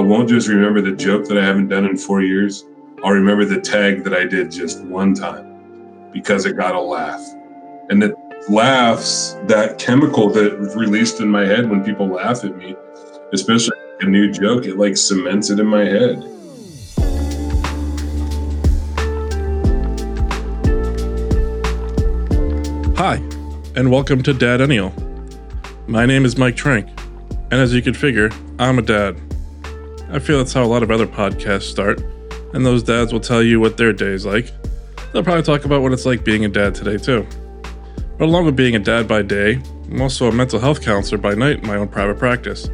I 0.00 0.02
won't 0.02 0.30
just 0.30 0.48
remember 0.48 0.80
the 0.80 0.92
joke 0.92 1.26
that 1.26 1.36
I 1.36 1.44
haven't 1.44 1.68
done 1.68 1.84
in 1.84 1.98
four 1.98 2.22
years. 2.22 2.64
I'll 3.04 3.10
remember 3.10 3.44
the 3.44 3.60
tag 3.60 4.02
that 4.04 4.14
I 4.14 4.24
did 4.24 4.50
just 4.50 4.82
one 4.84 5.12
time 5.12 6.08
because 6.10 6.46
it 6.46 6.56
got 6.56 6.74
a 6.74 6.80
laugh. 6.80 7.20
And 7.90 8.00
the 8.00 8.14
laughs, 8.48 9.36
that 9.42 9.78
chemical 9.78 10.30
that 10.30 10.58
was 10.58 10.74
released 10.74 11.20
in 11.20 11.28
my 11.28 11.44
head 11.44 11.68
when 11.68 11.84
people 11.84 12.06
laugh 12.06 12.44
at 12.44 12.56
me, 12.56 12.76
especially 13.34 13.76
a 14.00 14.06
new 14.06 14.32
joke, 14.32 14.64
it 14.64 14.78
like 14.78 14.96
cements 14.96 15.50
it 15.50 15.60
in 15.60 15.66
my 15.66 15.84
head. 15.84 16.24
Hi, 22.96 23.16
and 23.76 23.90
welcome 23.90 24.22
to 24.22 24.32
Dad 24.32 24.60
Dadennial. 24.60 24.94
My 25.88 26.06
name 26.06 26.24
is 26.24 26.38
Mike 26.38 26.56
Trenk, 26.56 26.88
and 27.50 27.60
as 27.60 27.74
you 27.74 27.82
can 27.82 27.92
figure, 27.92 28.30
I'm 28.58 28.78
a 28.78 28.82
dad. 28.82 29.20
I 30.12 30.18
feel 30.18 30.38
that's 30.38 30.52
how 30.52 30.64
a 30.64 30.66
lot 30.66 30.82
of 30.82 30.90
other 30.90 31.06
podcasts 31.06 31.70
start, 31.70 32.00
and 32.52 32.66
those 32.66 32.82
dads 32.82 33.12
will 33.12 33.20
tell 33.20 33.42
you 33.42 33.60
what 33.60 33.76
their 33.76 33.92
day 33.92 34.08
is 34.08 34.26
like. 34.26 34.50
They'll 35.12 35.22
probably 35.22 35.44
talk 35.44 35.64
about 35.64 35.82
what 35.82 35.92
it's 35.92 36.04
like 36.04 36.24
being 36.24 36.44
a 36.44 36.48
dad 36.48 36.74
today, 36.74 36.96
too. 36.96 37.26
But 38.18 38.26
along 38.26 38.46
with 38.46 38.56
being 38.56 38.74
a 38.74 38.80
dad 38.80 39.06
by 39.06 39.22
day, 39.22 39.62
I'm 39.90 40.02
also 40.02 40.28
a 40.28 40.32
mental 40.32 40.58
health 40.58 40.82
counselor 40.82 41.18
by 41.18 41.34
night 41.34 41.60
in 41.60 41.66
my 41.66 41.76
own 41.76 41.88
private 41.88 42.18
practice. 42.18 42.68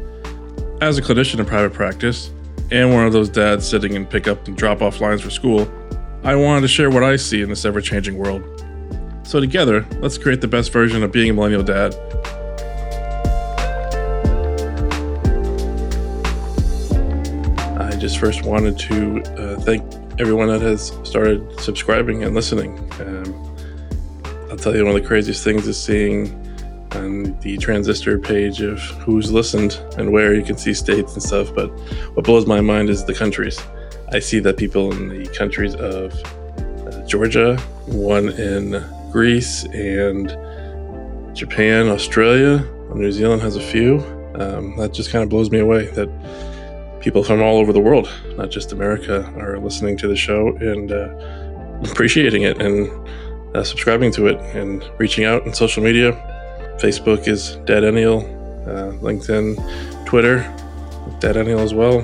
As 0.81 0.97
a 0.97 1.01
clinician 1.01 1.39
in 1.39 1.45
private 1.45 1.73
practice, 1.73 2.31
and 2.71 2.91
one 2.91 3.05
of 3.05 3.13
those 3.13 3.29
dads 3.29 3.67
sitting 3.67 3.93
in 3.93 4.05
pickup 4.05 4.47
and 4.47 4.57
drop 4.57 4.81
off 4.81 4.99
lines 4.99 5.21
for 5.21 5.29
school, 5.29 5.71
I 6.23 6.35
wanted 6.35 6.61
to 6.61 6.67
share 6.67 6.89
what 6.89 7.03
I 7.03 7.15
see 7.15 7.41
in 7.41 7.49
this 7.49 7.65
ever 7.65 7.81
changing 7.81 8.17
world. 8.17 8.43
So, 9.23 9.39
together, 9.39 9.85
let's 9.99 10.17
create 10.17 10.41
the 10.41 10.47
best 10.47 10.71
version 10.71 11.03
of 11.03 11.11
being 11.11 11.29
a 11.29 11.33
millennial 11.33 11.63
dad. 11.63 11.95
Just 18.07 18.19
first 18.21 18.45
wanted 18.45 18.79
to 18.79 19.21
uh, 19.35 19.59
thank 19.59 19.83
everyone 20.17 20.47
that 20.47 20.61
has 20.61 20.97
started 21.03 21.59
subscribing 21.59 22.23
and 22.23 22.33
listening. 22.33 22.79
Um, 23.01 23.57
I'll 24.49 24.55
tell 24.55 24.73
you 24.73 24.85
one 24.85 24.95
of 24.95 25.01
the 25.01 25.05
craziest 25.05 25.43
things 25.43 25.67
is 25.67 25.77
seeing 25.77 26.31
on 26.91 27.37
the 27.41 27.57
transistor 27.57 28.17
page 28.17 28.61
of 28.61 28.79
who's 29.03 29.29
listened 29.29 29.73
and 29.97 30.13
where 30.13 30.33
you 30.33 30.41
can 30.41 30.57
see 30.57 30.73
states 30.73 31.15
and 31.15 31.21
stuff. 31.21 31.53
But 31.53 31.67
what 32.15 32.25
blows 32.25 32.47
my 32.47 32.61
mind 32.61 32.89
is 32.89 33.03
the 33.03 33.13
countries. 33.13 33.59
I 34.13 34.19
see 34.19 34.39
that 34.39 34.55
people 34.55 34.93
in 34.93 35.09
the 35.09 35.27
countries 35.37 35.75
of 35.75 36.13
uh, 36.87 37.05
Georgia, 37.05 37.57
one 37.87 38.29
in 38.29 38.85
Greece 39.11 39.65
and 39.65 40.29
Japan, 41.35 41.89
Australia, 41.89 42.59
New 42.95 43.11
Zealand 43.11 43.41
has 43.41 43.57
a 43.57 43.61
few. 43.61 43.97
Um, 44.35 44.77
that 44.77 44.93
just 44.93 45.11
kind 45.11 45.23
of 45.25 45.29
blows 45.29 45.51
me 45.51 45.59
away 45.59 45.87
that 45.87 46.07
people 46.99 47.23
from 47.23 47.41
all 47.41 47.57
over 47.57 47.71
the 47.71 47.79
world, 47.79 48.09
not 48.35 48.49
just 48.49 48.71
America, 48.71 49.25
are 49.37 49.59
listening 49.59 49.97
to 49.97 50.07
the 50.07 50.15
show 50.15 50.55
and 50.57 50.91
uh, 50.91 51.09
appreciating 51.91 52.43
it 52.43 52.61
and 52.61 52.89
uh, 53.55 53.63
subscribing 53.63 54.11
to 54.11 54.27
it 54.27 54.37
and 54.55 54.89
reaching 54.97 55.25
out 55.25 55.45
on 55.45 55.53
social 55.53 55.83
media. 55.83 56.11
Facebook 56.79 57.27
is 57.27 57.57
Dadennial, 57.65 58.23
uh, 58.67 58.91
LinkedIn, 58.99 60.05
Twitter, 60.05 60.39
Dadennial 61.19 61.59
as 61.59 61.73
well. 61.73 62.01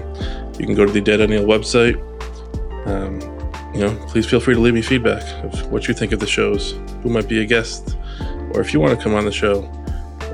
You 0.60 0.66
can 0.66 0.76
go 0.76 0.86
to 0.86 0.92
the 0.92 1.02
Dadennial 1.02 1.46
website. 1.46 1.96
Um, 2.88 3.20
you 3.74 3.82
know, 3.82 3.96
please 4.08 4.26
feel 4.26 4.40
free 4.40 4.54
to 4.54 4.60
leave 4.60 4.74
me 4.74 4.82
feedback 4.82 5.24
of 5.44 5.72
what 5.72 5.88
you 5.88 5.94
think 5.94 6.12
of 6.12 6.20
the 6.20 6.28
shows, 6.28 6.74
who 7.02 7.10
might 7.10 7.28
be 7.28 7.42
a 7.42 7.46
guest, 7.46 7.98
or 8.54 8.62
if 8.62 8.74
you 8.74 8.80
want 8.80 8.98
to 8.98 9.04
come 9.04 9.16
on 9.16 9.26
the 9.26 9.32
show. 9.32 9.64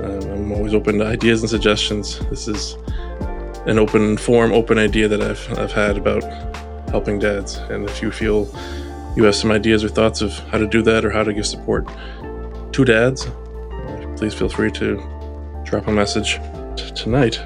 Um, 0.02 0.20
I'm 0.30 0.52
always 0.52 0.72
open 0.72 0.98
to 0.98 1.06
ideas 1.06 1.40
and 1.42 1.50
suggestions. 1.50 2.18
This 2.30 2.48
is 2.48 2.76
an 3.66 3.78
open 3.78 4.16
forum, 4.16 4.52
open 4.52 4.78
idea 4.78 5.08
that 5.08 5.22
I've 5.22 5.58
I've 5.58 5.72
had 5.72 5.96
about 5.96 6.22
helping 6.90 7.18
dads, 7.18 7.56
and 7.70 7.88
if 7.88 8.02
you 8.02 8.10
feel 8.10 8.48
you 9.16 9.24
have 9.24 9.34
some 9.34 9.50
ideas 9.50 9.84
or 9.84 9.88
thoughts 9.88 10.20
of 10.20 10.32
how 10.50 10.58
to 10.58 10.66
do 10.66 10.82
that 10.82 11.04
or 11.04 11.10
how 11.10 11.24
to 11.24 11.32
give 11.32 11.46
support 11.46 11.88
to 12.72 12.84
dads, 12.84 13.28
please 14.16 14.34
feel 14.34 14.48
free 14.48 14.70
to 14.72 14.96
drop 15.64 15.86
a 15.86 15.92
message. 15.92 16.38
T- 16.76 16.90
tonight 16.92 17.40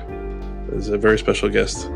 is 0.73 0.89
a 0.89 0.99
very 0.99 1.19
special 1.19 1.49
guest. 1.49 1.89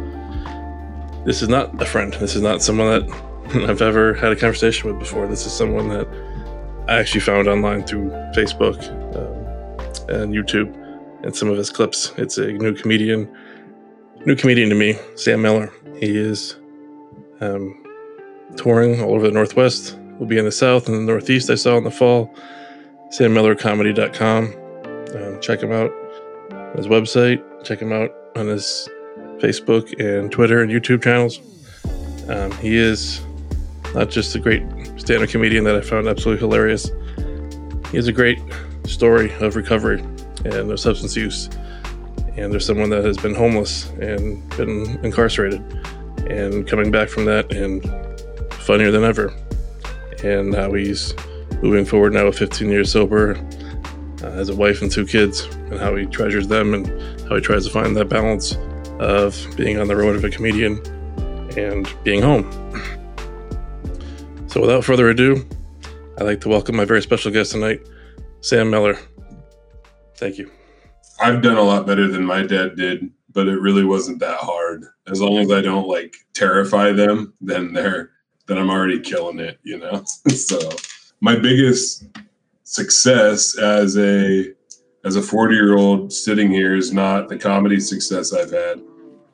This 1.25 1.43
is 1.43 1.49
not 1.49 1.81
a 1.81 1.87
friend. 1.87 2.15
This 2.15 2.35
is 2.35 2.43
not 2.43 2.63
someone 2.63 2.89
that 2.89 3.29
I've 3.69 3.83
ever 3.83 4.15
had 4.15 4.33
a 4.33 4.37
conversation 4.37 4.91
with 4.91 4.99
before. 4.99 5.27
This 5.27 5.47
is 5.47 5.53
someone 5.53 5.89
that 5.89 6.07
I 6.89 6.99
actually 6.99 7.21
found 7.21 7.49
online 7.49 7.85
through 7.85 8.11
Facebook 8.35 8.79
um, 9.15 10.15
and 10.15 10.33
YouTube 10.33 10.75
and 11.23 11.35
some 11.37 11.49
of 11.49 11.59
his 11.59 11.71
clips. 11.71 12.13
It's 12.17 12.39
a 12.39 12.53
new 12.53 12.75
comedian, 12.75 13.29
new 14.29 14.37
comedian 14.37 14.69
to 14.69 14.75
me, 14.75 14.95
Sam 15.15 15.41
Miller. 15.41 15.73
He 15.99 16.15
is 16.15 16.57
um, 17.41 17.83
touring 18.59 19.01
all 19.01 19.15
over 19.15 19.27
the 19.27 19.33
Northwest. 19.33 19.97
We'll 20.19 20.29
be 20.29 20.37
in 20.37 20.45
the 20.45 20.53
South 20.53 20.87
and 20.87 20.95
the 20.97 21.01
Northeast. 21.01 21.49
I 21.49 21.55
saw 21.55 21.79
in 21.79 21.85
the 21.85 21.91
fall. 21.91 22.35
SamMillerComedy.com. 23.19 24.55
Um, 25.17 25.41
check 25.41 25.63
him 25.63 25.73
out 25.73 25.91
on 26.53 26.77
his 26.77 26.89
website. 26.89 27.43
Check 27.65 27.81
him 27.81 27.91
out 27.91 28.15
on 28.37 28.49
his 28.49 28.87
Facebook 29.39 29.99
and 29.99 30.31
Twitter 30.31 30.61
and 30.61 30.71
YouTube 30.71 31.03
channels. 31.03 31.41
Um, 32.29 32.53
he 32.59 32.77
is 32.77 33.23
not 33.95 34.11
just 34.11 34.35
a 34.35 34.39
great 34.39 34.63
stand-up 34.99 35.31
comedian 35.31 35.65
that 35.65 35.75
I 35.75 35.81
found 35.81 36.07
absolutely 36.07 36.41
hilarious. 36.41 36.91
He 37.91 37.97
has 37.97 38.09
a 38.09 38.13
great 38.13 38.39
story 38.85 39.33
of 39.37 39.57
recovery 39.57 40.01
and 40.45 40.71
of 40.71 40.79
substance 40.79 41.17
use. 41.17 41.49
And 42.39 42.53
there's 42.53 42.65
someone 42.65 42.89
that 42.91 43.05
has 43.05 43.19
been 43.19 43.35
homeless 43.35 43.91
and 44.01 44.49
been 44.57 45.05
incarcerated 45.05 45.61
and 46.31 46.67
coming 46.69 46.91
back 46.93 47.09
from 47.09 47.25
that 47.25 47.53
and 47.53 47.83
funnier 48.55 48.93
than 48.93 49.03
ever. 49.03 49.35
And 50.23 50.55
how 50.55 50.73
he's 50.73 51.15
moving 51.63 51.85
forward 51.85 52.13
now 52.13 52.27
with 52.27 52.39
15 52.39 52.71
years 52.71 52.93
sober, 52.93 53.37
uh, 54.23 54.31
has 54.33 54.49
a 54.51 54.55
wife 54.57 54.83
and 54.83 54.91
two 54.91 55.05
kids, 55.05 55.47
and 55.71 55.79
how 55.81 55.97
he 55.97 56.07
treasures 56.07 56.47
them 56.47 56.75
and 56.75 56.87
how 57.29 57.35
he 57.35 57.41
tries 57.41 57.65
to 57.67 57.73
find 57.73 57.97
that 57.97 58.09
balance 58.09 58.57
of 59.01 59.37
being 59.57 59.79
on 59.81 59.89
the 59.89 59.97
road 59.97 60.15
of 60.15 60.25
a 60.25 60.31
comedian 60.31 60.81
and 61.57 61.93
being 62.05 62.23
home. 62.23 62.49
So, 64.47 64.61
without 64.61 64.85
further 64.85 65.09
ado, 65.09 65.45
I'd 66.19 66.25
like 66.25 66.41
to 66.43 66.49
welcome 66.49 66.77
my 66.77 66.85
very 66.85 67.03
special 67.03 67.31
guest 67.33 67.53
tonight, 67.53 67.81
Sam 68.41 68.71
Miller. 68.71 68.99
Thank 70.17 70.39
you. 70.39 70.51
I've 71.21 71.43
done 71.43 71.57
a 71.57 71.63
lot 71.63 71.87
better 71.87 72.09
than 72.09 72.25
my 72.25 72.43
dad 72.43 72.77
did, 72.77 73.11
but 73.33 73.49
it 73.49 73.61
really 73.61 73.85
wasn't 73.85 74.21
that 74.21 74.39
hard. 74.39 74.85
As 75.09 75.21
long 75.21 75.39
as 75.39 75.51
I 75.51 75.61
don't 75.61 75.89
like 75.89 76.15
terrify 76.35 76.93
them, 76.93 77.35
then 77.41 77.73
they're 77.73 78.11
then 78.47 78.57
I'm 78.57 78.71
already 78.71 79.01
killing 79.01 79.41
it, 79.41 79.59
you 79.63 79.79
know. 79.79 80.05
so 80.29 80.59
my 81.21 81.37
biggest 81.37 82.07
success 82.63 83.59
as 83.59 83.99
a 83.99 84.53
as 85.05 85.17
a 85.17 85.23
40 85.23 85.55
year 85.55 85.77
old 85.77 86.13
sitting 86.13 86.51
here 86.51 86.75
is 86.75 86.93
not 86.93 87.29
the 87.29 87.39
comedy 87.39 87.81
success 87.81 88.33
I've 88.33 88.51
had. 88.51 88.81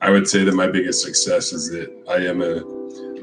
I 0.01 0.09
would 0.09 0.27
say 0.27 0.43
that 0.43 0.53
my 0.53 0.67
biggest 0.67 1.01
success 1.03 1.53
is 1.53 1.69
that 1.71 1.91
I 2.09 2.17
am 2.17 2.41
a 2.41 2.63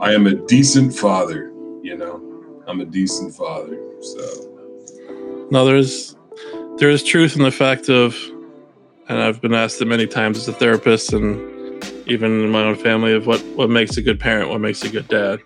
I 0.01 0.15
am 0.15 0.27
a 0.27 0.35
decent 0.35 0.95
father 0.95 1.53
you 1.83 1.97
know 1.97 2.23
i'm 2.67 2.81
a 2.81 2.85
decent 2.85 3.35
father 3.35 3.79
so 4.01 5.49
no 5.51 5.65
there's 5.65 6.17
there 6.77 6.91
is 6.91 7.03
truth 7.03 7.37
in 7.37 7.43
the 7.43 7.51
fact 7.51 7.89
of 7.89 8.17
and 9.09 9.21
i've 9.21 9.41
been 9.41 9.55
asked 9.55 9.81
it 9.81 9.87
many 9.87 10.07
times 10.07 10.39
as 10.39 10.49
a 10.49 10.53
therapist 10.53 11.13
and 11.13 11.53
even 12.07 12.45
in 12.45 12.51
my 12.51 12.63
own 12.63 12.77
family 12.77 13.13
of 13.13 13.27
what 13.27 13.41
what 13.57 13.71
makes 13.71 13.97
a 13.97 14.03
good 14.03 14.19
parent 14.19 14.49
what 14.49 14.61
makes 14.61 14.83
a 14.83 14.89
good 14.89 15.09
dad. 15.09 15.41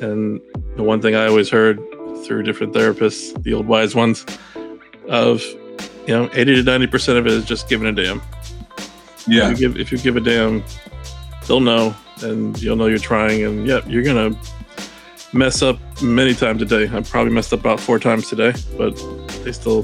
And 0.00 0.40
the 0.76 0.82
one 0.82 1.00
thing 1.00 1.14
i 1.14 1.26
always 1.26 1.48
heard 1.50 1.78
through 2.24 2.42
different 2.42 2.72
therapists 2.74 3.40
the 3.42 3.54
old 3.54 3.66
wise 3.66 3.94
ones 3.94 4.24
of 5.08 5.42
you 6.06 6.14
know 6.14 6.28
80 6.32 6.56
to 6.56 6.62
90 6.62 6.86
percent 6.86 7.18
of 7.18 7.26
it 7.26 7.32
is 7.32 7.44
just 7.44 7.68
giving 7.68 7.86
a 7.86 7.92
damn. 7.92 8.20
Yeah. 9.26 9.50
If 9.50 9.60
you 9.60 9.68
give, 9.68 9.80
if 9.80 9.92
you 9.92 9.98
give 9.98 10.16
a 10.16 10.20
damn 10.20 10.64
they'll 11.46 11.60
know 11.60 11.94
and 12.22 12.60
you'll 12.60 12.76
know 12.76 12.86
you're 12.86 12.98
trying 12.98 13.44
and 13.44 13.66
yeah 13.66 13.80
you're 13.86 14.02
gonna 14.02 14.36
mess 15.32 15.62
up 15.62 15.78
many 16.02 16.34
times 16.34 16.62
a 16.62 16.64
day. 16.64 16.88
I 16.92 17.00
probably 17.02 17.32
messed 17.32 17.52
up 17.52 17.60
about 17.60 17.80
four 17.80 17.98
times 17.98 18.28
today, 18.28 18.54
but 18.76 18.94
they 19.44 19.52
still 19.52 19.82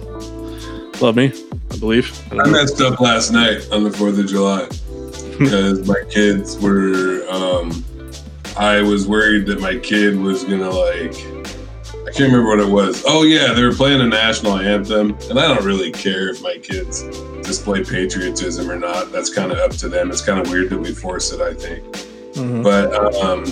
love 1.00 1.16
me, 1.16 1.32
I 1.70 1.76
believe. 1.78 2.32
I, 2.32 2.38
I 2.38 2.48
messed 2.48 2.80
up 2.80 3.00
last 3.00 3.32
night 3.32 3.68
on 3.72 3.84
the 3.84 3.90
4th 3.90 4.18
of 4.18 4.26
July 4.26 4.66
because 5.38 5.86
my 5.86 6.02
kids 6.10 6.58
were, 6.58 7.26
um, 7.30 7.84
I 8.56 8.80
was 8.82 9.06
worried 9.06 9.46
that 9.46 9.60
my 9.60 9.78
kid 9.78 10.18
was 10.18 10.44
going 10.44 10.60
to 10.60 10.70
like, 10.70 11.14
I 12.06 12.12
can't 12.12 12.32
remember 12.32 12.48
what 12.48 12.60
it 12.60 12.68
was. 12.68 13.02
Oh, 13.06 13.22
yeah, 13.22 13.52
they 13.52 13.62
were 13.64 13.74
playing 13.74 14.00
a 14.00 14.06
national 14.06 14.58
anthem. 14.58 15.16
And 15.30 15.38
I 15.38 15.48
don't 15.48 15.64
really 15.64 15.90
care 15.90 16.28
if 16.28 16.42
my 16.42 16.58
kids 16.58 17.02
display 17.42 17.82
patriotism 17.82 18.70
or 18.70 18.78
not. 18.78 19.10
That's 19.10 19.32
kind 19.32 19.50
of 19.50 19.58
up 19.58 19.72
to 19.72 19.88
them. 19.88 20.10
It's 20.10 20.22
kind 20.22 20.38
of 20.38 20.48
weird 20.50 20.70
that 20.70 20.78
we 20.78 20.92
force 20.92 21.32
it, 21.32 21.40
I 21.40 21.54
think. 21.54 21.84
Mm-hmm. 22.34 22.62
But, 22.62 23.14
um, 23.16 23.44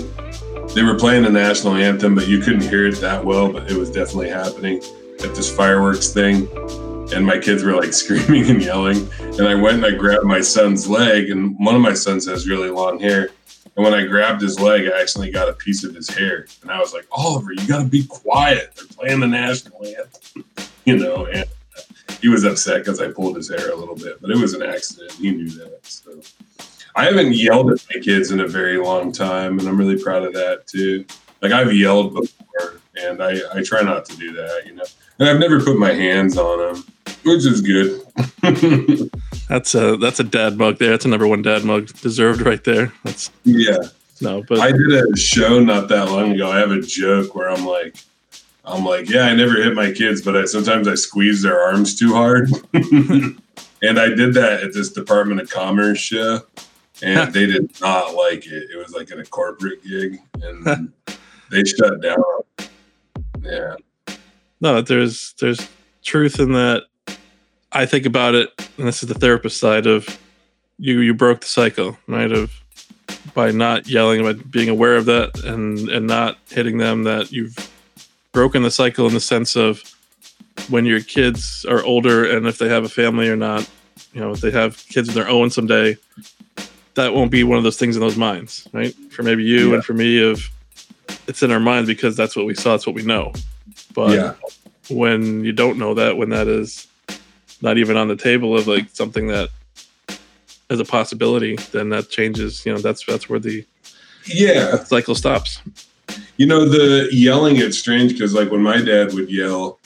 they 0.75 0.82
were 0.82 0.94
playing 0.94 1.25
the 1.25 1.31
national 1.31 1.75
anthem, 1.75 2.14
but 2.14 2.29
you 2.29 2.38
couldn't 2.38 2.62
hear 2.62 2.87
it 2.87 2.97
that 2.97 3.23
well, 3.23 3.53
but 3.53 3.70
it 3.70 3.76
was 3.76 3.91
definitely 3.91 4.31
happening 4.31 4.79
at 5.23 5.35
this 5.35 5.55
fireworks 5.55 6.12
thing. 6.12 6.49
And 7.12 7.26
my 7.26 7.38
kids 7.38 7.62
were 7.62 7.75
like 7.75 7.93
screaming 8.03 8.49
and 8.50 8.62
yelling. 8.62 9.09
And 9.20 9.43
I 9.43 9.55
went 9.55 9.76
and 9.76 9.87
I 9.87 9.93
grabbed 9.93 10.25
my 10.25 10.41
son's 10.41 10.88
leg, 10.88 11.31
and 11.31 11.59
one 11.59 11.75
of 11.75 11.81
my 11.81 11.94
sons 11.94 12.26
has 12.26 12.49
really 12.49 12.70
long 12.70 12.99
hair. 12.99 13.31
And 13.76 13.85
when 13.85 13.94
I 13.94 14.05
grabbed 14.05 14.43
his 14.43 14.61
leg, 14.61 14.87
I 14.87 15.00
accidentally 15.00 15.32
got 15.32 15.49
a 15.49 15.55
piece 15.55 15.82
of 15.82 15.94
his 15.94 16.09
hair. 16.11 16.47
And 16.61 16.70
I 16.70 16.79
was 16.79 16.93
like, 16.93 17.06
Oliver, 17.11 17.53
you 17.53 17.67
got 17.67 17.79
to 17.79 17.88
be 17.88 18.05
quiet. 18.06 18.75
They're 18.75 18.87
playing 18.87 19.20
the 19.20 19.26
national 19.26 19.87
anthem, 19.87 20.44
you 20.85 20.99
know. 20.99 21.26
And 21.26 21.47
he 22.20 22.29
was 22.29 22.44
upset 22.44 22.81
because 22.81 23.00
I 23.00 23.11
pulled 23.11 23.37
his 23.37 23.49
hair 23.49 23.70
a 23.70 23.76
little 23.76 23.97
bit, 23.97 24.20
but 24.20 24.31
it 24.31 24.37
was 24.37 24.55
an 24.55 24.62
accident. 24.62 25.12
He 25.12 25.31
knew 25.31 25.49
that. 25.50 25.81
So 25.85 26.20
I 26.94 27.05
haven't 27.05 27.35
yelled 27.35 27.73
at 27.73 27.85
my 27.93 28.00
kids 28.00 28.31
in 28.31 28.41
a 28.41 28.47
very 28.47 28.79
long 28.79 29.12
time, 29.12 29.59
and 29.59 29.67
I'm 29.67 29.79
really 29.79 30.00
proud 30.00 30.25
of 30.25 30.35
that 30.35 30.67
too. 30.67 31.06
Like 31.41 31.53
I've 31.53 31.73
yelled 31.73 32.14
before, 32.14 32.81
and 32.97 33.23
I, 33.23 33.38
I 33.55 33.62
try 33.62 33.82
not 33.82 34.05
to 34.06 34.17
do 34.17 34.32
that, 34.35 34.62
you 34.67 34.75
know. 34.75 34.85
And 35.19 35.29
I've 35.29 35.38
never 35.38 35.61
put 35.61 35.79
my 35.79 35.93
hands 35.93 36.37
on 36.37 36.59
them, 36.59 36.85
which 37.25 37.47
is 37.47 37.61
good. 37.61 38.03
that's 39.49 39.75
a 39.75 39.97
that's 39.97 40.21
a 40.21 40.25
dad 40.25 40.59
mug 40.59 40.79
there. 40.79 40.91
That's 40.91 41.05
a 41.05 41.09
number 41.09 41.27
one 41.27 41.43
dad 41.43 41.65
mug 41.65 41.89
deserved 42.01 42.43
right 42.43 42.63
there. 42.65 42.93
That's 43.05 43.31
yeah. 43.45 43.79
No, 44.21 44.43
but 44.49 44.61
I 44.61 44.71
did 44.71 44.93
a 44.93 45.17
show 45.17 45.61
not 45.61 45.89
that 45.89 46.09
long 46.11 46.33
ago. 46.33 46.51
I 46.51 46.59
have 46.59 46.71
a 46.71 46.81
joke 46.81 47.35
where 47.35 47.51
I'm 47.51 47.67
like, 47.67 47.97
I'm 48.65 48.85
like, 48.85 49.09
yeah, 49.09 49.23
I 49.23 49.35
never 49.35 49.61
hit 49.61 49.75
my 49.75 49.91
kids, 49.91 50.23
but 50.23 50.37
I, 50.37 50.45
sometimes 50.45 50.87
I 50.87 50.95
squeeze 50.95 51.43
their 51.43 51.61
arms 51.61 51.99
too 51.99 52.13
hard. 52.13 52.49
and 52.73 53.99
I 53.99 54.09
did 54.09 54.35
that 54.35 54.63
at 54.63 54.73
this 54.73 54.93
Department 54.93 55.41
of 55.41 55.51
Commerce 55.51 55.99
show, 55.99 56.41
and 57.03 57.33
they 57.33 57.47
did 57.47 57.81
not 57.81 58.15
like 58.15 58.47
it. 58.47 58.71
It 58.73 58.77
was 58.77 58.93
like 58.93 59.11
in 59.11 59.19
a 59.19 59.27
corporate 59.27 59.83
gig, 59.83 60.21
and 60.41 60.93
they 61.51 61.65
shut 61.65 62.01
down. 62.01 62.23
Yeah. 63.41 63.75
No, 64.61 64.81
there's 64.81 65.35
there's 65.41 65.69
truth 66.05 66.39
in 66.39 66.53
that. 66.53 66.85
I 67.73 67.87
think 67.87 68.07
about 68.07 68.35
it, 68.35 68.51
and 68.79 68.87
this 68.87 69.03
is 69.03 69.09
the 69.09 69.15
therapist 69.15 69.59
side 69.59 69.87
of 69.87 70.19
you. 70.79 71.01
You 71.01 71.15
broke 71.15 71.41
the 71.41 71.47
cycle, 71.47 71.97
right? 72.07 72.31
Of 72.31 72.63
by 73.35 73.51
not 73.51 73.89
yelling, 73.89 74.23
by 74.23 74.35
being 74.35 74.69
aware 74.69 74.97
of 74.97 75.07
that, 75.07 75.43
and 75.45 75.89
and 75.89 76.07
not 76.07 76.39
hitting 76.51 76.79
them. 76.79 77.05
That 77.05 77.33
you've 77.33 77.57
broken 78.33 78.63
the 78.63 78.71
cycle 78.71 79.07
in 79.07 79.15
the 79.15 79.21
sense 79.21 79.57
of 79.57 79.83
when 80.69 80.85
your 80.85 81.01
kids 81.01 81.65
are 81.69 81.83
older 81.83 82.31
and 82.31 82.47
if 82.47 82.59
they 82.59 82.69
have 82.69 82.85
a 82.85 82.89
family 82.89 83.29
or 83.29 83.37
not, 83.37 83.69
you 84.13 84.21
know, 84.21 84.33
if 84.33 84.41
they 84.41 84.51
have 84.51 84.77
kids 84.89 85.09
of 85.09 85.15
their 85.15 85.29
own 85.29 85.51
someday, 85.51 85.97
that 86.95 87.15
won't 87.15 87.31
be 87.31 87.45
one 87.45 87.59
of 87.59 87.65
those 87.65 87.79
things 87.79 87.97
in 87.97 88.01
those 88.01 88.17
minds, 88.17 88.69
right? 88.73 88.95
For 89.11 89.23
maybe 89.23 89.45
you 89.45 89.71
yeah. 89.71 89.75
and 89.77 89.85
for 89.85 89.95
me, 89.95 90.23
of 90.23 90.51
it's 91.27 91.43
in 91.43 91.51
our 91.51 91.61
minds 91.61 91.89
because 91.89 92.17
that's 92.17 92.37
what 92.37 92.47
we 92.47 92.55
saw, 92.55 92.75
it's 92.75 92.87
what 92.87 92.95
we 92.95 93.03
know. 93.03 93.33
But 93.95 94.11
yeah. 94.11 94.35
when 94.91 95.45
you 95.45 95.53
don't 95.53 95.79
know 95.79 95.95
that, 95.95 96.17
when 96.17 96.31
that 96.31 96.49
is 96.49 96.87
not 97.62 97.79
even 97.79 97.97
on 97.97 98.09
the 98.09 98.17
table 98.17 98.56
of 98.56 98.67
like 98.67 98.88
something 98.91 99.29
that 99.29 99.49
is 100.69 100.81
a 100.81 100.85
possibility, 100.85 101.56
then 101.70 101.88
that 101.91 102.11
changes. 102.11 102.64
You 102.67 102.75
know, 102.75 102.79
that's 102.79 103.05
that's 103.06 103.29
where 103.29 103.38
the 103.38 103.64
yeah 104.26 104.82
cycle 104.85 105.14
stops. 105.14 105.62
You 106.37 106.47
know, 106.47 106.69
the 106.69 107.09
yelling 107.12 107.56
it's 107.56 107.79
strange 107.79 108.12
because 108.12 108.35
like 108.35 108.50
when 108.50 108.62
my 108.62 108.82
dad 108.82 109.14
would 109.14 109.31
yell, 109.31 109.79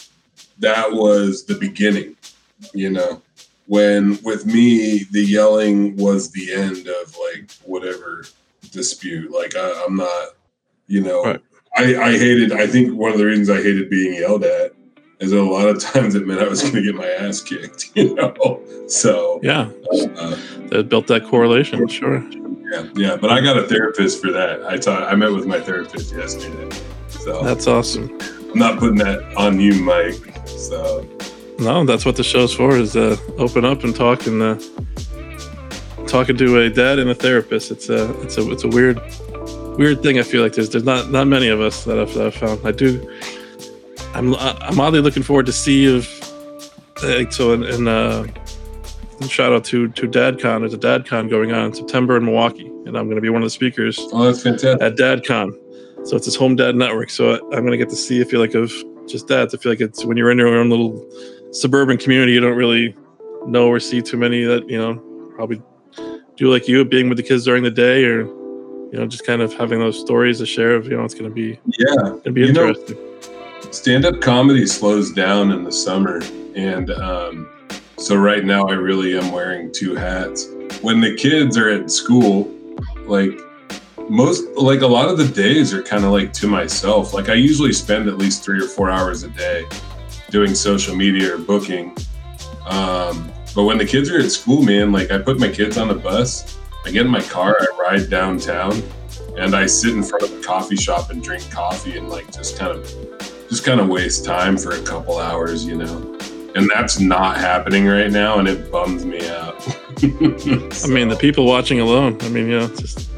that 0.59 0.93
was 0.93 1.45
the 1.45 1.55
beginning. 1.55 2.17
You 2.73 2.91
know, 2.91 3.23
when 3.67 4.19
with 4.23 4.47
me 4.47 5.05
the 5.11 5.23
yelling 5.23 5.97
was 5.97 6.33
the 6.33 6.53
end 6.55 6.89
of 6.89 7.17
like 7.19 7.51
whatever 7.65 8.25
dispute. 8.71 9.31
Like 9.33 9.57
I, 9.57 9.71
am 9.85 9.97
not, 9.97 10.29
you 10.87 11.03
know, 11.03 11.25
right. 11.25 11.41
I, 11.77 11.97
I 11.97 12.13
hated. 12.13 12.53
I 12.53 12.67
think 12.67 12.95
one 12.95 13.13
of 13.13 13.19
the 13.19 13.27
reasons 13.27 13.51
I 13.51 13.57
hated 13.57 13.91
being 13.91 14.15
yelled 14.15 14.45
at 14.45 14.73
is 15.21 15.33
a 15.33 15.43
lot 15.43 15.69
of 15.69 15.81
times 15.93 16.15
it 16.15 16.27
meant 16.27 16.41
I 16.41 16.49
was 16.49 16.63
going 16.63 16.75
to 16.75 16.83
get 16.83 16.95
my 16.95 17.07
ass 17.07 17.41
kicked. 17.41 17.91
You 17.97 18.15
know, 18.15 18.61
so 18.89 19.41
yeah, 19.43 19.71
uh, 19.91 20.37
that 20.69 20.89
built 20.89 21.07
that 21.07 21.25
correlation. 21.25 21.89
Sure. 21.89 22.23
Yeah, 22.71 22.89
yeah, 22.95 23.17
but 23.17 23.31
I 23.31 23.41
got 23.41 23.57
a 23.57 23.63
therapist 23.63 24.21
for 24.21 24.31
that. 24.33 24.67
I 24.67 24.77
taught. 24.77 25.05
I 25.05 25.15
met 25.15 25.33
with 25.33 25.47
my 25.47 25.61
therapist 25.61 26.15
yesterday. 26.15 26.77
So 27.09 27.43
that's 27.43 27.67
awesome. 27.67 28.19
I'm 28.53 28.59
not 28.59 28.79
putting 28.79 28.99
that 28.99 29.23
on 29.37 29.61
you, 29.61 29.83
Mike. 29.83 30.37
So 30.47 31.09
no, 31.59 31.85
that's 31.85 32.05
what 32.05 32.17
the 32.17 32.23
show's 32.23 32.55
for 32.55 32.77
is 32.77 32.97
uh, 32.97 33.17
open 33.39 33.65
up 33.65 33.83
and 33.85 33.97
talk 33.97 34.27
and 34.27 34.43
uh, 34.43 34.59
talking 36.07 36.37
to 36.37 36.61
a 36.61 36.69
dad 36.71 36.99
and 36.99 37.09
a 37.09 37.15
therapist. 37.15 37.71
It's 37.71 37.89
a 37.89 38.11
it's 38.21 38.37
a 38.37 38.51
it's 38.51 38.65
a 38.65 38.69
weird 38.69 39.01
weird 39.79 40.03
thing. 40.03 40.19
I 40.19 40.23
feel 40.23 40.43
like 40.43 40.53
there's 40.53 40.71
there's 40.71 40.85
not 40.85 41.11
not 41.11 41.27
many 41.27 41.49
of 41.49 41.61
us 41.61 41.85
that 41.85 41.99
I've, 41.99 42.13
that 42.15 42.27
I've 42.27 42.35
found. 42.35 42.67
I 42.67 42.73
do. 42.73 43.01
I'm 44.15 44.35
I'm 44.35 44.81
oddly 44.81 45.01
looking 45.01 45.23
forward 45.23 45.47
to 45.47 45.53
see 45.53 45.85
if 45.85 46.23
uh, 47.03 47.31
so 47.31 47.53
in 47.53 47.89
uh, 47.89 48.27
shout 49.29 49.53
out 49.53 49.65
to 49.65 49.89
to 49.89 50.09
DadCon. 50.09 50.61
There's 50.61 50.75
a 50.75 50.79
DadCon 50.79 51.29
going 51.29 51.53
on 51.53 51.67
in 51.67 51.75
September 51.75 52.17
in 52.17 52.25
Milwaukee, 52.25 52.67
and 52.67 52.97
I'm 52.97 53.05
going 53.07 53.17
to 53.17 53.21
be 53.21 53.29
one 53.29 53.43
of 53.43 53.47
the 53.47 53.51
speakers. 53.51 53.99
Oh, 54.13 54.25
that's 54.25 54.43
fantastic! 54.43 54.81
At 54.81 54.97
DadCon, 54.97 55.53
so 56.07 56.17
it's 56.17 56.27
this 56.27 56.37
home 56.37 56.57
dad 56.57 56.77
network. 56.77 57.11
So 57.11 57.35
I'm 57.53 57.61
going 57.61 57.73
to 57.73 57.77
get 57.77 57.89
to 57.91 57.97
see. 57.97 58.21
I 58.21 58.25
feel 58.25 58.41
like 58.41 58.55
of 58.55 58.73
just 59.07 59.29
dads. 59.29 59.55
I 59.55 59.59
feel 59.59 59.73
like 59.73 59.81
it's 59.81 60.05
when 60.05 60.17
you're 60.17 60.31
in 60.31 60.39
your 60.39 60.49
own 60.57 60.71
little 60.71 61.07
suburban 61.53 61.99
community, 61.99 62.33
you 62.33 62.41
don't 62.41 62.57
really 62.57 62.95
know 63.47 63.69
or 63.69 63.81
see 63.81 64.03
too 64.03 64.17
many 64.17 64.45
that 64.45 64.69
you 64.69 64.79
know 64.79 64.97
probably 65.35 65.63
do 66.37 66.51
like 66.51 66.69
you, 66.69 66.85
being 66.85 67.09
with 67.09 67.19
the 67.19 67.25
kids 67.25 67.45
during 67.45 67.63
the 67.63 67.71
day, 67.71 68.05
or 68.05 68.21
you 68.21 68.91
know 68.95 69.07
just 69.07 69.27
kind 69.27 69.43
of 69.43 69.53
having 69.55 69.81
those 69.81 69.99
stories 69.99 70.39
to 70.39 70.47
share. 70.47 70.75
Of 70.75 70.87
you 70.87 70.97
know, 70.97 71.05
it's 71.05 71.15
going 71.15 71.29
to 71.29 71.35
be 71.35 71.59
yeah, 71.79 71.97
going 71.97 72.23
to 72.23 72.33
be 72.33 72.49
interesting. 72.49 72.97
Stand-up 73.71 74.21
comedy 74.21 74.67
slows 74.67 75.13
down 75.13 75.53
in 75.53 75.65
the 75.65 75.73
summer, 75.73 76.21
and 76.55 76.91
um, 76.91 77.49
so 77.99 78.17
right 78.17 78.45
now 78.45 78.67
I 78.67 78.73
really 78.73 79.19
am 79.19 79.33
wearing 79.33 79.73
two 79.73 79.95
hats. 79.95 80.49
When 80.83 81.01
the 81.01 81.15
kids 81.15 81.57
are 81.57 81.69
at 81.69 81.91
school, 81.91 82.53
like 83.07 83.31
most 84.09 84.45
like 84.57 84.83
a 84.83 84.87
lot 84.87 85.09
of 85.09 85.19
the 85.19 85.27
days 85.29 85.75
are 85.75 85.83
kind 85.83 86.05
of 86.05 86.13
like 86.13 86.33
to 86.35 86.47
myself. 86.47 87.13
Like 87.13 87.29
I 87.29 87.35
usually 87.35 87.73
spend 87.73 88.09
at 88.09 88.19
least 88.19 88.45
three 88.45 88.63
or 88.63 88.69
four 88.69 88.91
hours 88.91 89.23
a 89.23 89.29
day 89.29 89.67
doing 90.31 90.55
social 90.55 90.95
media 90.95 91.35
or 91.35 91.39
booking. 91.39 91.97
Um, 92.67 93.33
but 93.55 93.65
when 93.65 93.79
the 93.79 93.87
kids 93.87 94.11
are 94.11 94.19
at 94.19 94.31
school, 94.31 94.63
man, 94.63 94.93
like 94.93 95.11
I 95.11 95.19
put 95.19 95.39
my 95.39 95.49
kids 95.49 95.79
on 95.79 95.89
the 95.89 95.95
bus, 95.95 96.59
I 96.85 96.91
get 96.91 97.07
in 97.07 97.11
my 97.11 97.23
car, 97.23 97.57
I 97.61 97.67
ride 97.81 98.11
downtown, 98.11 98.83
and 99.37 99.55
I 99.55 99.67
sit 99.67 99.95
in 99.95 100.03
front 100.03 100.25
of 100.25 100.39
a 100.39 100.43
coffee 100.43 100.77
shop 100.77 101.11
and 101.11 101.23
drink 101.23 101.51
coffee 101.51 101.97
and 101.97 102.09
like 102.09 102.31
just 102.33 102.59
kind 102.59 102.73
of 102.73 103.33
just 103.49 103.65
kind 103.65 103.81
of 103.81 103.89
waste 103.89 104.25
time 104.25 104.57
for 104.57 104.73
a 104.73 104.83
couple 104.83 105.19
hours, 105.19 105.65
you 105.65 105.77
know. 105.77 106.19
And 106.55 106.71
that's 106.75 106.99
not 106.99 107.37
happening 107.37 107.87
right 107.87 108.11
now, 108.11 108.39
and 108.39 108.49
it 108.49 108.73
bums 108.73 109.05
me 109.05 109.29
out. 109.29 109.61
so. 109.63 109.77
I 110.85 110.89
mean, 110.89 111.09
the 111.09 111.19
people 111.19 111.47
watching 111.47 111.81
alone. 111.81 112.17
I 112.23 112.29
mean, 112.29 112.49
you 112.49 112.61
know, 112.61 112.69
just 112.69 113.11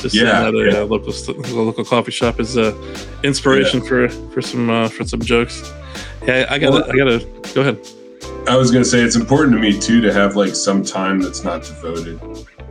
just 0.00 0.14
yeah, 0.14 0.48
at 0.48 0.54
a 0.54 0.58
yeah. 0.58 0.78
uh, 0.78 0.84
local 0.86 1.12
local 1.54 1.84
coffee 1.84 2.10
shop 2.10 2.40
is 2.40 2.56
uh, 2.56 2.74
inspiration 3.22 3.80
yeah. 3.80 3.88
for 3.88 4.08
for 4.08 4.42
some 4.42 4.70
uh, 4.70 4.88
for 4.88 5.04
some 5.04 5.20
jokes. 5.20 5.72
Yeah, 6.26 6.46
I 6.48 6.58
gotta 6.58 6.72
well, 6.72 6.90
I 6.90 6.96
gotta 6.96 7.52
go 7.54 7.60
ahead. 7.60 7.78
I 8.48 8.56
was 8.56 8.70
gonna 8.70 8.84
say 8.84 9.00
it's 9.00 9.16
important 9.16 9.52
to 9.56 9.60
me 9.60 9.78
too 9.78 10.00
to 10.00 10.12
have 10.12 10.36
like 10.36 10.54
some 10.54 10.82
time 10.84 11.20
that's 11.20 11.44
not 11.44 11.62
devoted. 11.62 12.18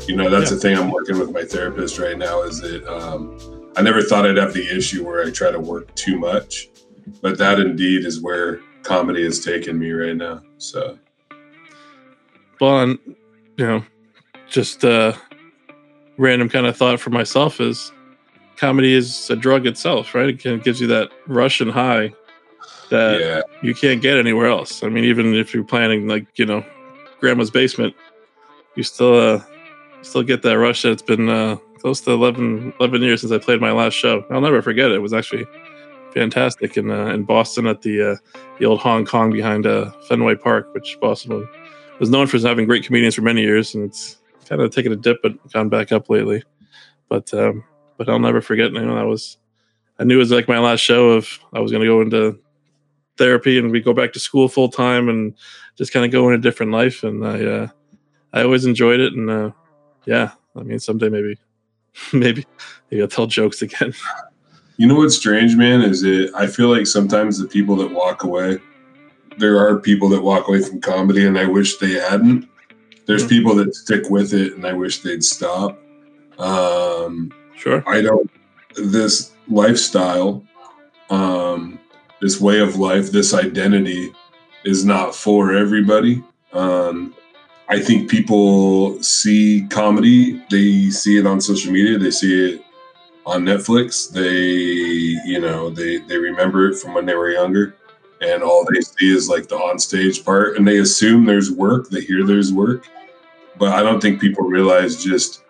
You 0.07 0.15
know, 0.15 0.29
that's 0.29 0.49
yeah. 0.49 0.55
the 0.55 0.61
thing 0.61 0.77
I'm 0.77 0.91
working 0.91 1.19
with 1.19 1.31
my 1.31 1.43
therapist 1.43 1.99
right 1.99 2.17
now. 2.17 2.41
Is 2.43 2.59
that 2.61 2.87
um, 2.87 3.37
I 3.75 3.81
never 3.81 4.01
thought 4.01 4.25
I'd 4.25 4.37
have 4.37 4.53
the 4.53 4.67
issue 4.75 5.05
where 5.05 5.25
I 5.25 5.31
try 5.31 5.51
to 5.51 5.59
work 5.59 5.93
too 5.95 6.17
much, 6.17 6.69
but 7.21 7.37
that 7.37 7.59
indeed 7.59 8.05
is 8.05 8.21
where 8.21 8.59
comedy 8.83 9.23
has 9.23 9.43
taken 9.43 9.77
me 9.77 9.91
right 9.91 10.15
now. 10.15 10.41
So, 10.57 10.97
well, 12.59 12.81
and, 12.81 12.99
you 13.57 13.65
know, 13.65 13.85
just 14.49 14.83
uh, 14.83 15.13
random 16.17 16.49
kind 16.49 16.65
of 16.65 16.75
thought 16.75 16.99
for 16.99 17.09
myself 17.09 17.61
is 17.61 17.91
comedy 18.57 18.93
is 18.93 19.29
a 19.29 19.35
drug 19.35 19.65
itself, 19.65 20.13
right? 20.13 20.29
It, 20.29 20.39
can, 20.39 20.59
gives 20.59 20.81
you 20.81 20.87
that 20.87 21.09
rush 21.27 21.61
and 21.61 21.71
high 21.71 22.13
that 22.89 23.19
yeah. 23.21 23.41
you 23.61 23.73
can't 23.73 24.01
get 24.01 24.17
anywhere 24.17 24.47
else. 24.47 24.83
I 24.83 24.89
mean, 24.89 25.05
even 25.05 25.33
if 25.33 25.53
you're 25.53 25.63
planning 25.63 26.07
like 26.07 26.27
you 26.37 26.45
know, 26.45 26.65
grandma's 27.19 27.51
basement, 27.51 27.95
you 28.75 28.83
still 28.83 29.15
uh, 29.15 29.43
still 30.01 30.23
get 30.23 30.41
that 30.41 30.57
rush. 30.57 30.81
That 30.81 30.91
it's 30.91 31.01
been 31.01 31.29
uh, 31.29 31.57
close 31.79 32.01
to 32.01 32.11
11, 32.11 32.73
11 32.79 33.01
years 33.01 33.21
since 33.21 33.31
I 33.31 33.37
played 33.37 33.61
my 33.61 33.71
last 33.71 33.93
show. 33.93 34.25
I'll 34.29 34.41
never 34.41 34.61
forget 34.61 34.91
it. 34.91 34.95
It 34.95 34.99
was 34.99 35.13
actually 35.13 35.45
fantastic 36.13 36.77
in 36.77 36.91
uh, 36.91 37.07
in 37.07 37.23
Boston 37.23 37.67
at 37.67 37.81
the 37.81 38.11
uh, 38.11 38.15
the 38.59 38.65
old 38.65 38.79
Hong 38.79 39.05
Kong 39.05 39.31
behind 39.31 39.65
uh, 39.65 39.91
Fenway 40.07 40.35
Park, 40.35 40.73
which 40.73 40.97
Boston 40.99 41.47
was 41.99 42.09
known 42.09 42.27
for 42.27 42.39
having 42.39 42.65
great 42.65 42.85
comedians 42.85 43.15
for 43.15 43.21
many 43.21 43.41
years, 43.41 43.75
and 43.75 43.85
it's 43.85 44.17
kind 44.45 44.61
of 44.61 44.73
taken 44.73 44.91
a 44.91 44.95
dip 44.95 45.21
but 45.21 45.33
gone 45.51 45.69
back 45.69 45.91
up 45.91 46.09
lately. 46.09 46.43
But 47.07 47.33
um, 47.33 47.63
but 47.97 48.09
I'll 48.09 48.19
never 48.19 48.41
forget. 48.41 48.71
You 48.71 48.81
know, 48.81 48.95
that 48.95 49.05
was 49.05 49.37
I 49.99 50.05
knew 50.05 50.15
it 50.15 50.19
was 50.19 50.31
like 50.31 50.47
my 50.47 50.59
last 50.59 50.79
show 50.79 51.09
of 51.09 51.39
I 51.53 51.59
was 51.59 51.71
going 51.71 51.83
to 51.83 51.87
go 51.87 52.01
into 52.01 52.39
therapy 53.17 53.59
and 53.59 53.69
we 53.69 53.81
go 53.81 53.93
back 53.93 54.13
to 54.13 54.19
school 54.19 54.47
full 54.47 54.69
time 54.69 55.09
and 55.09 55.35
just 55.77 55.91
kind 55.91 56.05
of 56.05 56.11
go 56.11 56.29
in 56.29 56.35
a 56.35 56.37
different 56.37 56.71
life. 56.71 57.03
And 57.03 57.27
I 57.27 57.43
uh, 57.45 57.67
I 58.33 58.43
always 58.43 58.65
enjoyed 58.65 59.01
it. 59.01 59.13
And 59.13 59.29
uh, 59.29 59.51
yeah, 60.05 60.31
I 60.55 60.61
mean, 60.61 60.79
someday 60.79 61.09
maybe 61.09 61.37
maybe 62.13 62.45
maybe 62.89 63.01
I'll 63.01 63.07
tell 63.07 63.27
jokes 63.27 63.61
again. 63.61 63.93
You 64.79 64.87
know 64.87 64.95
what's 64.95 65.17
strange, 65.17 65.57
man, 65.57 65.81
is 65.81 66.03
it 66.03 66.31
I 66.33 66.47
feel 66.47 66.69
like 66.69 66.87
sometimes 66.87 67.37
the 67.37 67.47
people 67.47 67.75
that 67.77 67.91
walk 67.91 68.23
away 68.23 68.59
there 69.37 69.57
are 69.57 69.77
people 69.79 70.07
that 70.09 70.21
walk 70.21 70.47
away 70.47 70.61
from 70.61 70.79
comedy 70.81 71.25
and 71.25 71.37
I 71.37 71.45
wish 71.45 71.77
they 71.77 71.93
hadn't. 71.93 72.47
There's 73.05 73.23
Mhm. 73.25 73.29
people 73.29 73.55
that 73.55 73.75
stick 73.75 74.09
with 74.09 74.33
it 74.33 74.53
and 74.55 74.65
I 74.65 74.73
wish 74.73 74.99
they'd 75.01 75.23
stop. 75.23 75.77
Um, 76.37 77.31
Sure. 77.57 77.83
I 77.87 78.01
don't 78.01 78.29
this 78.75 79.31
lifestyle, 79.49 80.45
um, 81.09 81.77
this 82.21 82.39
way 82.39 82.59
of 82.59 82.77
life, 82.77 83.11
this 83.11 83.33
identity 83.33 84.13
is 84.63 84.85
not 84.85 85.13
for 85.13 85.53
everybody. 85.53 86.23
Um, 86.53 87.13
I 87.67 87.79
think 87.79 88.09
people 88.09 89.01
see 89.03 89.67
comedy, 89.69 90.41
they 90.49 90.89
see 90.89 91.17
it 91.17 91.25
on 91.27 91.41
social 91.41 91.73
media, 91.73 91.97
they 91.97 92.11
see 92.11 92.33
it 92.53 92.61
on 93.29 93.43
Netflix, 93.43 94.11
they 94.11 94.31
you 95.29 95.39
know, 95.39 95.69
they 95.69 95.97
they 95.97 96.17
remember 96.17 96.69
it 96.69 96.79
from 96.79 96.93
when 96.93 97.05
they 97.05 97.15
were 97.15 97.31
younger. 97.31 97.75
And 98.21 98.43
all 98.43 98.65
they 98.73 98.81
see 98.81 99.15
is 99.15 99.29
like 99.29 99.47
the 99.47 99.55
on-stage 99.55 100.25
part, 100.25 100.57
and 100.57 100.67
they 100.67 100.79
assume 100.79 101.23
there's 101.25 101.49
work. 101.49 101.89
They 101.89 102.01
hear 102.01 102.25
there's 102.25 102.51
work, 102.51 102.85
but 103.57 103.69
I 103.73 103.81
don't 103.81 104.01
think 104.01 104.19
people 104.19 104.43
realize 104.43 105.01
just 105.01 105.43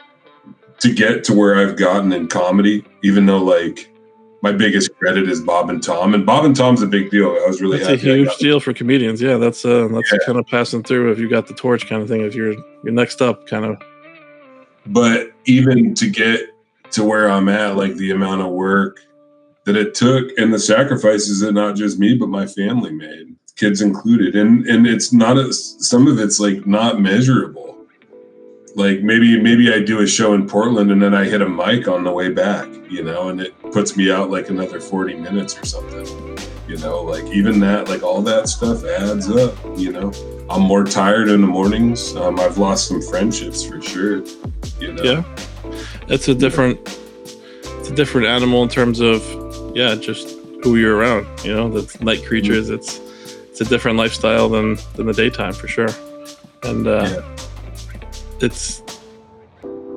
to 0.80 0.94
get 0.94 1.24
to 1.26 1.34
where 1.34 1.56
I've 1.58 1.78
gotten 1.78 2.14
in 2.14 2.28
comedy, 2.28 2.86
even 3.04 3.26
though 3.26 3.40
like 3.44 3.90
my 4.44 4.52
biggest 4.52 4.96
credit 5.00 5.28
is 5.28 5.42
Bob 5.42 5.72
and 5.72 5.82
Tom, 5.82 6.14
and 6.14 6.26
Bob 6.28 6.46
and 6.46 6.56
Tom's 6.56 6.84
a 6.84 6.88
big 6.88 7.10
deal. 7.10 7.30
I 7.30 7.48
was 7.48 7.60
really 7.60 7.80
That's 7.80 7.90
a 7.90 7.98
happy. 7.98 8.12
I 8.12 8.16
huge 8.18 8.38
deal 8.38 8.60
for 8.60 8.72
comedians. 8.72 9.20
Yeah, 9.20 9.38
that's 9.38 9.66
uh, 9.66 9.88
that's 9.92 10.12
Yeah. 10.12 10.20
kind 10.28 10.38
of 10.38 10.46
passing 10.46 10.84
through. 10.84 11.12
If 11.12 11.18
you 11.18 11.28
got 11.28 11.48
the 11.48 11.56
torch, 11.56 11.88
kind 11.90 12.04
of 12.04 12.08
thing. 12.08 12.22
If 12.22 12.36
you're 12.36 12.54
you're 12.84 12.94
next 12.94 13.20
up, 13.22 13.48
kind 13.48 13.66
of. 13.66 13.78
but 14.86 15.32
even 15.46 15.96
to 15.96 16.08
get 16.08 16.42
to 16.92 17.04
where 17.04 17.30
I'm 17.30 17.50
at, 17.50 17.76
like 17.76 17.96
the 17.96 18.12
amount 18.12 18.42
of 18.42 18.48
work 18.50 19.00
that 19.66 19.76
it 19.76 19.94
took 19.94 20.36
and 20.38 20.54
the 20.54 20.60
sacrifices 20.60 21.42
that 21.42 21.52
not 21.52 21.76
just 21.76 22.00
me 22.00 22.16
but 22.16 22.30
my 22.30 22.48
family 22.48 22.92
made, 22.92 23.36
kids 23.56 23.82
included, 23.82 24.36
and 24.36 24.66
and 24.66 24.88
it's 24.88 25.14
not 25.14 25.38
a, 25.38 25.54
some 25.54 26.08
of 26.08 26.20
it's 26.20 26.40
like 26.40 26.66
not 26.66 27.02
measurable. 27.02 27.78
Like 28.76 29.02
maybe 29.02 29.40
maybe 29.40 29.74
I 29.74 29.80
do 29.80 30.02
a 30.02 30.08
show 30.08 30.34
in 30.34 30.48
Portland 30.48 30.92
and 30.92 31.02
then 31.02 31.14
I 31.14 31.26
hit 31.26 31.42
a 31.42 31.50
mic 31.50 31.88
on 31.88 32.04
the 32.04 32.12
way 32.12 32.30
back, 32.30 32.68
you 32.90 33.04
know, 33.04 33.30
and 33.30 33.42
it 33.42 33.60
puts 33.72 33.98
me 33.98 34.12
out 34.12 34.30
like 34.30 34.50
another 34.50 34.80
40 34.80 35.16
minutes 35.16 35.58
or 35.58 35.66
something. 35.66 36.38
You 36.68 36.78
know, 36.78 37.02
like 37.02 37.26
even 37.26 37.60
that, 37.62 37.90
like 37.90 38.04
all 38.04 38.22
that 38.22 38.48
stuff 38.48 38.86
adds 38.86 39.30
up, 39.30 39.56
you 39.76 39.92
know. 39.92 40.12
I'm 40.50 40.62
more 40.62 40.84
tired 40.84 41.28
in 41.28 41.42
the 41.42 41.48
mornings. 41.48 42.16
Um, 42.16 42.40
I've 42.40 42.58
lost 42.58 42.88
some 42.88 43.02
friendships 43.02 43.64
for 43.64 43.82
sure. 43.82 44.24
You 44.80 44.94
know. 44.94 45.04
Yeah. 45.04 45.24
It's 46.10 46.28
a 46.28 46.36
different, 46.36 46.80
it's 47.64 47.90
a 47.90 47.96
different 47.96 48.28
animal 48.28 48.64
in 48.64 48.70
terms 48.70 49.00
of, 49.00 49.24
yeah, 49.76 49.96
just 49.96 50.38
who 50.64 50.76
you're 50.76 50.96
around. 50.96 51.28
You 51.46 51.54
know, 51.54 51.70
the 51.70 52.04
night 52.04 52.26
creatures. 52.26 52.70
It's 52.70 53.00
it's 53.50 53.62
a 53.62 53.66
different 53.66 53.98
lifestyle 53.98 54.50
than 54.50 54.78
than 54.96 55.06
the 55.08 55.14
daytime 55.14 55.54
for 55.54 55.68
sure, 55.68 55.90
and 56.64 56.88
uh, 56.88 57.08
Yeah. 57.10 57.38
it's 58.42 58.82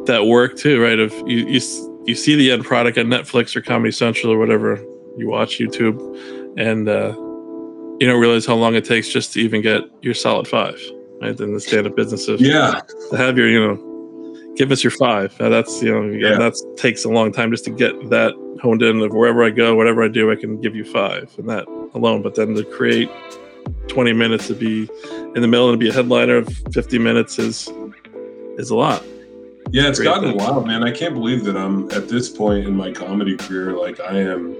that 0.06 0.26
work 0.26 0.56
too, 0.56 0.82
right? 0.82 0.98
If 0.98 1.12
you 1.26 1.46
you 1.48 1.60
you 2.06 2.14
see 2.14 2.34
the 2.34 2.50
end 2.50 2.64
product 2.64 2.98
on 2.98 3.06
Netflix 3.06 3.54
or 3.56 3.62
Comedy 3.62 3.92
Central 3.92 4.32
or 4.32 4.38
whatever, 4.38 4.76
you 5.16 5.28
watch 5.28 5.58
YouTube, 5.58 5.96
and 6.58 6.88
uh, 6.88 7.12
you 8.00 8.06
don't 8.08 8.20
realize 8.20 8.44
how 8.46 8.54
long 8.56 8.74
it 8.74 8.84
takes 8.84 9.08
just 9.08 9.32
to 9.34 9.40
even 9.40 9.62
get 9.62 9.82
your 10.02 10.14
solid 10.14 10.48
five, 10.48 10.80
right? 11.20 11.38
In 11.38 11.54
the 11.54 11.60
stand-up 11.60 11.94
businesses, 11.94 12.40
Yeah. 12.40 12.80
to 13.10 13.16
have 13.16 13.38
your, 13.38 13.48
you 13.48 13.60
know, 13.64 13.76
give 14.56 14.70
us 14.72 14.82
your 14.84 14.90
five. 14.90 15.38
Now 15.40 15.48
that's 15.48 15.82
you 15.82 15.92
know 15.92 16.02
Yeah. 16.10 16.38
that 16.38 16.54
takes 16.76 17.04
a 17.04 17.08
long 17.08 17.32
time 17.32 17.50
just 17.50 17.64
to 17.64 17.70
get 17.70 18.10
that 18.10 18.34
honed 18.62 18.82
in. 18.82 19.00
Of 19.00 19.12
wherever 19.12 19.42
I 19.44 19.50
go, 19.50 19.74
whatever 19.74 20.02
I 20.02 20.08
do, 20.08 20.30
I 20.30 20.36
can 20.36 20.60
give 20.60 20.74
you 20.76 20.84
five, 20.84 21.32
and 21.38 21.48
that 21.48 21.66
alone. 21.94 22.22
But 22.22 22.34
then 22.34 22.54
to 22.54 22.64
create 22.64 23.10
twenty 23.88 24.12
minutes 24.12 24.48
to 24.48 24.54
be 24.54 24.88
in 25.34 25.40
the 25.40 25.48
middle 25.48 25.70
and 25.70 25.78
to 25.78 25.84
be 25.84 25.90
a 25.90 25.92
headliner 25.92 26.36
of 26.36 26.48
fifty 26.72 26.98
minutes 26.98 27.38
is 27.38 27.70
is 28.58 28.70
a 28.70 28.76
lot. 28.76 29.02
Yeah, 29.70 29.88
it's 29.88 30.00
gotten 30.00 30.30
thing. 30.30 30.38
wild, 30.38 30.66
man. 30.66 30.82
I 30.84 30.90
can't 30.90 31.14
believe 31.14 31.44
that 31.44 31.56
I'm 31.56 31.90
at 31.92 32.08
this 32.08 32.28
point 32.28 32.66
in 32.66 32.76
my 32.76 32.92
comedy 32.92 33.36
career. 33.38 33.72
Like 33.72 34.00
I 34.00 34.18
am, 34.18 34.54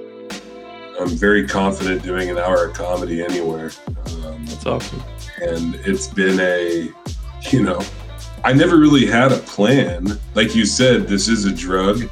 I'm 0.99 1.09
very 1.09 1.47
confident 1.47 2.03
doing 2.03 2.31
an 2.31 2.39
hour 2.39 2.67
of 2.67 2.75
comedy 2.75 3.23
anywhere. 3.23 3.73
Um, 4.25 4.47
That's 4.47 4.65
awesome. 4.65 5.03
and 5.43 5.75
it's 5.85 6.07
been 6.07 6.41
a, 6.41 6.89
you 7.51 7.63
know, 7.63 7.81
I 8.45 8.53
never 8.53 8.77
really 8.77 9.07
had 9.07 9.33
a 9.33 9.39
plan. 9.39 10.19
Like 10.35 10.55
you 10.55 10.65
said, 10.67 11.07
this 11.09 11.29
is 11.29 11.45
a 11.45 11.53
drug. 11.53 12.03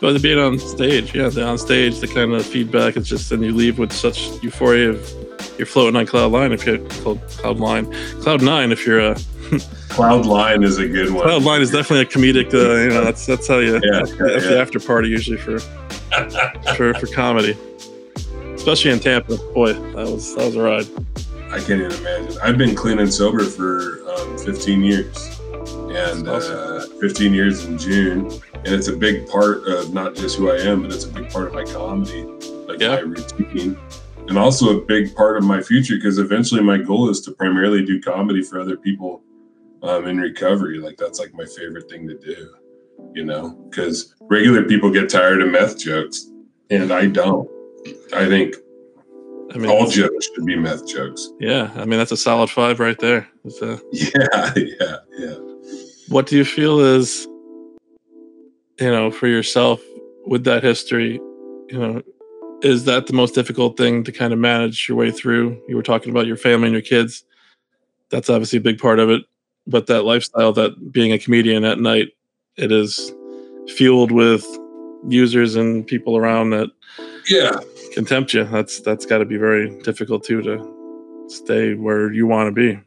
But 0.00 0.14
to 0.14 0.18
being 0.20 0.38
on 0.38 0.58
stage, 0.58 1.14
yeah, 1.14 1.28
the 1.28 1.44
on 1.44 1.58
stage, 1.58 2.00
the 2.00 2.08
kind 2.08 2.32
of 2.32 2.44
feedback, 2.44 2.96
it's 2.96 3.08
just, 3.08 3.30
and 3.30 3.44
you 3.44 3.52
leave 3.54 3.78
with 3.78 3.92
such 3.92 4.42
euphoria 4.42 4.90
of 4.90 5.12
you're 5.58 5.66
floating 5.66 5.96
on 5.96 6.06
cloud 6.06 6.32
line 6.32 6.50
if 6.52 6.66
you're 6.66 6.78
cloud 6.88 7.58
line, 7.60 7.92
cloud 8.20 8.42
nine 8.42 8.72
if 8.72 8.86
you're 8.86 9.00
a 9.00 9.16
Cloud 9.90 10.24
line 10.24 10.62
is 10.62 10.78
a 10.78 10.88
good 10.88 11.10
one. 11.12 11.22
cloud 11.24 11.42
line 11.42 11.60
is 11.60 11.70
definitely 11.70 12.00
a 12.00 12.06
comedic. 12.06 12.54
Uh, 12.54 12.82
you 12.82 12.88
know, 12.88 13.04
that's 13.04 13.26
that's 13.26 13.46
how 13.46 13.58
you 13.58 13.74
Yeah, 13.74 13.80
that's, 13.98 14.10
yeah, 14.12 14.16
that's 14.26 14.44
the 14.46 14.54
yeah. 14.54 14.60
after 14.62 14.80
party 14.80 15.08
usually 15.10 15.36
for 15.36 15.58
for 16.76 16.94
for 16.94 17.06
comedy, 17.08 17.54
especially 18.54 18.90
in 18.92 18.98
Tampa. 19.00 19.36
Boy, 19.52 19.74
that 19.74 20.08
was 20.08 20.34
that 20.34 20.46
was 20.46 20.56
a 20.56 20.62
ride. 20.62 20.86
I 21.50 21.58
can't 21.58 21.82
even 21.82 21.92
imagine. 21.92 22.38
I've 22.42 22.56
been 22.56 22.74
clean 22.74 22.98
and 22.98 23.12
sober 23.12 23.44
for 23.44 24.00
um, 24.10 24.38
15 24.38 24.82
years, 24.82 25.31
and 25.94 26.28
uh, 26.28 26.86
15 27.00 27.34
years 27.34 27.64
in 27.64 27.78
June, 27.78 28.26
and 28.54 28.68
it's 28.68 28.88
a 28.88 28.96
big 28.96 29.28
part 29.28 29.66
of 29.66 29.92
not 29.92 30.14
just 30.14 30.36
who 30.36 30.50
I 30.50 30.56
am, 30.58 30.82
but 30.82 30.92
it's 30.92 31.04
a 31.04 31.08
big 31.12 31.30
part 31.30 31.48
of 31.48 31.54
my 31.54 31.64
comedy, 31.64 32.24
like 32.66 32.80
Yeah. 32.80 32.96
my 32.96 33.00
routine, 33.00 33.76
and 34.28 34.38
also 34.38 34.78
a 34.78 34.84
big 34.84 35.14
part 35.14 35.36
of 35.36 35.44
my 35.44 35.60
future. 35.62 35.96
Because 35.96 36.18
eventually, 36.18 36.62
my 36.62 36.78
goal 36.78 37.08
is 37.10 37.20
to 37.22 37.32
primarily 37.32 37.84
do 37.84 38.00
comedy 38.00 38.42
for 38.42 38.60
other 38.60 38.76
people 38.76 39.22
um, 39.82 40.06
in 40.06 40.18
recovery. 40.18 40.78
Like 40.78 40.96
that's 40.96 41.18
like 41.18 41.34
my 41.34 41.44
favorite 41.44 41.88
thing 41.90 42.06
to 42.08 42.14
do, 42.18 42.54
you 43.14 43.24
know. 43.24 43.50
Because 43.70 44.14
regular 44.22 44.62
people 44.64 44.90
get 44.90 45.08
tired 45.10 45.42
of 45.42 45.48
meth 45.50 45.78
jokes, 45.78 46.26
and 46.70 46.92
I 46.92 47.06
don't. 47.06 47.48
I 48.14 48.26
think 48.26 48.54
I 49.52 49.58
mean, 49.58 49.70
all 49.70 49.86
jokes 49.88 50.28
should 50.34 50.46
be 50.46 50.56
meth 50.56 50.86
jokes. 50.86 51.28
yeah, 51.40 51.70
I 51.74 51.84
mean 51.84 51.98
that's 51.98 52.12
a 52.12 52.16
solid 52.16 52.48
five 52.48 52.78
right 52.80 52.98
there. 52.98 53.28
A, 53.60 53.78
Yeah, 53.92 54.52
yeah, 54.56 54.96
yeah. 55.18 55.34
What 56.12 56.26
do 56.26 56.36
you 56.36 56.44
feel 56.44 56.78
is 56.78 57.26
you 58.78 58.90
know 58.90 59.10
for 59.10 59.26
yourself 59.26 59.80
with 60.26 60.44
that 60.44 60.62
history 60.62 61.14
you 61.68 61.78
know 61.78 62.02
is 62.62 62.84
that 62.84 63.06
the 63.06 63.12
most 63.12 63.34
difficult 63.34 63.76
thing 63.76 64.04
to 64.04 64.12
kind 64.12 64.32
of 64.32 64.38
manage 64.38 64.88
your 64.88 64.96
way 64.96 65.10
through? 65.10 65.60
You 65.66 65.74
were 65.74 65.82
talking 65.82 66.10
about 66.10 66.28
your 66.28 66.36
family 66.36 66.68
and 66.68 66.72
your 66.72 66.80
kids. 66.80 67.24
That's 68.10 68.30
obviously 68.30 68.58
a 68.58 68.62
big 68.62 68.78
part 68.78 68.98
of 69.00 69.10
it 69.10 69.22
but 69.66 69.86
that 69.86 70.02
lifestyle 70.02 70.52
that 70.52 70.92
being 70.92 71.12
a 71.12 71.18
comedian 71.18 71.64
at 71.64 71.78
night 71.78 72.08
it 72.56 72.70
is 72.70 73.12
fueled 73.76 74.12
with 74.12 74.44
users 75.08 75.56
and 75.56 75.86
people 75.86 76.16
around 76.16 76.50
that 76.50 76.70
Yeah, 77.26 77.58
can 77.94 78.04
tempt 78.04 78.34
you. 78.34 78.44
That's 78.44 78.80
that's 78.80 79.06
got 79.06 79.18
to 79.18 79.24
be 79.24 79.38
very 79.38 79.70
difficult 79.82 80.24
too 80.24 80.42
to 80.42 81.26
stay 81.28 81.74
where 81.74 82.12
you 82.12 82.26
want 82.26 82.48
to 82.48 82.52
be 82.52 82.80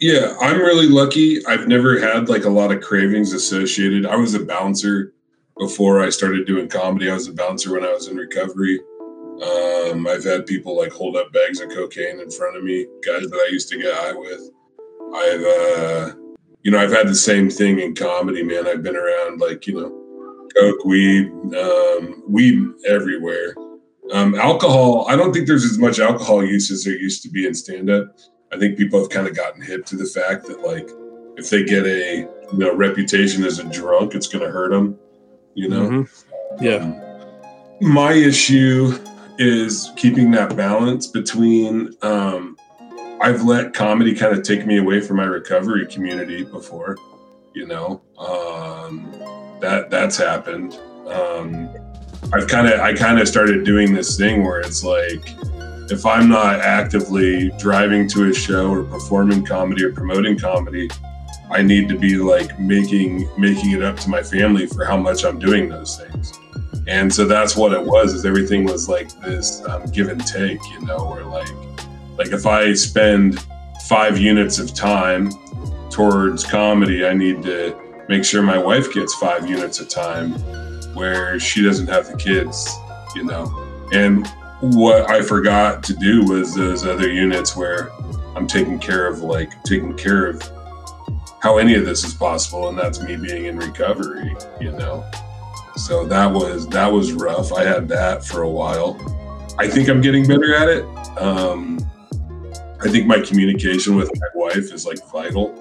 yeah. 0.00 0.36
I'm 0.40 0.58
really 0.58 0.88
lucky. 0.88 1.44
I've 1.46 1.68
never 1.68 2.00
had 2.00 2.28
like 2.28 2.44
a 2.44 2.50
lot 2.50 2.72
of 2.72 2.80
cravings 2.80 3.32
associated. 3.32 4.06
I 4.06 4.16
was 4.16 4.34
a 4.34 4.44
bouncer 4.44 5.12
before 5.58 6.02
I 6.02 6.10
started 6.10 6.46
doing 6.46 6.68
comedy. 6.68 7.10
I 7.10 7.14
was 7.14 7.28
a 7.28 7.34
bouncer 7.34 7.72
when 7.72 7.84
I 7.84 7.92
was 7.92 8.08
in 8.08 8.16
recovery. 8.16 8.80
Um, 9.42 10.06
I've 10.06 10.24
had 10.24 10.46
people 10.46 10.76
like 10.76 10.92
hold 10.92 11.16
up 11.16 11.32
bags 11.32 11.60
of 11.60 11.70
cocaine 11.70 12.20
in 12.20 12.30
front 12.30 12.56
of 12.56 12.64
me, 12.64 12.86
guys 13.04 13.28
that 13.28 13.46
I 13.48 13.52
used 13.52 13.68
to 13.70 13.78
get 13.78 13.94
high 13.94 14.12
with. 14.12 14.50
I've, 15.14 15.42
uh, 15.42 16.14
you 16.62 16.70
know, 16.70 16.78
I've 16.78 16.92
had 16.92 17.08
the 17.08 17.14
same 17.14 17.48
thing 17.48 17.78
in 17.80 17.94
comedy, 17.94 18.42
man. 18.42 18.66
I've 18.66 18.82
been 18.82 18.96
around 18.96 19.40
like, 19.40 19.66
you 19.66 19.80
know, 19.80 20.48
coke, 20.56 20.84
weed, 20.84 21.30
um, 21.54 22.22
weed 22.28 22.68
everywhere. 22.86 23.54
Um, 24.12 24.34
alcohol, 24.34 25.06
I 25.08 25.16
don't 25.16 25.32
think 25.32 25.46
there's 25.46 25.64
as 25.64 25.78
much 25.78 26.00
alcohol 26.00 26.44
use 26.44 26.70
as 26.70 26.84
there 26.84 26.96
used 26.96 27.22
to 27.22 27.30
be 27.30 27.46
in 27.46 27.54
stand 27.54 27.88
up. 27.88 28.14
I 28.52 28.58
think 28.58 28.76
people 28.76 28.98
have 29.00 29.10
kind 29.10 29.26
of 29.26 29.36
gotten 29.36 29.62
hip 29.62 29.86
to 29.86 29.96
the 29.96 30.06
fact 30.06 30.46
that, 30.46 30.60
like, 30.60 30.88
if 31.36 31.50
they 31.50 31.64
get 31.64 31.86
a 31.86 32.28
you 32.52 32.58
know 32.58 32.74
reputation 32.74 33.44
as 33.44 33.58
a 33.58 33.64
drunk, 33.64 34.14
it's 34.14 34.26
going 34.26 34.44
to 34.44 34.50
hurt 34.50 34.70
them. 34.70 34.98
You 35.54 35.68
know. 35.68 35.88
Mhm. 35.88 36.24
yeah 36.60 36.76
Um, 36.76 37.00
my 37.80 38.12
issue 38.12 38.98
is 39.38 39.90
keeping 39.96 40.30
that 40.32 40.56
balance 40.56 41.06
between. 41.06 41.94
Um, 42.02 42.56
I've 43.22 43.42
let 43.42 43.74
comedy 43.74 44.14
kind 44.14 44.36
of 44.36 44.42
take 44.42 44.66
me 44.66 44.78
away 44.78 45.00
from 45.00 45.16
my 45.16 45.24
recovery 45.24 45.86
community 45.86 46.42
before. 46.44 46.96
You 47.54 47.66
know, 47.66 48.00
um, 48.18 49.10
that 49.60 49.90
that's 49.90 50.16
happened. 50.16 50.78
Um, 51.06 51.68
I've 52.32 52.48
kind 52.48 52.68
of 52.68 52.80
I 52.80 52.94
kind 52.94 53.18
of 53.18 53.26
started 53.26 53.64
doing 53.64 53.94
this 53.94 54.16
thing 54.16 54.44
where 54.44 54.60
it's 54.60 54.84
like 54.84 55.34
if 55.90 56.06
I'm 56.06 56.28
not 56.28 56.60
actively 56.60 57.50
driving 57.58 58.08
to 58.08 58.30
a 58.30 58.34
show 58.34 58.70
or 58.70 58.84
performing 58.84 59.44
comedy 59.44 59.84
or 59.84 59.92
promoting 59.92 60.38
comedy, 60.38 60.88
I 61.50 61.62
need 61.62 61.88
to 61.88 61.98
be 61.98 62.16
like 62.16 62.58
making 62.60 63.28
making 63.38 63.72
it 63.72 63.82
up 63.82 63.96
to 64.00 64.08
my 64.08 64.22
family 64.22 64.66
for 64.66 64.84
how 64.84 64.96
much 64.96 65.24
I'm 65.24 65.38
doing 65.38 65.68
those 65.68 65.98
things. 65.98 66.38
And 66.86 67.12
so 67.12 67.24
that's 67.24 67.56
what 67.56 67.72
it 67.72 67.84
was. 67.84 68.14
Is 68.14 68.24
everything 68.24 68.64
was 68.64 68.88
like 68.88 69.10
this 69.20 69.66
um, 69.68 69.84
give 69.86 70.08
and 70.08 70.24
take, 70.26 70.60
you 70.70 70.80
know, 70.86 71.10
where 71.10 71.24
like 71.24 71.48
Like 72.16 72.32
if 72.32 72.46
I 72.46 72.74
spend 72.74 73.40
five 73.88 74.18
units 74.18 74.58
of 74.58 74.74
time 74.74 75.30
towards 75.90 76.44
comedy, 76.44 77.06
I 77.06 77.14
need 77.14 77.42
to 77.44 77.74
make 78.08 78.24
sure 78.24 78.42
my 78.42 78.58
wife 78.58 78.92
gets 78.92 79.14
five 79.14 79.48
units 79.48 79.80
of 79.80 79.88
time 79.88 80.32
where 80.94 81.40
she 81.40 81.62
doesn't 81.62 81.88
have 81.88 82.06
the 82.06 82.16
kids, 82.16 82.70
you 83.16 83.24
know. 83.24 83.44
And 83.92 84.30
what 84.60 85.10
I 85.10 85.22
forgot 85.22 85.82
to 85.84 85.94
do 85.94 86.24
was 86.24 86.54
those 86.54 86.84
other 86.84 87.10
units 87.10 87.56
where 87.56 87.90
I'm 88.36 88.46
taking 88.46 88.78
care 88.78 89.06
of 89.06 89.20
like 89.20 89.62
taking 89.64 89.96
care 89.96 90.26
of 90.26 90.42
how 91.40 91.56
any 91.56 91.74
of 91.74 91.86
this 91.86 92.04
is 92.04 92.12
possible 92.12 92.68
and 92.68 92.78
that's 92.78 93.00
me 93.00 93.16
being 93.16 93.46
in 93.46 93.56
recovery, 93.56 94.36
you 94.60 94.72
know. 94.72 95.04
So 95.76 96.04
that 96.06 96.30
was 96.30 96.68
that 96.68 96.92
was 96.92 97.12
rough. 97.12 97.52
I 97.52 97.64
had 97.64 97.88
that 97.88 98.24
for 98.24 98.42
a 98.42 98.50
while. 98.50 98.98
I 99.58 99.66
think 99.66 99.88
I'm 99.88 100.02
getting 100.02 100.26
better 100.26 100.54
at 100.54 100.68
it. 100.68 100.84
Um, 101.18 101.78
I 102.82 102.88
think 102.88 103.06
my 103.06 103.20
communication 103.20 103.96
with 103.96 104.10
my 104.14 104.26
wife 104.34 104.72
is 104.72 104.84
like 104.84 104.98
vital, 105.10 105.54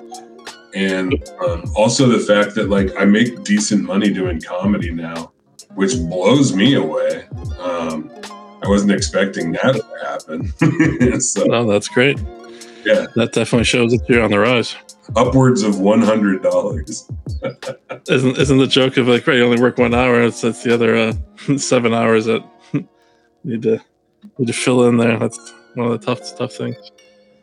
and 0.74 1.13
um, 1.46 1.63
also 1.75 2.08
the 2.08 2.20
fact 2.20 2.56
that 2.56 2.70
like 2.70 2.94
I 2.98 3.06
make 3.06 3.44
decent 3.44 3.84
money 3.84 4.12
doing 4.12 4.41
comedy 4.41 4.91
now, 4.91 5.32
which 5.75 5.96
blows 5.96 6.53
me 6.53 6.75
away. 6.75 7.25
Um, 7.60 8.12
I 8.61 8.67
wasn't 8.67 8.91
expecting 8.91 9.53
that 9.53 9.75
to 9.75 10.05
happen. 10.05 11.21
so, 11.21 11.45
no, 11.45 11.65
that's 11.65 11.87
great. 11.87 12.19
Yeah, 12.85 13.07
that 13.15 13.33
definitely 13.33 13.65
shows 13.65 13.91
that 13.91 14.07
you're 14.07 14.23
on 14.23 14.31
the 14.31 14.39
rise. 14.39 14.75
Upwards 15.15 15.63
of 15.63 15.79
one 15.79 16.01
hundred 16.01 16.43
dollars. 16.43 17.09
isn't 18.09 18.37
isn't 18.37 18.57
the 18.57 18.67
joke 18.67 18.97
of 18.97 19.07
like 19.07 19.25
right? 19.27 19.37
You 19.37 19.45
only 19.45 19.61
work 19.61 19.77
one 19.77 19.93
hour. 19.93 20.21
It's 20.21 20.41
that's 20.41 20.63
the 20.63 20.73
other 20.73 20.95
uh, 20.95 21.13
seven 21.57 21.93
hours 21.93 22.25
that 22.25 22.43
need 23.43 23.63
to 23.63 23.81
need 24.37 24.47
to 24.47 24.53
fill 24.53 24.87
in 24.87 24.97
there. 24.97 25.17
That's 25.17 25.53
one 25.75 25.91
of 25.91 25.99
the 25.99 26.05
tough 26.05 26.37
tough 26.37 26.53
things. 26.53 26.77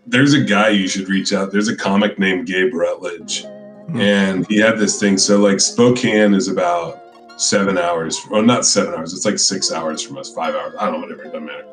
There's 0.06 0.35
a 0.35 0.40
guy 0.40 0.68
you 0.68 0.87
should 0.87 1.08
reach 1.08 1.32
out. 1.32 1.50
There's 1.50 1.68
a 1.68 1.76
comic 1.76 2.18
named 2.18 2.46
Gabe 2.46 2.73
Rutledge, 2.73 3.42
mm-hmm. 3.42 4.00
and 4.00 4.46
he 4.46 4.58
had 4.58 4.78
this 4.78 5.00
thing. 5.00 5.18
So 5.18 5.38
like 5.38 5.61
Spokane 5.61 6.35
is 6.35 6.49
about 6.49 7.06
seven 7.37 7.78
hours. 7.78 8.21
Well, 8.31 8.43
not 8.43 8.64
seven 8.64 8.95
hours. 8.95 9.12
It's 9.12 9.25
like 9.25 9.38
six 9.38 9.73
hours 9.73 10.02
from 10.02 10.19
us. 10.19 10.33
Five 10.33 10.55
hours. 10.55 10.75
I 10.78 10.87
don't 10.87 11.00
know. 11.00 11.07
Whatever. 11.07 11.23
It 11.23 11.33
doesn't 11.33 11.45
matter. 11.45 11.66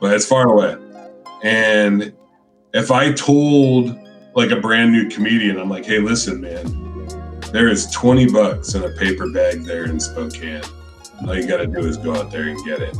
But 0.00 0.14
it's 0.14 0.26
far 0.26 0.48
away. 0.48 0.76
And 1.42 2.12
if 2.74 2.90
I 2.90 3.12
told 3.12 3.96
like 4.34 4.50
a 4.50 4.60
brand 4.60 4.92
new 4.92 5.08
comedian, 5.08 5.58
I'm 5.58 5.68
like, 5.68 5.84
hey, 5.84 5.98
listen, 5.98 6.40
man, 6.40 7.06
there 7.52 7.68
is 7.68 7.90
20 7.90 8.30
bucks 8.30 8.74
in 8.74 8.84
a 8.84 8.90
paper 8.90 9.30
bag 9.30 9.64
there 9.64 9.84
in 9.84 9.98
Spokane. 9.98 10.62
All 11.26 11.34
you 11.34 11.46
got 11.46 11.58
to 11.58 11.66
do 11.66 11.80
is 11.80 11.96
go 11.96 12.14
out 12.14 12.30
there 12.30 12.44
and 12.44 12.64
get 12.64 12.80
it. 12.80 12.96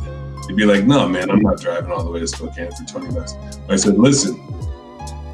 He'd 0.47 0.55
be 0.55 0.65
like, 0.65 0.85
no, 0.85 1.07
man, 1.07 1.29
I'm 1.29 1.41
not 1.41 1.61
driving 1.61 1.91
all 1.91 2.03
the 2.03 2.11
way 2.11 2.19
to 2.19 2.27
Spokane 2.27 2.71
for 2.71 2.83
20 2.83 3.13
bucks. 3.13 3.35
I 3.69 3.75
said, 3.75 3.97
listen, 3.97 4.35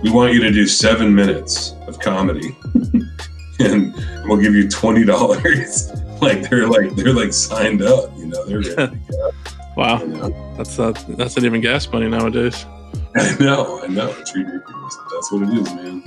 we 0.03 0.12
want 0.12 0.34
you 0.34 0.41
to 0.41 0.51
do 0.51 0.67
seven 0.67 1.15
minutes 1.15 1.74
of 1.88 2.00
comedy 2.00 2.55
and 3.60 3.96
we'll 4.25 4.38
give 4.38 4.53
you 4.53 4.67
$20. 4.67 6.04
Like 6.25 6.50
they're 6.50 6.67
like, 6.67 6.91
they're 6.96 7.13
like 7.13 7.34
signed 7.34 7.82
up, 7.82 8.12
you 8.17 8.27
know, 8.27 8.46
they're 8.46 8.60
ready 8.60 8.75
to 8.75 9.00
go. 9.12 9.32
wow. 9.77 10.00
You 10.01 10.08
know? 10.08 10.55
That's 10.58 10.77
not, 10.77 11.03
that's 11.17 11.36
not 11.36 11.46
even 11.46 11.62
gas 11.62 11.88
money 11.91 12.08
nowadays. 12.10 12.65
I 13.15 13.36
know, 13.39 13.82
I 13.82 13.88
know. 13.88 14.10
It's 14.20 14.36
ridiculous. 14.36 14.98
That's 15.12 15.32
what 15.32 15.44
it 15.44 15.50
is, 15.58 15.74
man. 15.74 16.03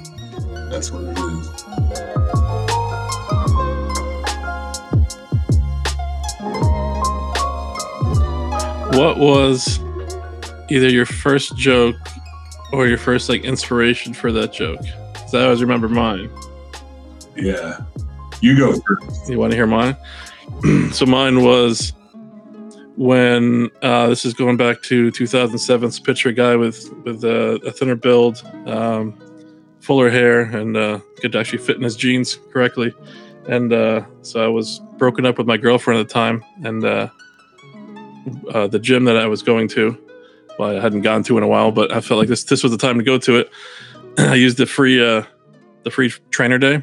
That's 0.71 0.91
what 0.91 1.05
it 1.05 1.19
is. 1.19 1.59
what 8.99 9.17
was 9.17 9.79
either 10.71 10.89
your 10.89 11.07
first 11.07 11.57
joke 11.57 11.95
or 12.73 12.89
your 12.89 12.99
first 12.99 13.29
like 13.29 13.45
inspiration 13.45 14.13
for 14.13 14.33
that 14.33 14.53
joke? 14.53 14.81
Because 15.13 15.35
I 15.35 15.45
always 15.45 15.63
remember 15.63 15.89
mine. 15.89 16.29
Yeah, 17.37 17.79
you 18.41 18.57
go 18.57 18.79
first. 18.81 19.29
You 19.29 19.39
want 19.39 19.53
to 19.53 19.57
hear 19.57 19.67
mine? 19.67 19.97
so 20.93 21.07
mine 21.07 21.43
was 21.43 21.93
when 22.97 23.71
uh, 23.83 24.09
this 24.09 24.25
is 24.25 24.35
going 24.35 24.57
back 24.57 24.83
to 24.83 25.11
2007. 25.11 25.91
picture 26.05 26.31
a 26.31 26.33
guy 26.33 26.57
with 26.57 26.93
with 27.05 27.25
uh, 27.25 27.59
a 27.67 27.71
thinner 27.71 27.95
build, 27.95 28.43
um, 28.67 29.17
fuller 29.81 30.11
hair, 30.11 30.43
and 30.43 30.77
uh, 30.77 31.01
could 31.21 31.37
actually 31.37 31.59
fit 31.59 31.77
in 31.77 31.83
his 31.83 31.97
jeans 31.97 32.39
correctly. 32.53 32.93
And 33.49 33.73
uh, 33.73 34.05
so 34.23 34.45
I 34.45 34.49
was 34.49 34.81
broken 34.99 35.25
up 35.25 35.39
with 35.39 35.47
my 35.47 35.57
girlfriend 35.57 36.01
at 36.01 36.09
the 36.09 36.13
time, 36.13 36.45
and 36.65 36.85
uh, 36.85 37.09
the 38.67 38.79
gym 38.79 39.05
that 39.05 39.17
I 39.17 39.27
was 39.27 39.43
going 39.43 39.69
to. 39.69 39.97
Well, 40.59 40.77
I 40.77 40.81
hadn't 40.81 41.03
gone 41.03 41.23
to 41.25 41.39
in 41.39 41.45
a 41.45 41.49
while, 41.49 41.71
but 41.71 41.93
I 41.93 42.01
felt 42.01 42.19
like 42.19 42.29
this 42.29 42.45
this 42.45 42.63
was 42.63 42.73
the 42.73 42.79
time 42.79 42.99
to 42.99 43.05
go 43.05 43.17
to 43.19 43.37
it. 43.37 43.51
I 44.19 44.35
used 44.35 44.59
the 44.59 44.67
free 44.67 45.05
uh, 45.05 45.23
the 45.85 45.91
free 45.91 46.13
trainer 46.31 46.59
day, 46.59 46.83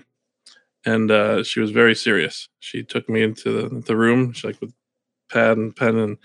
and 0.86 1.12
uh, 1.12 1.43
she 1.43 1.60
was 1.60 1.71
very 1.71 1.95
serious. 1.95 2.48
She 2.60 2.84
took 2.84 3.10
me 3.10 3.24
into 3.24 3.52
the, 3.52 3.82
the 3.82 3.95
room, 3.95 4.34
she 4.34 4.48
like 4.48 4.62
with 4.62 4.74
pad 5.32 5.58
and 5.58 5.76
pen 5.76 5.98
and 5.98 6.17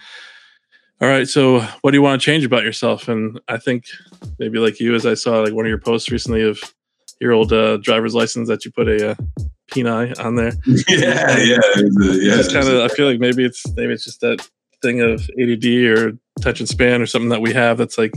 all 1.01 1.09
right 1.09 1.27
so 1.27 1.61
what 1.81 1.93
do 1.93 1.97
you 1.97 2.03
want 2.03 2.21
to 2.21 2.25
change 2.25 2.45
about 2.45 2.65
yourself? 2.65 3.09
And 3.09 3.41
i 3.49 3.57
think 3.57 3.85
maybe 4.39 4.59
like 4.59 4.79
you 4.79 4.95
as 4.95 5.07
i 5.07 5.15
saw 5.15 5.41
like 5.41 5.55
one 5.55 5.65
of 5.65 5.71
your 5.71 5.79
posts 5.79 6.11
recently 6.11 6.43
of 6.43 6.61
your 7.19 7.33
old 7.33 7.51
uh, 7.53 7.79
driver's 7.79 8.15
license 8.15 8.49
that 8.49 8.65
you 8.67 8.71
put 8.71 8.89
a 8.89 9.13
uh, 9.13 9.15
peni 9.73 10.19
on 10.23 10.35
there. 10.35 10.53
Yeah 10.89 11.39
yeah 11.39 11.59
yeah 11.75 12.37
just 12.37 12.53
kind 12.53 12.69
of 12.69 12.83
i 12.83 12.89
feel 12.95 13.07
like 13.07 13.21
maybe 13.21 13.43
it's 13.43 13.65
maybe 13.75 13.95
it's 13.95 14.05
just 14.05 14.21
that 14.21 14.47
thing 14.83 15.01
of 15.01 15.29
ADD 15.39 15.65
or 15.65 16.19
attention 16.39 16.67
span 16.67 17.03
or 17.03 17.07
something 17.07 17.29
that 17.31 17.41
we 17.41 17.53
have 17.53 17.79
that's 17.79 17.99
like, 17.99 18.15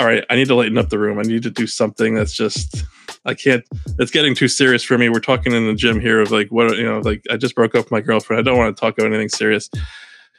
all 0.00 0.06
right, 0.06 0.24
I 0.30 0.36
need 0.36 0.48
to 0.48 0.54
lighten 0.54 0.78
up 0.78 0.88
the 0.88 0.98
room. 0.98 1.18
I 1.18 1.22
need 1.22 1.42
to 1.42 1.50
do 1.50 1.66
something 1.66 2.14
that's 2.14 2.32
just, 2.32 2.84
I 3.26 3.34
can't, 3.34 3.62
it's 3.98 4.10
getting 4.10 4.34
too 4.34 4.48
serious 4.48 4.82
for 4.82 4.96
me. 4.96 5.10
We're 5.10 5.20
talking 5.20 5.52
in 5.52 5.66
the 5.66 5.74
gym 5.74 6.00
here 6.00 6.22
of 6.22 6.30
like, 6.30 6.48
what, 6.48 6.74
you 6.78 6.84
know, 6.84 7.00
like 7.00 7.22
I 7.30 7.36
just 7.36 7.54
broke 7.54 7.74
up 7.74 7.84
with 7.84 7.90
my 7.90 8.00
girlfriend. 8.00 8.40
I 8.40 8.42
don't 8.42 8.56
want 8.56 8.74
to 8.74 8.80
talk 8.80 8.96
about 8.96 9.08
anything 9.08 9.28
serious. 9.28 9.68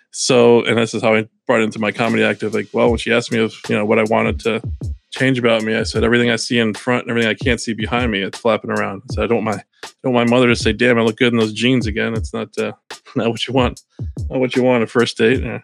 So, 0.09 0.65
and 0.65 0.79
this 0.79 0.95
is 0.95 1.03
how 1.03 1.13
I 1.13 1.29
brought 1.45 1.61
into 1.61 1.77
my 1.77 1.91
comedy 1.91 2.23
act 2.23 2.41
of 2.41 2.55
Like, 2.55 2.69
well, 2.73 2.89
when 2.89 2.97
she 2.97 3.13
asked 3.13 3.31
me 3.31 3.37
if, 3.37 3.69
you 3.69 3.77
know, 3.77 3.85
what 3.85 3.99
I 3.99 4.03
wanted 4.03 4.39
to 4.41 4.63
change 5.11 5.37
about 5.37 5.61
me, 5.61 5.75
I 5.75 5.83
said, 5.83 6.03
everything 6.03 6.31
I 6.31 6.37
see 6.37 6.57
in 6.57 6.73
front 6.73 7.03
and 7.03 7.11
everything 7.11 7.29
I 7.29 7.35
can't 7.35 7.61
see 7.61 7.73
behind 7.73 8.11
me, 8.11 8.23
it's 8.23 8.39
flapping 8.39 8.71
around. 8.71 9.03
So 9.11 9.23
I 9.23 9.27
don't 9.27 9.45
want 9.45 9.57
my, 9.57 9.63
I 9.83 9.89
don't 10.03 10.13
want 10.13 10.27
my 10.27 10.35
mother 10.35 10.47
to 10.47 10.55
say, 10.55 10.73
damn, 10.73 10.97
I 10.97 11.03
look 11.03 11.17
good 11.17 11.33
in 11.33 11.39
those 11.39 11.53
jeans 11.53 11.85
again. 11.85 12.15
It's 12.15 12.33
not, 12.33 12.57
uh, 12.57 12.71
not 13.15 13.29
what 13.29 13.47
you 13.47 13.53
want, 13.53 13.79
not 14.27 14.39
what 14.39 14.55
you 14.55 14.63
want 14.63 14.83
a 14.83 14.87
first 14.87 15.17
date. 15.17 15.43
Yeah. 15.43 15.59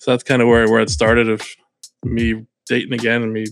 So 0.00 0.10
that's 0.10 0.24
kind 0.24 0.42
of 0.42 0.48
where 0.48 0.68
where 0.68 0.80
it 0.80 0.90
started 0.90 1.28
of 1.28 1.42
me 2.04 2.44
dating 2.68 2.92
again 2.92 3.22
and 3.22 3.32
me 3.32 3.46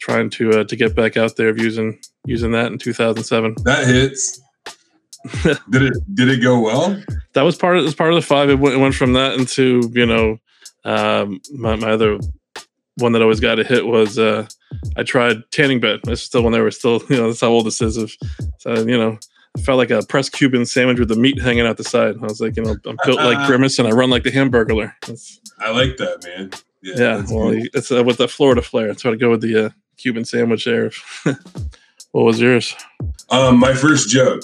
trying 0.00 0.30
to 0.30 0.60
uh, 0.60 0.64
to 0.64 0.76
get 0.76 0.94
back 0.94 1.16
out 1.16 1.36
there 1.36 1.48
of 1.48 1.58
using 1.58 1.98
using 2.24 2.52
that 2.52 2.72
in 2.72 2.78
2007. 2.78 3.56
That 3.64 3.86
hits. 3.86 4.40
did 5.70 5.82
it 5.82 6.14
did 6.14 6.28
it 6.28 6.42
go 6.42 6.60
well? 6.60 7.02
That 7.34 7.42
was 7.42 7.56
part 7.56 7.76
of 7.76 7.84
was 7.84 7.94
part 7.94 8.10
of 8.10 8.16
the 8.16 8.26
five. 8.26 8.48
It 8.48 8.58
went, 8.58 8.74
it 8.74 8.78
went 8.78 8.94
from 8.94 9.12
that 9.14 9.34
into 9.34 9.90
you 9.92 10.06
know 10.06 10.38
um, 10.84 11.40
my, 11.52 11.76
my 11.76 11.90
other 11.90 12.18
one 12.96 13.12
that 13.12 13.22
always 13.22 13.40
got 13.40 13.58
a 13.58 13.64
hit 13.64 13.86
was 13.86 14.18
uh, 14.18 14.46
I 14.96 15.02
tried 15.02 15.50
tanning 15.50 15.80
bed. 15.80 16.00
This 16.04 16.20
is 16.20 16.26
still 16.26 16.42
when 16.42 16.52
they 16.52 16.60
were 16.60 16.70
still 16.70 17.02
you 17.10 17.16
know 17.16 17.28
that's 17.28 17.40
how 17.40 17.48
old 17.48 17.66
this 17.66 17.82
is. 17.82 17.96
Of 17.96 18.12
so, 18.58 18.74
you 18.74 18.96
know 18.96 19.18
I 19.56 19.60
felt 19.62 19.78
like 19.78 19.90
a 19.90 20.02
pressed 20.02 20.32
Cuban 20.32 20.64
sandwich 20.64 20.98
with 20.98 21.08
the 21.08 21.16
meat 21.16 21.40
hanging 21.40 21.66
out 21.66 21.76
the 21.76 21.84
side. 21.84 22.16
I 22.20 22.24
was 22.24 22.40
like, 22.40 22.56
you 22.56 22.62
know, 22.62 22.76
I'm 22.86 22.96
built 23.04 23.18
like 23.18 23.46
Grimace 23.48 23.78
and 23.78 23.88
I 23.88 23.90
run 23.90 24.08
like 24.08 24.22
the 24.22 24.30
Hamburglar. 24.30 24.92
That's, 25.04 25.40
I 25.58 25.70
like 25.70 25.96
that, 25.96 26.22
man. 26.24 26.50
Yeah, 26.82 26.94
yeah 26.98 27.24
well, 27.30 27.52
it's 27.52 27.92
uh, 27.92 28.02
with 28.04 28.18
the 28.18 28.28
Florida 28.28 28.62
flair. 28.62 28.94
So 28.94 29.12
I 29.12 29.16
go 29.16 29.30
with 29.30 29.42
the 29.42 29.66
uh, 29.66 29.70
Cuban 29.96 30.24
sandwich 30.24 30.64
there. 30.64 30.90
what 32.12 32.24
was 32.24 32.40
yours? 32.40 32.74
Um, 33.30 33.58
my 33.58 33.74
first 33.74 34.08
joke. 34.08 34.42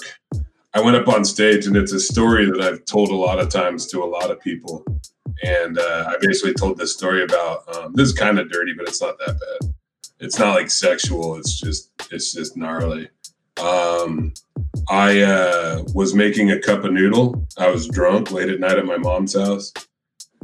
I 0.73 0.81
went 0.81 0.95
up 0.95 1.07
on 1.07 1.25
stage, 1.25 1.65
and 1.65 1.75
it's 1.75 1.91
a 1.91 1.99
story 1.99 2.45
that 2.45 2.61
I've 2.61 2.85
told 2.85 3.09
a 3.09 3.15
lot 3.15 3.39
of 3.39 3.49
times 3.49 3.87
to 3.87 4.03
a 4.03 4.05
lot 4.05 4.29
of 4.29 4.39
people. 4.39 4.85
And 5.43 5.79
uh, 5.79 6.05
I 6.07 6.17
basically 6.21 6.53
told 6.53 6.77
this 6.77 6.93
story 6.93 7.23
about 7.23 7.63
um, 7.75 7.93
this 7.95 8.09
is 8.09 8.13
kind 8.13 8.37
of 8.37 8.51
dirty, 8.51 8.73
but 8.77 8.87
it's 8.87 9.01
not 9.01 9.17
that 9.19 9.39
bad. 9.39 9.73
It's 10.19 10.37
not 10.37 10.53
like 10.53 10.69
sexual. 10.69 11.35
It's 11.37 11.59
just 11.59 11.91
it's 12.11 12.33
just 12.33 12.57
gnarly. 12.57 13.09
Um, 13.59 14.33
I 14.89 15.21
uh, 15.21 15.83
was 15.93 16.13
making 16.13 16.51
a 16.51 16.59
cup 16.59 16.83
of 16.83 16.93
noodle. 16.93 17.47
I 17.57 17.69
was 17.69 17.87
drunk 17.87 18.31
late 18.31 18.49
at 18.49 18.59
night 18.59 18.77
at 18.77 18.85
my 18.85 18.97
mom's 18.97 19.35
house. 19.35 19.73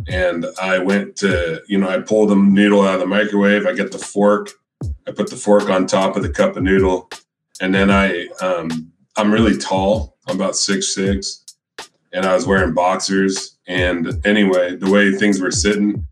And 0.08 0.46
I 0.62 0.80
went 0.80 1.16
to, 1.18 1.62
you 1.68 1.78
know, 1.78 1.90
I 1.90 2.00
pulled 2.00 2.30
the 2.30 2.36
noodle 2.36 2.82
out 2.82 2.96
of 2.96 3.00
the 3.00 3.06
microwave. 3.06 3.66
I 3.66 3.74
get 3.74 3.92
the 3.92 4.00
fork. 4.00 4.50
I 5.08 5.12
put 5.12 5.30
the 5.30 5.36
fork 5.36 5.70
on 5.70 5.88
top 5.88 6.16
of 6.16 6.24
the 6.24 6.30
cup 6.30 6.58
of 6.58 6.64
noodle. 6.64 7.10
And 7.62 7.74
then 7.74 7.90
I, 7.90 8.28
um, 8.42 8.92
I'm 9.16 9.32
really 9.32 9.58
tall. 9.58 10.18
I'm 10.28 10.36
about 10.36 10.56
six 10.56 10.94
six, 10.94 11.44
and 12.12 12.26
I 12.26 12.34
was 12.34 12.48
wearing 12.48 12.74
boxers. 12.74 13.58
And 13.68 14.26
anyway, 14.26 14.76
the 14.76 14.90
way 14.90 15.12
things 15.12 15.40
were 15.42 15.52
sitting, 15.52 16.06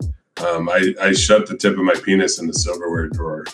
um, 0.46 0.70
I, 0.70 0.94
I 1.02 1.14
shut 1.14 1.48
the 1.48 1.58
tip 1.58 1.78
of 1.78 1.84
my 1.84 1.96
penis 1.96 2.40
in 2.40 2.48
the 2.48 2.54
silverware 2.54 3.08
drawer, 3.10 3.46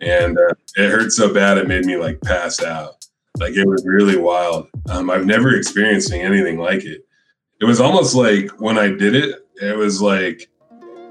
and 0.00 0.38
uh, 0.38 0.54
it 0.76 0.90
hurt 0.90 1.12
so 1.12 1.32
bad 1.32 1.58
it 1.58 1.68
made 1.68 1.84
me 1.84 1.96
like 1.96 2.20
pass 2.22 2.62
out. 2.62 3.06
Like 3.38 3.54
it 3.54 3.66
was 3.66 3.84
really 3.84 4.16
wild. 4.16 4.68
Um, 4.88 5.10
I've 5.10 5.26
never 5.26 5.54
experienced 5.54 6.12
anything 6.12 6.58
like 6.58 6.84
it. 6.84 7.02
It 7.60 7.64
was 7.64 7.80
almost 7.80 8.14
like 8.14 8.50
when 8.60 8.78
I 8.78 8.88
did 8.88 9.14
it, 9.14 9.45
it 9.60 9.76
was 9.76 10.00
like 10.00 10.48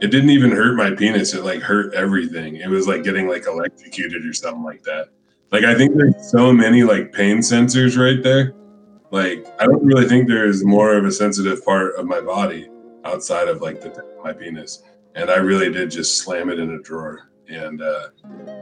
it 0.02 0.08
didn't 0.08 0.30
even 0.30 0.52
hurt 0.52 0.76
my 0.76 0.92
penis. 0.92 1.34
It 1.34 1.44
like 1.44 1.62
hurt 1.62 1.94
everything. 1.94 2.58
It 2.58 2.70
was 2.70 2.88
like 2.88 3.04
getting 3.04 3.28
like 3.28 3.46
electrocuted 3.48 4.26
or 4.26 4.34
something 4.34 4.64
like 4.64 4.84
that. 4.84 5.10
Like 5.52 5.64
I 5.64 5.76
think 5.76 5.96
there's 5.96 6.32
so 6.32 6.52
many 6.52 6.84
like 6.84 7.14
pain 7.14 7.40
sensors 7.40 7.98
right 7.98 8.22
there. 8.22 8.54
Like 9.12 9.46
I 9.60 9.66
don't 9.66 9.84
really 9.86 10.08
think 10.08 10.28
there's 10.28 10.66
more 10.66 10.96
of 10.96 11.06
a 11.06 11.12
sensitive 11.12 11.64
part 11.64 11.96
of 11.96 12.06
my 12.06 12.20
body 12.20 12.70
outside 13.06 13.48
of 13.48 13.62
like 13.62 13.82
the 13.82 14.04
my 14.24 14.34
penis. 14.34 14.84
And 15.16 15.30
I 15.30 15.38
really 15.38 15.72
did 15.72 15.92
just 15.92 16.18
slam 16.18 16.50
it 16.50 16.60
in 16.60 16.72
a 16.72 16.82
drawer, 16.82 17.30
and 17.48 17.82
uh, 17.82 18.10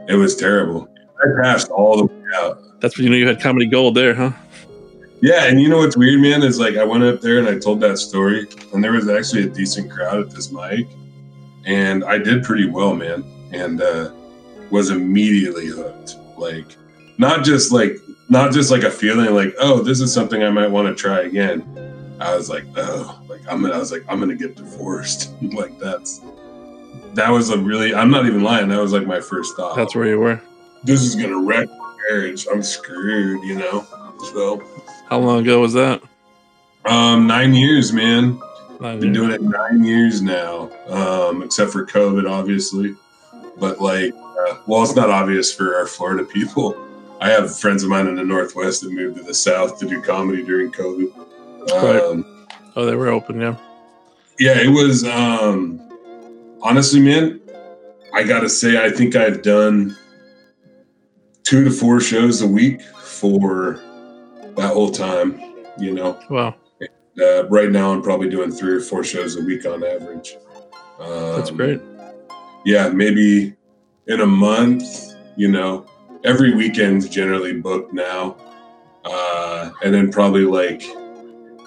it 0.08 0.14
was 0.14 0.36
terrible. 0.36 0.88
I 1.18 1.42
passed 1.42 1.68
all 1.68 1.96
the 1.96 2.04
way 2.04 2.22
out. 2.36 2.80
That's 2.80 2.96
when 2.96 3.04
you 3.04 3.10
know 3.10 3.16
you 3.16 3.26
had 3.26 3.40
comedy 3.40 3.66
gold 3.66 3.96
there, 3.96 4.14
huh? 4.14 4.30
Yeah, 5.24 5.46
and 5.46 5.58
you 5.58 5.70
know 5.70 5.78
what's 5.78 5.96
weird, 5.96 6.20
man, 6.20 6.42
is 6.42 6.58
like 6.58 6.76
I 6.76 6.84
went 6.84 7.02
up 7.02 7.22
there 7.22 7.38
and 7.38 7.48
I 7.48 7.58
told 7.58 7.80
that 7.80 7.96
story, 7.96 8.46
and 8.74 8.84
there 8.84 8.92
was 8.92 9.08
actually 9.08 9.44
a 9.44 9.48
decent 9.48 9.90
crowd 9.90 10.20
at 10.20 10.30
this 10.30 10.52
mic, 10.52 10.86
and 11.64 12.04
I 12.04 12.18
did 12.18 12.44
pretty 12.44 12.68
well, 12.68 12.94
man, 12.94 13.24
and 13.50 13.80
uh, 13.80 14.12
was 14.68 14.90
immediately 14.90 15.68
hooked. 15.68 16.16
Like, 16.36 16.76
not 17.16 17.42
just 17.42 17.72
like 17.72 17.96
not 18.28 18.52
just 18.52 18.70
like 18.70 18.82
a 18.82 18.90
feeling 18.90 19.34
like, 19.34 19.54
oh, 19.58 19.82
this 19.82 20.02
is 20.02 20.12
something 20.12 20.42
I 20.42 20.50
might 20.50 20.66
want 20.66 20.88
to 20.88 20.94
try 20.94 21.22
again. 21.22 22.18
I 22.20 22.36
was 22.36 22.50
like, 22.50 22.66
oh, 22.76 23.18
like 23.26 23.40
I'm 23.48 23.62
gonna, 23.62 23.72
I 23.72 23.78
was 23.78 23.92
like, 23.92 24.04
I'm 24.10 24.20
gonna 24.20 24.34
get 24.34 24.56
divorced. 24.56 25.32
like 25.40 25.78
that's 25.78 26.20
that 27.14 27.30
was 27.30 27.48
a 27.48 27.56
really, 27.56 27.94
I'm 27.94 28.10
not 28.10 28.26
even 28.26 28.42
lying. 28.42 28.68
That 28.68 28.78
was 28.78 28.92
like 28.92 29.06
my 29.06 29.22
first 29.22 29.56
thought. 29.56 29.74
That's 29.74 29.94
where 29.94 30.06
you 30.06 30.18
were. 30.18 30.38
This 30.82 31.00
is 31.00 31.14
gonna 31.14 31.40
wreck 31.40 31.66
my 31.66 31.96
marriage. 32.10 32.46
I'm 32.52 32.62
screwed, 32.62 33.42
you 33.42 33.54
know. 33.54 33.86
So, 34.32 34.62
how 35.08 35.18
long 35.18 35.40
ago 35.40 35.60
was 35.60 35.72
that? 35.74 36.02
Um, 36.84 37.26
nine 37.26 37.54
years, 37.54 37.92
man. 37.92 38.40
Nine 38.80 39.00
Been 39.00 39.14
years. 39.14 39.16
doing 39.16 39.30
it 39.32 39.42
nine 39.42 39.84
years 39.84 40.20
now. 40.22 40.70
Um, 40.88 41.42
except 41.42 41.70
for 41.70 41.86
COVID, 41.86 42.30
obviously. 42.30 42.94
But 43.58 43.80
like, 43.80 44.12
uh, 44.14 44.56
well, 44.66 44.82
it's 44.82 44.96
not 44.96 45.10
obvious 45.10 45.52
for 45.54 45.76
our 45.76 45.86
Florida 45.86 46.24
people. 46.24 46.76
I 47.20 47.30
have 47.30 47.56
friends 47.58 47.82
of 47.82 47.88
mine 47.88 48.06
in 48.08 48.16
the 48.16 48.24
Northwest 48.24 48.82
that 48.82 48.92
moved 48.92 49.16
to 49.16 49.22
the 49.22 49.32
South 49.34 49.78
to 49.78 49.88
do 49.88 50.02
comedy 50.02 50.42
during 50.42 50.70
COVID. 50.72 51.72
Um, 52.12 52.30
Oh, 52.76 52.84
they 52.84 52.96
were 52.96 53.08
open, 53.08 53.40
yeah. 53.40 53.56
Yeah, 54.38 54.58
it 54.58 54.68
was. 54.68 55.04
um 55.04 55.80
Honestly, 56.60 57.00
man, 57.00 57.40
I 58.12 58.24
gotta 58.24 58.48
say, 58.48 58.84
I 58.84 58.90
think 58.90 59.14
I've 59.16 59.42
done 59.42 59.96
two 61.44 61.62
to 61.62 61.70
four 61.70 62.00
shows 62.00 62.40
a 62.42 62.46
week 62.46 62.80
for 62.82 63.80
whole 64.74 64.90
time. 64.90 65.40
You 65.78 65.92
know. 65.92 66.20
Wow. 66.28 66.56
Uh, 67.20 67.46
right 67.48 67.70
now, 67.70 67.92
I'm 67.92 68.02
probably 68.02 68.28
doing 68.28 68.50
three 68.50 68.72
or 68.72 68.80
four 68.80 69.04
shows 69.04 69.36
a 69.36 69.42
week 69.42 69.64
on 69.66 69.84
average. 69.84 70.36
Um, 70.98 71.36
That's 71.36 71.50
great. 71.50 71.80
Yeah, 72.64 72.88
maybe 72.88 73.54
in 74.08 74.20
a 74.20 74.26
month. 74.26 74.84
You 75.36 75.50
know, 75.50 75.86
every 76.24 76.54
weekend's 76.54 77.08
generally 77.08 77.52
booked 77.52 77.92
now, 77.92 78.36
uh, 79.04 79.70
and 79.82 79.94
then 79.94 80.10
probably 80.10 80.44
like 80.44 80.82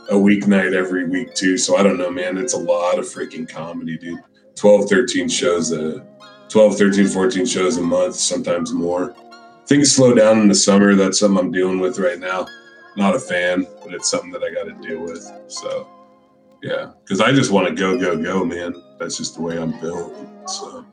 a 0.10 0.16
weeknight 0.16 0.74
every 0.74 1.08
week 1.08 1.34
too. 1.34 1.58
So 1.58 1.78
I 1.78 1.84
don't 1.84 1.98
know, 1.98 2.12
man. 2.12 2.38
It's 2.38 2.54
a 2.54 2.60
lot 2.60 3.00
of 3.00 3.06
freaking 3.06 3.48
comedy, 3.48 3.98
dude. 3.98 4.20
12, 4.56 4.90
13 4.90 5.30
shows 5.30 5.72
a 5.72 6.06
12, 6.50 6.78
13, 6.78 7.08
14 7.08 7.46
shows 7.46 7.78
a 7.78 7.82
month, 7.82 8.16
sometimes 8.16 8.74
more. 8.74 9.14
Things 9.68 9.94
slow 9.94 10.14
down 10.14 10.40
in 10.40 10.48
the 10.48 10.56
summer. 10.56 10.96
That's 10.96 11.20
something 11.20 11.38
I'm 11.38 11.52
dealing 11.52 11.80
with 11.80 12.00
right 12.00 12.20
now. 12.20 12.48
Not 12.98 13.16
a 13.16 13.20
fan, 13.20 13.66
but 13.84 13.94
it's 13.94 14.10
something 14.10 14.32
that 14.32 14.44
I 14.44 14.52
got 14.52 14.64
to 14.64 14.88
deal 14.88 15.02
with. 15.02 15.24
So, 15.48 15.88
yeah, 16.64 16.92
because 17.04 17.22
I 17.22 17.32
just 17.32 17.52
want 17.52 17.68
to 17.68 17.76
go, 17.76 17.98
go, 17.98 18.22
go, 18.22 18.44
man. 18.44 18.74
That's 19.00 19.18
just 19.18 19.36
the 19.36 19.44
way 19.44 19.58
I'm 19.58 19.80
built. 19.80 20.14
So, 20.50 20.84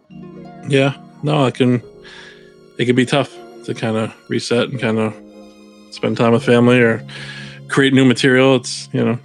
yeah, 0.68 0.94
no, 1.22 1.46
it 1.46 1.54
can, 1.54 1.82
it 2.78 2.84
can 2.84 2.94
be 2.94 3.06
tough 3.06 3.34
to 3.64 3.74
kind 3.74 3.96
of 3.96 4.14
reset 4.28 4.68
and 4.68 4.78
kind 4.78 4.98
of 4.98 5.14
spend 5.90 6.18
time 6.18 6.32
with 6.32 6.44
family 6.44 6.78
or 6.78 7.02
create 7.68 7.94
new 7.94 8.04
material. 8.04 8.56
It's 8.56 8.88
you 8.92 9.02
know, 9.02 9.18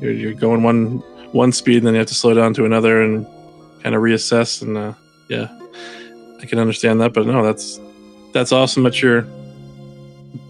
you're, 0.00 0.12
you're 0.12 0.34
going 0.34 0.62
one 0.62 0.98
one 1.32 1.52
speed, 1.52 1.78
and 1.78 1.86
then 1.86 1.94
you 1.94 1.98
have 1.98 2.08
to 2.08 2.14
slow 2.14 2.32
down 2.32 2.54
to 2.54 2.64
another 2.64 3.02
and 3.02 3.26
kind 3.82 3.94
of 3.94 4.00
reassess. 4.00 4.62
And 4.62 4.78
uh, 4.78 4.94
yeah, 5.28 5.48
I 6.40 6.46
can 6.46 6.58
understand 6.58 7.00
that. 7.02 7.12
But 7.12 7.26
no, 7.26 7.44
that's 7.44 7.78
that's 8.32 8.52
awesome 8.52 8.84
that 8.84 9.02
you're 9.02 9.26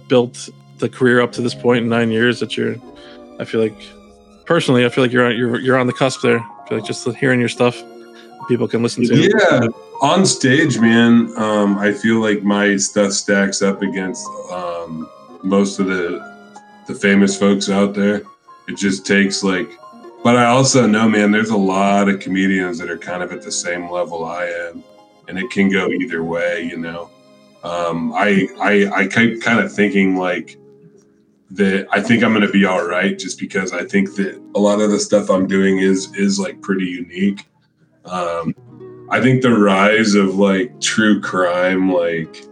built 0.08 0.48
the 0.80 0.88
career 0.88 1.20
up 1.20 1.32
to 1.32 1.42
this 1.42 1.54
point 1.54 1.84
in 1.84 1.88
nine 1.88 2.10
years. 2.10 2.40
That 2.40 2.56
you're, 2.56 2.76
I 3.38 3.44
feel 3.44 3.60
like, 3.60 3.76
personally, 4.46 4.84
I 4.84 4.88
feel 4.88 5.04
like 5.04 5.12
you're 5.12 5.26
on 5.26 5.36
you're 5.36 5.60
you're 5.60 5.78
on 5.78 5.86
the 5.86 5.92
cusp 5.92 6.22
there. 6.22 6.38
I 6.38 6.68
feel 6.68 6.78
like 6.78 6.86
just 6.86 7.08
hearing 7.16 7.40
your 7.40 7.48
stuff, 7.48 7.80
people 8.48 8.66
can 8.68 8.82
listen 8.82 9.06
to. 9.06 9.16
Yeah, 9.16 9.68
on 10.02 10.26
stage, 10.26 10.78
man. 10.78 11.32
Um, 11.36 11.78
I 11.78 11.92
feel 11.92 12.20
like 12.20 12.42
my 12.42 12.76
stuff 12.76 13.12
stacks 13.12 13.62
up 13.62 13.82
against 13.82 14.26
um, 14.50 15.08
most 15.42 15.78
of 15.78 15.86
the 15.86 16.28
the 16.86 16.94
famous 16.94 17.38
folks 17.38 17.70
out 17.70 17.94
there. 17.94 18.22
It 18.68 18.76
just 18.76 19.06
takes 19.06 19.42
like 19.42 19.70
but 20.22 20.36
I 20.36 20.46
also 20.46 20.86
know, 20.86 21.08
man, 21.08 21.30
there's 21.30 21.50
a 21.50 21.56
lot 21.56 22.08
of 22.08 22.20
comedians 22.20 22.78
that 22.78 22.90
are 22.90 22.98
kind 22.98 23.22
of 23.22 23.32
at 23.32 23.40
the 23.40 23.52
same 23.52 23.90
level 23.90 24.26
I 24.26 24.44
am, 24.44 24.84
and 25.28 25.38
it 25.38 25.50
can 25.50 25.70
go 25.70 25.88
either 25.88 26.22
way, 26.22 26.62
you 26.62 26.76
know. 26.76 27.10
Um, 27.64 28.12
I 28.12 28.46
I 28.60 28.90
I 28.94 29.06
keep 29.06 29.42
kind 29.42 29.60
of 29.60 29.72
thinking 29.72 30.16
like 30.16 30.58
that. 31.50 31.86
I 31.90 32.00
think 32.00 32.22
I'm 32.22 32.32
going 32.32 32.46
to 32.46 32.52
be 32.52 32.64
all 32.64 32.86
right, 32.86 33.18
just 33.18 33.38
because 33.38 33.72
I 33.72 33.84
think 33.84 34.14
that 34.16 34.40
a 34.54 34.60
lot 34.60 34.80
of 34.80 34.90
the 34.90 35.00
stuff 35.00 35.30
I'm 35.30 35.46
doing 35.46 35.78
is 35.78 36.14
is 36.14 36.38
like 36.38 36.60
pretty 36.62 36.86
unique. 36.86 37.46
Um, 38.04 38.54
I 39.10 39.20
think 39.20 39.42
the 39.42 39.50
rise 39.50 40.14
of 40.14 40.36
like 40.36 40.80
true 40.80 41.20
crime, 41.20 41.92
like, 41.92 42.44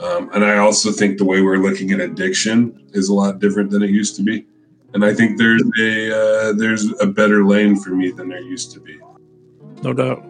um, 0.00 0.30
and 0.34 0.44
I 0.44 0.58
also 0.58 0.90
think 0.90 1.18
the 1.18 1.24
way 1.24 1.42
we're 1.42 1.58
looking 1.58 1.92
at 1.92 2.00
addiction 2.00 2.88
is 2.92 3.08
a 3.08 3.14
lot 3.14 3.38
different 3.38 3.70
than 3.70 3.82
it 3.82 3.90
used 3.90 4.16
to 4.16 4.22
be 4.22 4.46
and 4.94 5.04
I 5.04 5.14
think 5.14 5.38
there's 5.38 5.62
a 5.80 6.14
uh, 6.14 6.52
there's 6.52 6.92
a 7.00 7.06
better 7.06 7.44
lane 7.44 7.76
for 7.76 7.90
me 7.90 8.10
than 8.10 8.28
there 8.28 8.40
used 8.40 8.72
to 8.72 8.80
be. 8.80 8.98
No 9.82 9.92
doubt, 9.92 10.24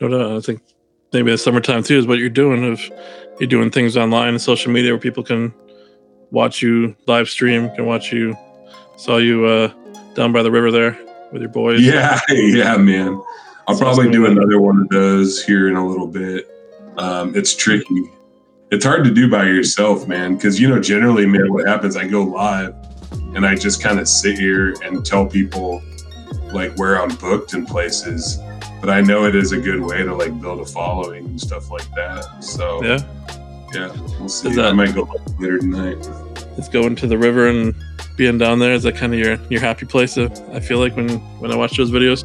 no 0.00 0.08
doubt. 0.08 0.36
I 0.36 0.40
think 0.40 0.62
maybe 1.12 1.30
the 1.30 1.38
summertime 1.38 1.82
too 1.82 1.98
is 1.98 2.06
what 2.06 2.18
you're 2.18 2.30
doing. 2.30 2.72
If 2.72 2.90
you're 3.38 3.48
doing 3.48 3.70
things 3.70 3.96
online 3.96 4.30
and 4.30 4.40
social 4.40 4.72
media 4.72 4.92
where 4.92 5.00
people 5.00 5.22
can 5.22 5.52
watch 6.30 6.62
you 6.62 6.96
live 7.06 7.28
stream, 7.28 7.70
can 7.74 7.86
watch 7.86 8.12
you, 8.12 8.36
saw 8.96 9.18
you 9.18 9.44
uh, 9.46 9.72
down 10.14 10.32
by 10.32 10.42
the 10.42 10.50
river 10.50 10.70
there 10.70 10.98
with 11.32 11.42
your 11.42 11.50
boys. 11.50 11.80
Yeah, 11.80 12.20
yeah, 12.28 12.76
man. 12.76 13.20
I'll 13.66 13.78
probably 13.78 14.10
do 14.10 14.26
another 14.26 14.60
one 14.60 14.82
of 14.82 14.88
those 14.88 15.42
here 15.42 15.68
in 15.68 15.76
a 15.76 15.86
little 15.86 16.06
bit. 16.06 16.50
Um, 16.98 17.34
it's 17.34 17.54
tricky. 17.54 18.10
It's 18.70 18.84
hard 18.84 19.04
to 19.04 19.10
do 19.10 19.30
by 19.30 19.44
yourself, 19.44 20.06
man, 20.06 20.34
because 20.34 20.60
you 20.60 20.68
know 20.68 20.80
generally, 20.80 21.26
man, 21.26 21.52
what 21.52 21.66
happens? 21.66 21.96
I 21.96 22.06
go 22.06 22.22
live 22.22 22.74
and 23.34 23.46
I 23.46 23.54
just 23.54 23.82
kind 23.82 23.98
of 23.98 24.08
sit 24.08 24.38
here 24.38 24.74
and 24.82 25.04
tell 25.04 25.26
people 25.26 25.82
like 26.52 26.74
where 26.76 27.00
I'm 27.00 27.14
booked 27.16 27.54
in 27.54 27.66
places. 27.66 28.38
But 28.80 28.90
I 28.90 29.00
know 29.00 29.24
it 29.24 29.34
is 29.34 29.52
a 29.52 29.58
good 29.58 29.80
way 29.80 30.02
to 30.02 30.14
like 30.14 30.38
build 30.40 30.60
a 30.60 30.66
following 30.66 31.24
and 31.24 31.40
stuff 31.40 31.70
like 31.70 31.90
that. 31.94 32.44
So 32.44 32.82
yeah, 32.84 32.98
yeah, 33.74 33.92
we'll 34.18 34.28
see. 34.28 34.54
That, 34.54 34.66
I 34.66 34.72
might 34.72 34.94
go 34.94 35.08
later 35.38 35.58
tonight. 35.58 36.08
It's 36.56 36.68
going 36.68 36.96
to 36.96 37.06
the 37.06 37.18
river 37.18 37.48
and 37.48 37.74
being 38.16 38.38
down 38.38 38.58
there. 38.58 38.72
Is 38.72 38.84
that 38.84 38.96
kind 38.96 39.12
of 39.12 39.18
your 39.18 39.38
your 39.50 39.60
happy 39.60 39.86
place? 39.86 40.16
I 40.16 40.60
feel 40.60 40.78
like 40.78 40.96
when 40.96 41.18
when 41.40 41.50
I 41.50 41.56
watch 41.56 41.76
those 41.76 41.90
videos. 41.90 42.24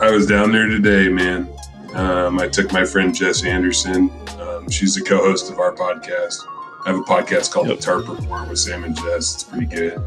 I 0.00 0.10
was 0.10 0.26
down 0.26 0.52
there 0.52 0.66
today, 0.66 1.08
man. 1.08 1.48
Um, 1.94 2.38
I 2.38 2.48
took 2.48 2.72
my 2.72 2.84
friend 2.84 3.14
Jess 3.14 3.44
Anderson. 3.44 4.10
Um, 4.38 4.68
she's 4.70 4.94
the 4.94 5.02
co-host 5.02 5.50
of 5.50 5.58
our 5.58 5.74
podcast 5.74 6.44
I 6.88 6.92
have 6.92 7.00
a 7.00 7.02
podcast 7.02 7.50
called 7.50 7.68
yep. 7.68 7.76
The 7.76 7.82
Tarp 7.82 8.08
Report 8.08 8.48
with 8.48 8.58
Sam 8.58 8.84
and 8.84 8.96
Jess. 8.96 9.34
It's 9.34 9.44
pretty 9.44 9.66
good. 9.66 10.00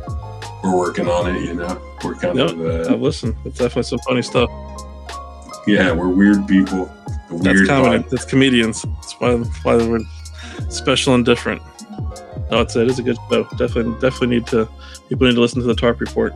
We're 0.64 0.76
working 0.76 1.08
on 1.08 1.36
it, 1.36 1.42
you 1.42 1.54
know. 1.54 1.80
We're 2.04 2.16
kind 2.16 2.38
yep. 2.38 2.50
of. 2.50 2.62
Uh, 2.62 2.94
I've 2.94 3.02
listened. 3.02 3.36
It's 3.46 3.60
definitely 3.60 3.84
some 3.84 4.00
funny 4.00 4.24
stuff. 4.24 4.50
Yeah, 5.68 5.92
we're 5.92 6.10
weird 6.10 6.48
people. 6.48 6.86
The 7.30 7.38
That's 7.38 7.44
weird 7.44 7.68
comedy. 7.68 8.06
That's 8.10 8.26
comedians. 8.26 8.82
That's 8.82 9.14
why, 9.20 9.36
why 9.36 9.76
we're 9.76 10.00
special 10.72 11.16
and 11.16 11.26
different. 11.26 11.62
No, 12.50 12.62
it's 12.62 12.76
it 12.76 12.88
is 12.88 13.00
a 13.00 13.04
good 13.04 13.18
show. 13.30 13.44
Definitely, 13.58 13.94
definitely 14.02 14.28
need 14.28 14.48
to. 14.48 14.68
People 15.08 15.28
need 15.28 15.36
to 15.36 15.42
listen 15.42 15.62
to 15.62 15.68
the 15.68 15.76
Tarp 15.76 16.00
Report. 16.02 16.34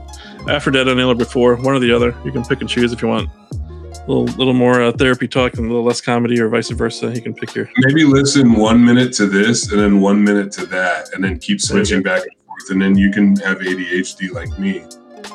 After 0.50 0.72
Dadennial 0.72 1.18
before, 1.18 1.56
one 1.56 1.74
or 1.76 1.80
the 1.80 1.92
other. 1.92 2.16
You 2.24 2.32
can 2.32 2.44
pick 2.44 2.62
and 2.62 2.70
choose 2.70 2.94
if 2.94 3.02
you 3.02 3.08
want 3.08 3.30
A 3.30 4.06
little 4.08 4.24
little 4.38 4.54
more 4.54 4.82
uh, 4.82 4.92
therapy 4.94 5.28
talk 5.28 5.56
and 5.56 5.66
a 5.66 5.68
little 5.68 5.84
less 5.84 6.00
comedy, 6.02 6.40
or 6.40 6.48
vice 6.50 6.70
versa. 6.70 7.14
You 7.14 7.22
can 7.22 7.34
pick 7.34 7.54
your 7.56 7.70
maybe 7.78 8.06
listen 8.06 8.54
one 8.54 8.84
minute 8.84 9.12
to 9.14 9.26
this 9.26 9.72
and 9.72 9.80
then 9.82 10.00
one 10.00 10.24
minute 10.24 10.52
to 10.54 10.66
that, 10.68 11.14
and 11.14 11.24
then 11.24 11.38
keep 11.40 11.60
switching 11.60 12.02
back 12.02 12.22
and 12.24 12.36
forth, 12.46 12.70
and 12.72 12.82
then 12.82 12.98
you 12.98 13.12
can 13.12 13.36
have 13.38 13.58
ADHD 13.60 14.32
like 14.32 14.58
me, 14.58 14.84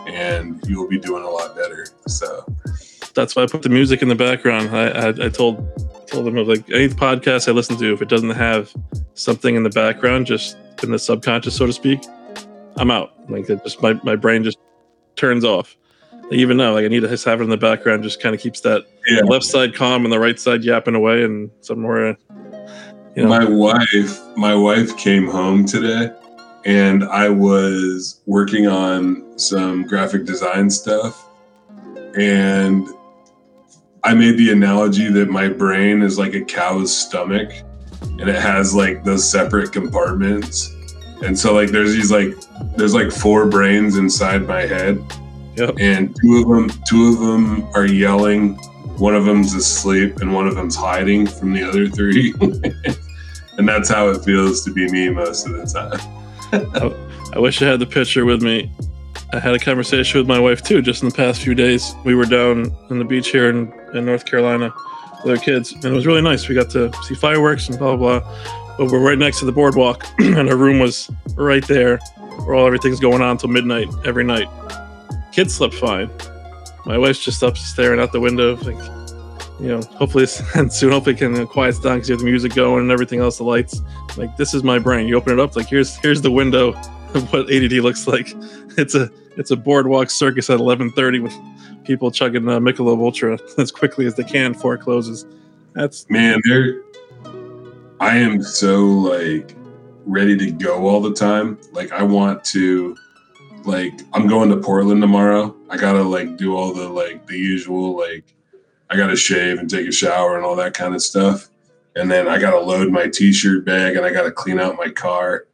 and 0.07 0.63
you'll 0.67 0.89
be 0.89 0.99
doing 0.99 1.25
a 1.25 1.29
lot 1.29 1.55
better. 1.55 1.87
So 2.07 2.45
that's 3.15 3.37
why 3.37 3.43
I 3.43 3.47
put 3.47 3.63
the 3.63 3.69
music 3.69 4.01
in 4.01 4.09
the 4.09 4.15
background. 4.15 4.75
I 4.75 4.89
I, 4.89 5.09
I 5.09 5.29
told 5.29 6.00
told 6.11 6.27
them 6.27 6.37
of 6.37 6.49
like 6.49 6.69
any 6.71 6.89
podcast 6.89 7.49
I 7.49 7.53
listen 7.53 7.77
to, 7.79 7.93
if 7.93 8.03
it 8.03 8.09
doesn't 8.09 8.31
have 8.31 8.73
something 9.15 9.55
in 9.55 9.63
the 9.63 9.71
background, 9.71 10.27
just 10.27 10.57
in 10.83 10.91
the 10.91 10.99
subconscious, 10.99 11.57
so 11.57 11.67
to 11.67 11.73
speak, 11.73 12.01
I'm 12.77 12.91
out. 12.91 13.13
Like 13.31 13.49
it 13.49 13.63
just 13.63 13.81
my 13.83 13.95
my 14.03 14.17
brain 14.17 14.43
just 14.45 14.59
turns 15.17 15.45
off 15.45 15.77
Like, 16.13 16.33
even 16.35 16.57
now, 16.57 16.73
like 16.73 16.85
I 16.85 16.89
need 16.89 17.01
to 17.01 17.09
just 17.09 17.25
have 17.25 17.41
it 17.41 17.45
in 17.45 17.51
the 17.51 17.57
background, 17.57 18.03
just 18.03 18.21
kind 18.23 18.35
of 18.35 18.41
keeps 18.41 18.61
that 18.63 18.85
Yeah. 19.09 19.21
left 19.25 19.45
side 19.45 19.75
calm 19.75 20.05
and 20.05 20.13
the 20.13 20.19
right 20.19 20.39
side 20.39 20.65
yapping 20.65 20.95
away, 20.95 21.23
and 21.25 21.51
somewhere, 21.61 22.17
you 23.17 23.23
know, 23.25 23.29
My 23.29 23.45
wife, 23.45 24.19
my 24.37 24.55
wife 24.55 24.97
came 24.97 25.27
home 25.27 25.65
today, 25.65 26.11
and 26.65 27.05
I 27.05 27.29
was 27.29 28.21
working 28.27 28.67
on 28.67 29.25
some 29.37 29.87
graphic 29.87 30.25
design 30.25 30.71
stuff, 30.71 31.27
and 32.17 32.89
I 34.05 34.15
made 34.15 34.39
the 34.39 34.51
analogy 34.53 35.09
that 35.11 35.29
my 35.29 35.49
brain 35.49 36.03
is 36.03 36.19
like 36.19 36.35
a 36.35 36.41
cow's 36.45 36.97
stomach, 36.97 37.51
and 38.03 38.29
it 38.29 38.37
has 38.41 38.75
like 38.75 39.05
those 39.05 39.29
separate 39.29 39.73
compartments, 39.73 40.75
and 41.23 41.39
so 41.39 41.53
like 41.55 41.71
there's 41.71 41.93
these 41.93 42.11
like 42.11 42.35
there's 42.77 42.95
like 42.95 43.11
four 43.13 43.47
brains 43.47 43.97
inside 43.99 44.47
my 44.47 44.63
head, 44.63 45.03
Yep. 45.57 45.75
and 45.79 46.17
two 46.21 46.39
of 46.43 46.49
them 46.49 46.71
two 46.89 47.09
of 47.09 47.19
them 47.21 47.69
are 47.75 47.87
yelling. 47.87 48.55
One 48.99 49.15
of 49.15 49.25
them's 49.25 49.55
asleep 49.55 50.21
and 50.21 50.35
one 50.35 50.47
of 50.47 50.55
them's 50.57 50.77
hiding 50.77 51.27
from 51.27 51.55
the 51.55 51.63
other 51.63 51.89
three. 51.89 52.35
and 53.57 53.67
that's 53.67 53.89
how 53.89 54.11
it 54.11 54.23
feels 54.25 54.63
to 54.67 54.73
be 54.75 54.91
me 54.91 55.09
most 55.09 55.47
of 55.47 55.53
the 55.53 55.65
time. 55.65 56.93
I 57.35 57.39
wish 57.39 57.63
I 57.63 57.67
had 57.67 57.81
the 57.81 57.87
picture 57.87 58.27
with 58.27 58.43
me. 58.43 58.71
I 59.33 59.39
had 59.39 59.55
a 59.55 59.61
conversation 59.61 60.19
with 60.19 60.27
my 60.27 60.41
wife 60.41 60.61
too, 60.63 60.83
just 60.83 61.03
in 61.03 61.09
the 61.09 61.15
past 61.15 61.41
few 61.41 61.55
days. 61.55 61.95
We 62.05 62.17
were 62.17 62.25
down 62.25 62.75
on 62.91 62.99
the 62.99 63.05
beach 63.05 63.29
here 63.29 63.49
in, 63.49 63.73
in 63.95 64.05
North 64.05 64.27
Carolina 64.27 64.75
with 65.25 65.39
our 65.39 65.45
kids, 65.45 65.73
and 65.73 65.85
it 65.85 65.93
was 65.93 66.05
really 66.05 66.23
nice. 66.23 66.49
We 66.49 66.57
got 66.57 66.71
to 66.71 66.93
see 67.05 67.15
fireworks 67.15 67.69
and 67.69 67.79
blah 67.79 67.97
blah 67.97 68.21
blah. 68.21 68.77
But 68.77 68.91
we're 68.91 68.99
right 68.99 69.19
next 69.19 69.39
to 69.41 69.45
the 69.45 69.53
boardwalk, 69.53 70.05
and 70.19 70.49
her 70.49 70.57
room 70.57 70.81
was 70.81 71.11
right 71.37 71.65
there, 71.69 71.99
where 72.45 72.57
all 72.57 72.67
everything's 72.67 72.99
going 72.99 73.23
on 73.23 73.37
till 73.39 73.51
midnight 73.51 73.89
every 74.05 74.25
night. 74.25 74.49
Kids 75.33 75.55
slept 75.55 75.75
fine. 75.75 76.11
My 76.87 76.99
wife's 76.99 77.25
just 77.25 77.43
up 77.45 77.57
staring 77.57 78.01
out 78.01 78.11
the 78.11 78.21
window, 78.21 78.57
like, 78.57 78.83
you 79.61 79.69
know, 79.69 79.81
hopefully, 79.97 80.27
and 80.57 80.73
soon, 80.73 80.91
hopefully, 80.91 81.15
it 81.15 81.19
can 81.19 81.47
quiet 81.47 81.77
down 81.83 81.99
because 81.99 82.09
you 82.09 82.15
have 82.15 82.21
the 82.21 82.25
music 82.25 82.55
going 82.55 82.83
and 82.83 82.91
everything 82.91 83.21
else, 83.21 83.39
the 83.39 83.45
lights. 83.45 83.81
Like, 84.17 84.37
this 84.37 84.55
is 84.55 84.65
my 84.65 84.81
brain. 84.81 85.07
You 85.07 85.17
open 85.17 85.33
it 85.35 85.39
up, 85.39 85.55
like, 85.55 85.69
here's 85.69 85.97
here's 85.99 86.21
the 86.21 86.33
window 86.33 86.73
of 87.15 87.33
what 87.33 87.53
ADD 87.53 87.75
looks 87.75 88.09
like. 88.09 88.35
It's 88.79 88.95
a 88.95 89.11
it's 89.37 89.51
a 89.51 89.57
boardwalk 89.57 90.11
circus 90.11 90.51
at 90.51 90.59
11:30 90.59 91.23
with 91.23 91.35
people 91.85 92.11
chugging 92.11 92.49
uh, 92.49 92.59
Michelob 92.59 92.99
Ultra 92.99 93.39
as 93.59 93.71
quickly 93.71 94.07
as 94.07 94.15
they 94.15 94.25
can 94.25 94.53
before 94.53 94.75
it 94.75 94.81
closes. 94.81 95.27
That's 95.75 96.09
Man, 96.11 96.41
there 96.49 96.83
I 98.01 98.17
am 98.17 98.43
so 98.43 98.87
like 98.87 99.55
ready 100.07 100.37
to 100.37 100.51
go 100.51 100.89
all 100.89 101.01
the 101.01 101.13
time. 101.13 101.59
Like 101.73 101.93
I 101.93 102.03
want 102.03 102.43
to 102.45 102.97
like 103.65 104.01
I'm 104.15 104.27
going 104.27 104.49
to 104.49 104.57
Portland 104.57 105.03
tomorrow. 105.03 105.55
I 105.69 105.77
gotta 105.77 106.03
like 106.03 106.39
do 106.39 106.57
all 106.57 106.73
the 106.73 106.89
like 106.89 107.27
the 107.27 107.39
usual 107.39 107.97
like 107.97 108.25
I 108.89 108.97
gotta 108.97 109.17
shave 109.17 109.59
and 109.59 109.69
take 109.69 109.87
a 109.87 109.93
shower 109.93 110.37
and 110.37 110.45
all 110.45 110.57
that 110.57 110.73
kind 110.73 110.95
of 110.95 111.03
stuff. 111.03 111.51
And 111.95 112.11
then 112.11 112.27
I 112.27 112.39
gotta 112.39 112.59
load 112.59 112.91
my 112.91 113.07
t-shirt 113.07 113.67
bag 113.67 113.97
and 113.97 114.07
I 114.07 114.13
gotta 114.13 114.33
clean 114.33 114.59
out 114.59 114.77
my 114.77 114.89
car. 114.89 115.47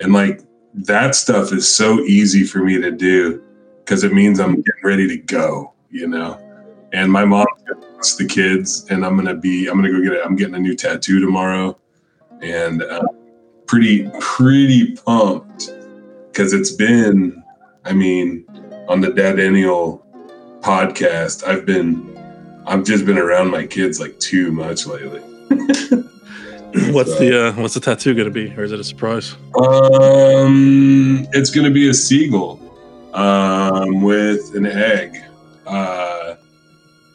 And 0.00 0.12
like 0.12 0.42
that 0.74 1.14
stuff 1.14 1.52
is 1.52 1.72
so 1.72 2.00
easy 2.00 2.44
for 2.44 2.58
me 2.58 2.80
to 2.80 2.90
do 2.90 3.42
because 3.84 4.04
it 4.04 4.12
means 4.12 4.38
I'm 4.38 4.56
getting 4.56 4.84
ready 4.84 5.08
to 5.08 5.16
go, 5.16 5.72
you 5.90 6.06
know. 6.06 6.38
And 6.92 7.10
my 7.10 7.24
mom 7.24 7.46
wants 7.92 8.16
the 8.16 8.26
kids, 8.26 8.86
and 8.90 9.04
I'm 9.04 9.16
gonna 9.16 9.34
be 9.34 9.68
I'm 9.68 9.76
gonna 9.76 9.90
go 9.90 10.02
get 10.02 10.12
it. 10.12 10.22
I'm 10.24 10.36
getting 10.36 10.54
a 10.54 10.58
new 10.58 10.74
tattoo 10.74 11.20
tomorrow, 11.20 11.78
and 12.42 12.82
uh, 12.82 13.02
pretty 13.66 14.10
pretty 14.20 14.94
pumped 14.96 15.70
because 16.26 16.52
it's 16.52 16.72
been 16.72 17.42
I 17.84 17.92
mean 17.92 18.46
on 18.88 19.00
the 19.00 19.12
Dad 19.12 19.36
Dadennial 19.36 20.02
podcast 20.60 21.46
I've 21.46 21.66
been 21.66 22.16
I've 22.66 22.84
just 22.84 23.06
been 23.06 23.18
around 23.18 23.50
my 23.50 23.66
kids 23.66 24.00
like 24.00 24.18
too 24.18 24.52
much 24.52 24.86
lately. 24.86 25.22
what's 26.92 27.18
the 27.18 27.48
uh, 27.48 27.52
what's 27.60 27.74
the 27.74 27.80
tattoo 27.80 28.14
gonna 28.14 28.30
be, 28.30 28.52
or 28.56 28.62
is 28.64 28.72
it 28.72 28.80
a 28.80 28.84
surprise? 28.84 29.34
Um, 29.60 31.26
it's 31.32 31.50
gonna 31.50 31.70
be 31.70 31.88
a 31.88 31.94
seagull, 31.94 32.60
um, 33.14 34.02
with 34.02 34.54
an 34.54 34.66
egg. 34.66 35.16
Uh, 35.66 36.34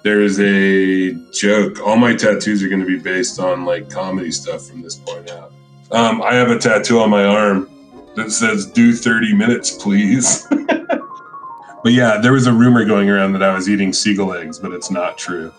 there's 0.04 0.40
a 0.40 1.14
joke. 1.32 1.80
All 1.86 1.96
my 1.98 2.16
tattoos 2.16 2.64
are 2.64 2.68
gonna 2.70 2.86
be 2.86 2.98
based 2.98 3.40
on 3.40 3.66
like 3.66 3.90
comedy 3.90 4.32
stuff 4.32 4.68
from 4.68 4.82
this 4.82 4.96
point 4.96 5.30
out. 5.30 5.52
Um, 5.92 6.22
I 6.22 6.34
have 6.34 6.50
a 6.50 6.58
tattoo 6.58 7.00
on 7.00 7.10
my 7.10 7.24
arm 7.26 7.70
that 8.16 8.32
says 8.32 8.66
"Do 8.66 8.94
30 8.94 9.34
minutes, 9.36 9.72
please." 9.72 10.48
but 10.50 11.92
yeah, 11.92 12.18
there 12.18 12.34
was 12.34 12.48
a 12.48 12.54
rumor 12.54 12.86
going 12.86 13.10
around 13.10 13.34
that 13.34 13.44
I 13.44 13.54
was 13.54 13.70
eating 13.70 13.94
seagull 13.94 14.34
eggs, 14.34 14.58
but 14.58 14.72
it's 14.72 14.90
not 14.90 15.18
true. 15.18 15.52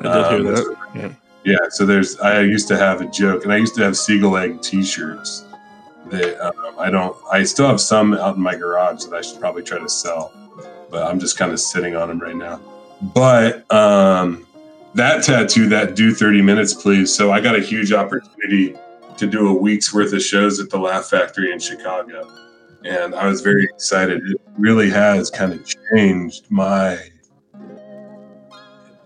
I 0.00 0.02
did 0.02 0.06
Um, 0.06 0.44
hear 0.44 0.52
that. 0.54 1.16
Yeah. 1.44 1.56
So 1.70 1.86
there's 1.86 2.18
I 2.20 2.40
used 2.40 2.68
to 2.68 2.76
have 2.76 3.00
a 3.00 3.06
joke, 3.06 3.44
and 3.44 3.52
I 3.52 3.56
used 3.56 3.74
to 3.76 3.82
have 3.82 3.96
seagull 3.96 4.36
egg 4.36 4.62
T-shirts. 4.62 5.44
That 6.06 6.40
um, 6.44 6.74
I 6.78 6.90
don't. 6.90 7.16
I 7.30 7.42
still 7.44 7.68
have 7.68 7.80
some 7.80 8.14
out 8.14 8.36
in 8.36 8.42
my 8.42 8.56
garage 8.56 9.04
that 9.04 9.14
I 9.14 9.20
should 9.20 9.40
probably 9.40 9.62
try 9.62 9.78
to 9.78 9.88
sell, 9.88 10.32
but 10.90 11.06
I'm 11.06 11.20
just 11.20 11.38
kind 11.38 11.52
of 11.52 11.60
sitting 11.60 11.96
on 11.96 12.08
them 12.08 12.18
right 12.18 12.36
now. 12.36 12.60
But 13.14 13.70
um, 13.72 14.46
that 14.94 15.22
tattoo, 15.24 15.68
that 15.68 15.94
do 15.94 16.14
30 16.14 16.42
minutes, 16.42 16.74
please. 16.74 17.14
So 17.14 17.32
I 17.32 17.40
got 17.40 17.56
a 17.56 17.60
huge 17.60 17.92
opportunity 17.92 18.76
to 19.16 19.26
do 19.26 19.48
a 19.48 19.52
week's 19.52 19.94
worth 19.94 20.12
of 20.12 20.22
shows 20.22 20.60
at 20.60 20.70
the 20.70 20.78
Laugh 20.78 21.06
Factory 21.06 21.52
in 21.52 21.58
Chicago, 21.58 22.28
and 22.84 23.14
I 23.14 23.26
was 23.26 23.40
very 23.40 23.64
excited. 23.64 24.22
It 24.28 24.40
really 24.58 24.90
has 24.90 25.30
kind 25.30 25.52
of 25.52 25.66
changed 25.94 26.46
my 26.50 26.98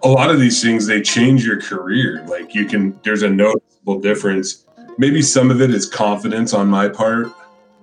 a 0.04 0.08
lot 0.08 0.30
of 0.30 0.38
these 0.38 0.62
things 0.62 0.86
they 0.86 1.00
change 1.00 1.44
your 1.44 1.60
career. 1.60 2.22
Like 2.28 2.54
you 2.54 2.66
can 2.66 2.98
there's 3.02 3.22
a 3.22 3.30
noticeable 3.30 4.00
difference. 4.00 4.66
Maybe 4.98 5.22
some 5.22 5.50
of 5.50 5.62
it 5.62 5.70
is 5.70 5.88
confidence 5.88 6.52
on 6.52 6.68
my 6.68 6.88
part. 6.88 7.28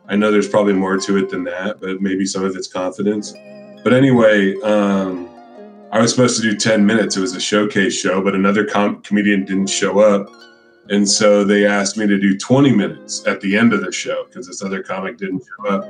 I 0.07 0.15
know 0.15 0.31
there's 0.31 0.47
probably 0.47 0.73
more 0.73 0.97
to 0.97 1.17
it 1.17 1.29
than 1.31 1.43
that 1.45 1.81
but 1.81 1.99
maybe 1.99 2.25
some 2.25 2.45
of 2.45 2.55
it's 2.55 2.67
confidence. 2.67 3.34
But 3.84 3.93
anyway 3.93 4.55
um 4.62 5.27
i 5.91 5.99
was 5.99 6.12
supposed 6.12 6.39
to 6.39 6.43
do 6.43 6.55
10 6.55 6.86
minutes. 6.86 7.17
It 7.17 7.21
was 7.21 7.36
a 7.36 7.41
showcase 7.41 7.95
show 7.95 8.21
but 8.23 8.36
another 8.36 8.65
com- 8.65 9.01
comedian 9.01 9.43
didn't 9.43 9.67
show 9.67 9.99
up. 9.99 10.29
And 10.89 11.10
so 11.10 11.43
they 11.43 11.65
asked 11.65 11.97
me 11.97 12.05
to 12.05 12.19
do 12.19 12.38
20 12.38 12.75
minutes 12.75 13.25
at 13.25 13.41
the 13.41 13.57
end 13.57 13.73
of 13.73 13.84
the 13.84 13.91
show 13.91 14.25
because 14.25 14.45
this 14.45 14.62
other 14.62 14.84
comic 14.84 15.17
didn't 15.17 15.43
show 15.43 15.69
up. 15.69 15.86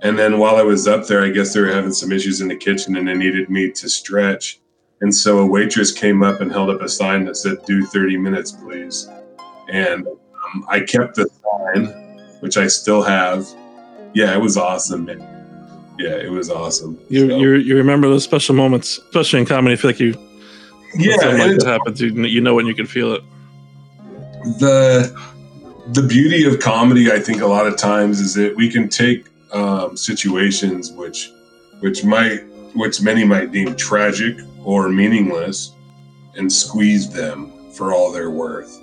And 0.00 0.18
then 0.18 0.38
while 0.38 0.56
i 0.56 0.62
was 0.62 0.88
up 0.88 1.06
there 1.06 1.22
i 1.22 1.28
guess 1.28 1.52
they 1.52 1.60
were 1.60 1.72
having 1.72 1.92
some 1.92 2.10
issues 2.10 2.40
in 2.40 2.48
the 2.48 2.56
kitchen 2.56 2.96
and 2.96 3.06
they 3.06 3.14
needed 3.14 3.50
me 3.50 3.70
to 3.72 3.88
stretch 3.90 4.60
and 5.00 5.14
so 5.14 5.38
a 5.38 5.46
waitress 5.46 5.92
came 5.92 6.22
up 6.22 6.40
and 6.40 6.50
held 6.50 6.70
up 6.70 6.80
a 6.82 6.88
sign 6.88 7.24
that 7.26 7.36
said, 7.36 7.58
Do 7.66 7.84
30 7.86 8.16
minutes, 8.16 8.52
please. 8.52 9.08
And 9.70 10.06
um, 10.06 10.66
I 10.68 10.80
kept 10.80 11.14
the 11.16 11.28
sign, 11.42 11.86
which 12.40 12.56
I 12.56 12.66
still 12.66 13.02
have. 13.02 13.46
Yeah, 14.14 14.34
it 14.34 14.40
was 14.40 14.56
awesome, 14.56 15.04
man. 15.04 15.20
Yeah, 15.98 16.16
it 16.16 16.30
was 16.30 16.50
awesome. 16.50 16.98
You, 17.08 17.28
So- 17.28 17.38
you 17.38 17.54
you 17.54 17.76
remember 17.76 18.08
those 18.08 18.24
special 18.24 18.54
moments, 18.54 18.98
especially 18.98 19.40
in 19.40 19.46
comedy. 19.46 19.74
I 19.74 19.76
feel 19.76 19.90
like 19.90 20.00
you 20.00 20.14
yeah, 20.96 21.16
like 21.16 21.58
that 21.58 21.64
happens. 21.66 22.00
You, 22.00 22.12
you 22.24 22.40
know 22.40 22.54
when 22.54 22.66
you 22.66 22.74
can 22.74 22.86
feel 22.86 23.12
it. 23.14 23.22
the 24.58 25.12
the 25.92 26.02
beauty 26.02 26.44
of 26.44 26.60
comedy 26.60 27.10
i 27.10 27.18
think 27.18 27.40
a 27.40 27.46
lot 27.46 27.66
of 27.66 27.74
times 27.76 28.20
is 28.20 28.34
that 28.34 28.54
we 28.56 28.70
can 28.70 28.88
take 28.90 29.26
um, 29.52 29.96
situations 29.96 30.92
which 30.92 31.30
which 31.80 32.04
might 32.04 32.40
which 32.74 33.00
many 33.00 33.24
might 33.24 33.50
deem 33.52 33.74
tragic 33.74 34.36
or 34.64 34.88
meaningless 34.88 35.72
and 36.36 36.52
squeeze 36.52 37.10
them 37.10 37.70
for 37.72 37.92
all 37.92 38.12
they're 38.12 38.30
worth 38.30 38.80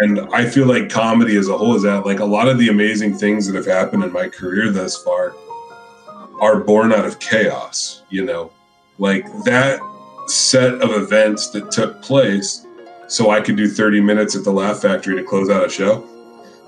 and 0.00 0.20
i 0.32 0.48
feel 0.48 0.66
like 0.66 0.88
comedy 0.88 1.36
as 1.36 1.48
a 1.48 1.56
whole 1.56 1.74
is 1.74 1.82
that 1.82 2.06
like 2.06 2.20
a 2.20 2.24
lot 2.24 2.48
of 2.48 2.58
the 2.58 2.68
amazing 2.68 3.16
things 3.16 3.46
that 3.46 3.56
have 3.56 3.66
happened 3.66 4.04
in 4.04 4.12
my 4.12 4.28
career 4.28 4.70
thus 4.70 5.02
far 5.02 5.34
are 6.40 6.60
born 6.60 6.92
out 6.92 7.04
of 7.04 7.18
chaos 7.18 8.02
you 8.10 8.24
know 8.24 8.50
like 8.98 9.24
that 9.44 9.80
set 10.26 10.74
of 10.74 10.90
events 10.90 11.50
that 11.50 11.70
took 11.70 12.00
place 12.02 12.66
so 13.06 13.30
I 13.30 13.40
could 13.40 13.56
do 13.56 13.68
30 13.68 14.00
minutes 14.00 14.34
at 14.34 14.44
the 14.44 14.50
Laugh 14.50 14.80
Factory 14.80 15.16
to 15.16 15.22
close 15.22 15.50
out 15.50 15.64
a 15.64 15.68
show. 15.68 16.08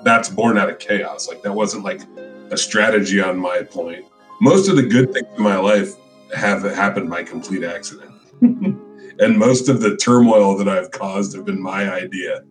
That's 0.05 0.29
born 0.29 0.59
out 0.59 0.69
of 0.69 0.79
chaos. 0.79 1.29
Like 1.29 1.43
that 1.43 1.53
wasn't 1.53 1.85
like 1.85 2.03
a 2.51 2.57
strategy 2.57 3.21
on 3.21 3.39
my 3.39 3.63
point. 3.63 4.05
Most 4.41 4.69
of 4.69 4.77
the 4.77 4.83
good 4.83 5.13
things 5.13 5.27
in 5.37 5.43
my 5.43 5.57
life 5.57 5.95
have 6.35 6.63
happened 6.63 7.11
by 7.11 7.23
complete 7.23 7.65
accident. 7.65 8.13
and 8.41 9.39
most 9.39 9.69
of 9.69 9.81
the 9.81 9.97
turmoil 9.97 10.57
that 10.57 10.69
I've 10.69 10.91
caused 10.91 11.35
have 11.35 11.45
been 11.45 11.61
my 11.61 11.93
idea. 11.93 12.43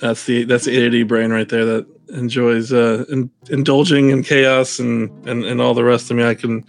That's 0.00 0.24
the 0.26 0.44
that's 0.44 0.64
the 0.64 0.86
ADD 0.86 1.08
brain 1.08 1.30
right 1.30 1.48
there 1.48 1.64
that 1.64 1.86
enjoys 2.08 2.72
uh, 2.72 3.04
in, 3.08 3.30
indulging 3.50 4.10
in 4.10 4.22
chaos 4.22 4.78
and, 4.78 5.10
and 5.26 5.44
and 5.44 5.60
all 5.60 5.74
the 5.74 5.84
rest. 5.84 6.10
I 6.10 6.14
mean, 6.14 6.26
I 6.26 6.34
can. 6.34 6.64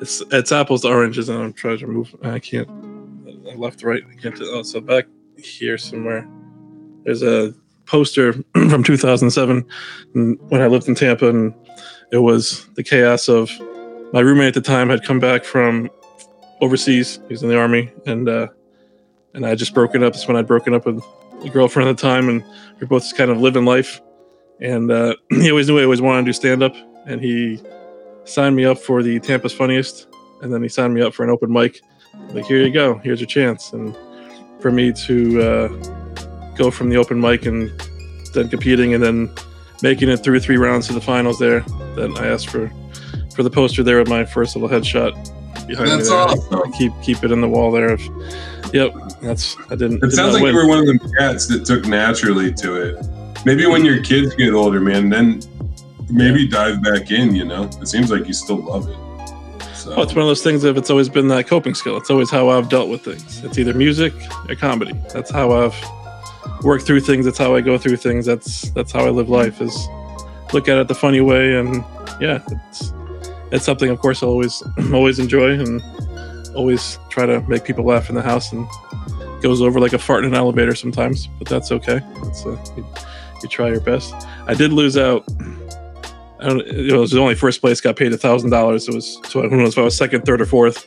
It's 0.00 0.22
it's 0.32 0.50
apples 0.50 0.82
to 0.82 0.88
oranges, 0.88 1.28
and 1.28 1.38
I'm 1.38 1.52
trying 1.52 1.78
to 1.78 1.86
move. 1.86 2.14
I 2.22 2.38
can't. 2.38 2.68
I 3.48 3.54
left, 3.54 3.82
right. 3.82 4.02
I 4.10 4.14
can't. 4.20 4.38
Oh, 4.40 4.62
so 4.62 4.80
back 4.80 5.06
here 5.36 5.76
somewhere. 5.76 6.26
There's 7.04 7.22
a 7.22 7.54
poster 7.86 8.32
from 8.52 8.82
2007 8.82 9.66
when 10.12 10.62
I 10.62 10.66
lived 10.68 10.88
in 10.88 10.94
Tampa, 10.94 11.28
and 11.28 11.54
it 12.12 12.18
was 12.18 12.66
the 12.74 12.82
chaos 12.82 13.28
of 13.28 13.50
my 14.12 14.20
roommate 14.20 14.48
at 14.48 14.54
the 14.54 14.60
time 14.60 14.88
had 14.88 15.04
come 15.04 15.20
back 15.20 15.44
from 15.44 15.90
overseas. 16.60 17.20
He 17.28 17.34
was 17.34 17.42
in 17.42 17.48
the 17.48 17.58
army, 17.58 17.92
and 18.06 18.28
uh, 18.28 18.48
and 19.34 19.46
I 19.46 19.54
just 19.54 19.74
broken 19.74 20.02
up. 20.02 20.12
That's 20.12 20.26
when 20.26 20.36
I'd 20.36 20.46
broken 20.46 20.74
up 20.74 20.86
with 20.86 21.02
a 21.44 21.48
girlfriend 21.48 21.88
at 21.88 21.96
the 21.96 22.02
time, 22.02 22.28
and 22.28 22.42
we 22.78 22.84
are 22.84 22.86
both 22.86 23.02
just 23.02 23.16
kind 23.16 23.30
of 23.30 23.40
living 23.40 23.64
life. 23.64 24.00
And 24.60 24.90
uh, 24.90 25.14
he 25.30 25.50
always 25.50 25.68
knew 25.68 25.78
I 25.78 25.84
always 25.84 26.02
wanted 26.02 26.22
to 26.22 26.26
do 26.26 26.32
stand 26.32 26.62
up, 26.62 26.74
and 27.06 27.20
he 27.20 27.60
signed 28.24 28.56
me 28.56 28.64
up 28.64 28.78
for 28.78 29.02
the 29.02 29.20
Tampa's 29.20 29.52
Funniest, 29.52 30.08
and 30.42 30.52
then 30.52 30.62
he 30.62 30.68
signed 30.68 30.94
me 30.94 31.02
up 31.02 31.14
for 31.14 31.24
an 31.24 31.30
open 31.30 31.52
mic. 31.52 31.80
Like, 32.30 32.46
here 32.46 32.62
you 32.62 32.72
go, 32.72 32.98
here's 32.98 33.20
your 33.20 33.26
chance. 33.26 33.72
And 33.72 33.96
for 34.60 34.70
me 34.70 34.92
to 34.92 35.42
uh, 35.42 35.68
go 36.54 36.70
from 36.70 36.90
the 36.90 36.96
open 36.96 37.20
mic 37.20 37.46
and 37.46 37.70
then 38.34 38.48
competing 38.48 38.94
and 38.94 39.02
then 39.02 39.32
making 39.82 40.08
it 40.08 40.18
through 40.18 40.40
three 40.40 40.56
rounds 40.56 40.86
to 40.88 40.92
the 40.92 41.00
finals 41.00 41.38
there, 41.38 41.60
then 41.96 42.16
I 42.18 42.26
asked 42.26 42.50
for 42.50 42.70
for 43.34 43.42
the 43.42 43.50
poster 43.50 43.82
there 43.82 43.98
with 43.98 44.08
my 44.08 44.24
first 44.24 44.56
little 44.56 44.68
headshot 44.68 45.12
behind 45.66 45.88
That's 45.88 46.04
me. 46.10 46.16
There. 46.16 46.18
awesome. 46.18 46.72
Keep 46.72 46.92
keep 47.02 47.24
it 47.24 47.30
in 47.32 47.40
the 47.40 47.48
wall 47.48 47.70
there. 47.70 47.92
If, 47.94 48.08
yep, 48.72 48.92
that's 49.22 49.56
I 49.70 49.76
didn't. 49.76 49.98
It 49.98 50.00
did 50.10 50.12
sounds 50.12 50.34
like 50.34 50.42
win. 50.42 50.54
you 50.54 50.60
were 50.60 50.68
one 50.68 50.78
of 50.80 50.86
the 50.86 51.14
cats 51.18 51.46
that 51.48 51.64
took 51.64 51.84
naturally 51.86 52.52
to 52.54 52.74
it. 52.76 53.06
Maybe 53.44 53.66
when 53.66 53.84
your 53.84 54.02
kids 54.02 54.34
get 54.34 54.52
older, 54.52 54.80
man, 54.80 55.08
then 55.08 55.40
maybe 56.10 56.46
dive 56.46 56.82
back 56.82 57.10
in. 57.10 57.34
You 57.34 57.44
know, 57.44 57.64
it 57.80 57.86
seems 57.86 58.10
like 58.10 58.26
you 58.26 58.32
still 58.34 58.56
love 58.62 58.88
it. 58.88 58.96
So 59.76 59.94
Oh, 59.94 60.02
it's 60.02 60.12
one 60.12 60.22
of 60.22 60.28
those 60.28 60.42
things. 60.42 60.64
If 60.64 60.76
it's 60.76 60.90
always 60.90 61.08
been 61.08 61.28
that 61.28 61.46
coping 61.46 61.74
skill, 61.74 61.96
it's 61.96 62.10
always 62.10 62.30
how 62.30 62.50
I've 62.50 62.68
dealt 62.68 62.90
with 62.90 63.02
things. 63.02 63.42
It's 63.44 63.56
either 63.56 63.72
music 63.72 64.12
or 64.48 64.54
comedy. 64.54 64.92
That's 65.14 65.30
how 65.30 65.52
I've 65.52 65.74
worked 66.62 66.84
through 66.86 67.00
things. 67.00 67.24
That's 67.24 67.38
how 67.38 67.54
I 67.54 67.62
go 67.62 67.78
through 67.78 67.96
things. 67.96 68.26
That's 68.26 68.70
that's 68.70 68.92
how 68.92 69.06
I 69.06 69.10
live 69.10 69.30
life. 69.30 69.62
Is 69.62 69.74
look 70.52 70.68
at 70.68 70.76
it 70.76 70.88
the 70.88 70.94
funny 70.94 71.22
way, 71.22 71.56
and 71.56 71.82
yeah, 72.20 72.42
it's 72.68 72.92
it's 73.52 73.64
something. 73.64 73.90
Of 73.90 73.98
course, 74.00 74.22
I 74.22 74.26
always 74.26 74.62
always 74.92 75.18
enjoy 75.18 75.52
and 75.52 75.82
always 76.54 76.98
try 77.08 77.26
to 77.26 77.40
make 77.42 77.64
people 77.64 77.84
laugh 77.84 78.08
in 78.08 78.14
the 78.14 78.22
house. 78.22 78.52
And 78.52 78.66
goes 79.40 79.62
over 79.62 79.80
like 79.80 79.92
a 79.92 79.98
fart 79.98 80.24
in 80.24 80.30
an 80.30 80.36
elevator 80.36 80.74
sometimes, 80.74 81.26
but 81.38 81.48
that's 81.48 81.72
okay. 81.72 82.00
That's 82.22 82.46
uh, 82.46 82.62
you, 82.76 82.86
you 83.42 83.48
try 83.48 83.68
your 83.68 83.80
best. 83.80 84.14
I 84.46 84.54
did 84.54 84.72
lose 84.72 84.96
out. 84.96 85.24
I 86.40 86.48
don't. 86.48 86.60
It 86.66 86.96
was 86.96 87.14
only 87.14 87.34
first 87.34 87.60
place. 87.60 87.80
Got 87.80 87.96
paid 87.96 88.12
a 88.12 88.18
thousand 88.18 88.50
dollars. 88.50 88.88
It 88.88 88.94
was 88.94 89.18
so 89.28 89.44
I 89.44 89.48
who 89.48 89.56
knows 89.56 89.72
if 89.72 89.78
I 89.78 89.82
was 89.82 89.96
second, 89.96 90.24
third, 90.24 90.40
or 90.40 90.46
fourth. 90.46 90.86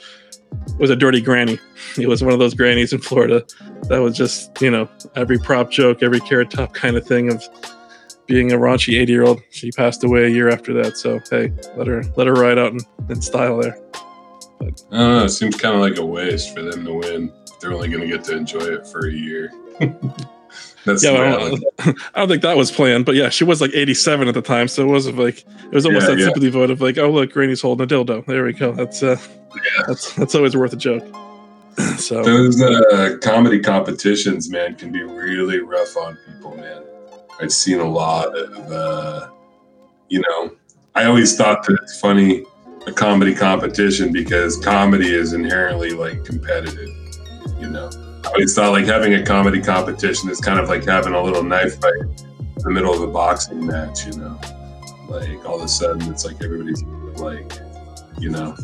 It 0.51 0.79
was 0.79 0.89
a 0.89 0.95
dirty 0.95 1.21
granny. 1.21 1.59
It 1.95 2.07
was 2.07 2.23
one 2.23 2.33
of 2.33 2.39
those 2.39 2.55
grannies 2.55 2.91
in 2.91 2.99
Florida 2.99 3.45
that 3.83 3.99
was 3.99 4.17
just 4.17 4.59
you 4.61 4.71
know 4.71 4.89
every 5.15 5.37
prop 5.37 5.69
joke, 5.69 6.01
every 6.01 6.19
carrot 6.19 6.49
top 6.49 6.73
kind 6.73 6.95
of 6.97 7.05
thing 7.05 7.31
of 7.31 7.43
being 8.27 8.51
a 8.51 8.57
raunchy 8.57 8.99
eighty 8.99 9.11
year 9.11 9.23
old. 9.23 9.41
She 9.49 9.71
passed 9.71 10.03
away 10.03 10.25
a 10.25 10.29
year 10.29 10.49
after 10.49 10.73
that. 10.81 10.97
So 10.97 11.19
hey, 11.29 11.51
let 11.75 11.87
her 11.87 12.03
let 12.15 12.27
her 12.27 12.33
ride 12.33 12.57
out 12.57 12.71
in, 12.71 12.79
in 13.09 13.21
style 13.21 13.57
there. 13.57 13.77
I 14.61 14.65
don't 14.65 14.91
know. 14.91 15.25
It 15.25 15.29
seems 15.29 15.55
kind 15.55 15.75
of 15.75 15.81
like 15.81 15.97
a 15.97 16.05
waste 16.05 16.55
for 16.55 16.61
them 16.61 16.85
to 16.85 16.93
win. 16.93 17.33
They're 17.59 17.73
only 17.73 17.89
going 17.89 18.01
to 18.01 18.07
get 18.07 18.23
to 18.25 18.35
enjoy 18.35 18.59
it 18.59 18.87
for 18.87 19.07
a 19.07 19.11
year. 19.11 19.51
That's 20.85 21.03
Yeah, 21.03 21.11
I 21.11 21.31
don't, 21.31 21.63
I 22.13 22.19
don't 22.19 22.27
think 22.27 22.41
that 22.41 22.57
was 22.57 22.71
planned, 22.71 23.05
but 23.05 23.15
yeah, 23.15 23.29
she 23.29 23.43
was 23.43 23.61
like 23.61 23.71
87 23.73 24.27
at 24.27 24.33
the 24.33 24.41
time, 24.41 24.67
so 24.67 24.83
it 24.83 24.87
wasn't 24.87 25.17
like 25.17 25.39
it 25.39 25.71
was 25.71 25.85
almost 25.85 26.03
Yeah, 26.03 26.15
that 26.15 26.19
yeah. 26.19 26.25
sympathy 26.25 26.49
vote 26.49 26.71
of 26.71 26.81
like, 26.81 26.97
oh 26.97 27.09
look, 27.09 27.31
Granny's 27.31 27.61
holding 27.61 27.85
a 27.85 27.87
dildo. 27.87 28.25
There 28.25 28.43
we 28.43 28.53
go. 28.53 28.73
That's 28.73 29.01
uh, 29.01 29.17
that's 29.87 30.13
that's 30.13 30.35
always 30.35 30.55
worth 30.55 30.73
a 30.73 30.77
joke. 30.77 31.03
so 31.97 32.23
Those 32.23 32.61
uh, 32.61 33.17
comedy 33.21 33.59
competitions, 33.59 34.49
man, 34.49 34.75
can 34.75 34.91
be 34.91 35.03
really 35.03 35.59
rough 35.59 35.95
on 35.97 36.17
people, 36.27 36.55
man. 36.57 36.83
I've 37.41 37.51
seen 37.51 37.79
a 37.79 37.89
lot 37.89 38.37
of, 38.37 38.71
uh, 38.71 39.29
you 40.09 40.21
know, 40.21 40.55
I 40.95 41.05
always 41.05 41.35
thought 41.35 41.65
that 41.65 41.79
it's 41.81 41.99
funny, 41.99 42.45
a 42.85 42.91
comedy 42.91 43.33
competition, 43.33 44.11
because 44.11 44.57
comedy 44.57 45.13
is 45.13 45.33
inherently 45.33 45.91
like 45.91 46.23
competitive, 46.23 46.89
you 47.59 47.69
know. 47.69 47.89
I 48.23 48.27
always 48.29 48.53
thought 48.55 48.71
like 48.71 48.85
having 48.85 49.15
a 49.15 49.23
comedy 49.23 49.61
competition 49.61 50.29
is 50.29 50.39
kind 50.39 50.59
of 50.59 50.69
like 50.69 50.85
having 50.85 51.13
a 51.13 51.21
little 51.21 51.43
knife 51.43 51.81
fight 51.81 52.01
in 52.01 52.63
the 52.63 52.69
middle 52.69 52.93
of 52.93 53.01
a 53.01 53.07
boxing 53.07 53.65
match, 53.65 54.05
you 54.05 54.13
know. 54.13 54.39
Like 55.09 55.45
all 55.45 55.55
of 55.55 55.63
a 55.63 55.67
sudden 55.67 56.09
it's 56.11 56.25
like 56.25 56.41
everybody's 56.43 56.83
like, 57.17 57.51
you 58.19 58.29
know, 58.29 58.55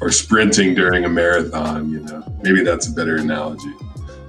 or 0.00 0.10
sprinting 0.10 0.74
during 0.74 1.04
a 1.04 1.08
marathon, 1.08 1.90
you 1.90 2.00
know. 2.00 2.22
Maybe 2.42 2.62
that's 2.62 2.88
a 2.88 2.92
better 2.92 3.16
analogy. 3.16 3.72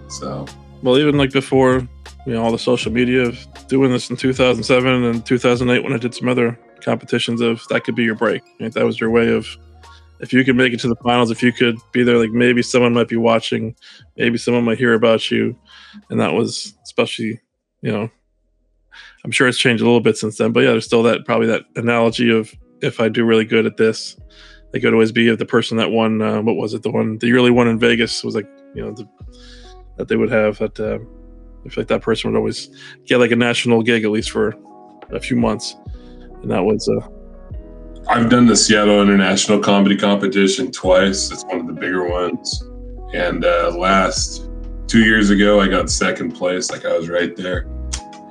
So, 0.07 0.45
well, 0.81 0.97
even 0.97 1.17
like 1.17 1.31
before, 1.31 1.87
you 2.25 2.33
know, 2.33 2.43
all 2.43 2.51
the 2.51 2.59
social 2.59 2.91
media 2.91 3.23
of 3.23 3.47
doing 3.67 3.91
this 3.91 4.09
in 4.09 4.15
2007 4.15 5.03
and 5.03 5.25
2008 5.25 5.83
when 5.83 5.93
I 5.93 5.97
did 5.97 6.13
some 6.13 6.27
other 6.27 6.59
competitions 6.81 7.41
of 7.41 7.65
that 7.69 7.83
could 7.83 7.95
be 7.95 8.03
your 8.03 8.15
break. 8.15 8.41
That 8.59 8.85
was 8.85 8.99
your 8.99 9.09
way 9.09 9.29
of 9.29 9.47
if 10.19 10.33
you 10.33 10.43
could 10.43 10.55
make 10.55 10.73
it 10.73 10.79
to 10.81 10.87
the 10.87 10.95
finals, 10.97 11.31
if 11.31 11.41
you 11.41 11.53
could 11.53 11.77
be 11.93 12.03
there, 12.03 12.17
like 12.17 12.31
maybe 12.31 12.61
someone 12.61 12.93
might 12.93 13.07
be 13.07 13.15
watching, 13.15 13.75
maybe 14.17 14.37
someone 14.37 14.65
might 14.65 14.77
hear 14.77 14.93
about 14.93 15.31
you, 15.31 15.57
and 16.09 16.19
that 16.19 16.33
was 16.33 16.75
especially, 16.83 17.39
you 17.81 17.91
know, 17.91 18.09
I'm 19.23 19.31
sure 19.31 19.47
it's 19.47 19.57
changed 19.57 19.81
a 19.81 19.85
little 19.85 20.01
bit 20.01 20.17
since 20.17 20.37
then, 20.37 20.51
but 20.51 20.61
yeah, 20.61 20.71
there's 20.71 20.85
still 20.85 21.03
that 21.03 21.25
probably 21.25 21.47
that 21.47 21.63
analogy 21.75 22.31
of 22.31 22.53
if 22.81 22.99
I 22.99 23.09
do 23.09 23.25
really 23.25 23.45
good 23.45 23.65
at 23.65 23.77
this, 23.77 24.17
they 24.71 24.79
could 24.79 24.93
always 24.93 25.11
be 25.11 25.33
the 25.33 25.45
person 25.45 25.77
that 25.77 25.91
won. 25.91 26.21
Uh, 26.21 26.41
what 26.41 26.55
was 26.55 26.73
it? 26.73 26.83
The 26.83 26.91
one, 26.91 27.17
the 27.17 27.27
yearly 27.27 27.51
one 27.51 27.67
in 27.67 27.79
Vegas 27.79 28.23
was 28.23 28.35
like, 28.35 28.47
you 28.75 28.83
know, 28.83 28.91
the, 28.91 29.07
that 29.97 30.07
they 30.07 30.15
would 30.15 30.31
have 30.31 30.57
that. 30.59 30.79
Uh, 30.79 30.99
I 31.65 31.69
feel 31.69 31.81
like 31.81 31.87
that 31.87 32.01
person 32.01 32.31
would 32.31 32.37
always 32.37 32.69
get 33.05 33.17
like 33.17 33.31
a 33.31 33.35
national 33.35 33.83
gig 33.83 34.03
at 34.03 34.11
least 34.11 34.31
for 34.31 34.55
a 35.11 35.19
few 35.19 35.35
months, 35.35 35.75
and 36.41 36.51
that 36.51 36.63
was 36.63 36.87
uh, 36.87 37.07
I've 38.09 38.29
done 38.29 38.47
the 38.47 38.55
Seattle 38.55 39.03
International 39.03 39.59
Comedy 39.59 39.95
Competition 39.95 40.71
twice. 40.71 41.31
It's 41.31 41.45
one 41.45 41.59
of 41.59 41.67
the 41.67 41.73
bigger 41.73 42.09
ones. 42.09 42.63
And 43.13 43.45
uh, 43.45 43.71
last 43.77 44.49
two 44.87 45.03
years 45.03 45.29
ago, 45.29 45.59
I 45.59 45.67
got 45.67 45.91
second 45.91 46.31
place. 46.31 46.71
Like 46.71 46.85
I 46.85 46.97
was 46.97 47.07
right 47.07 47.35
there. 47.35 47.67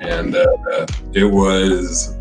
And 0.01 0.35
uh, 0.35 0.47
uh, 0.73 0.87
it 1.13 1.25
was 1.25 2.13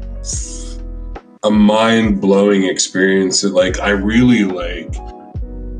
a 1.43 1.49
mind 1.49 2.21
blowing 2.21 2.65
experience. 2.65 3.41
That, 3.41 3.53
like, 3.53 3.79
I 3.79 3.89
really 3.89 4.43
like, 4.43 4.95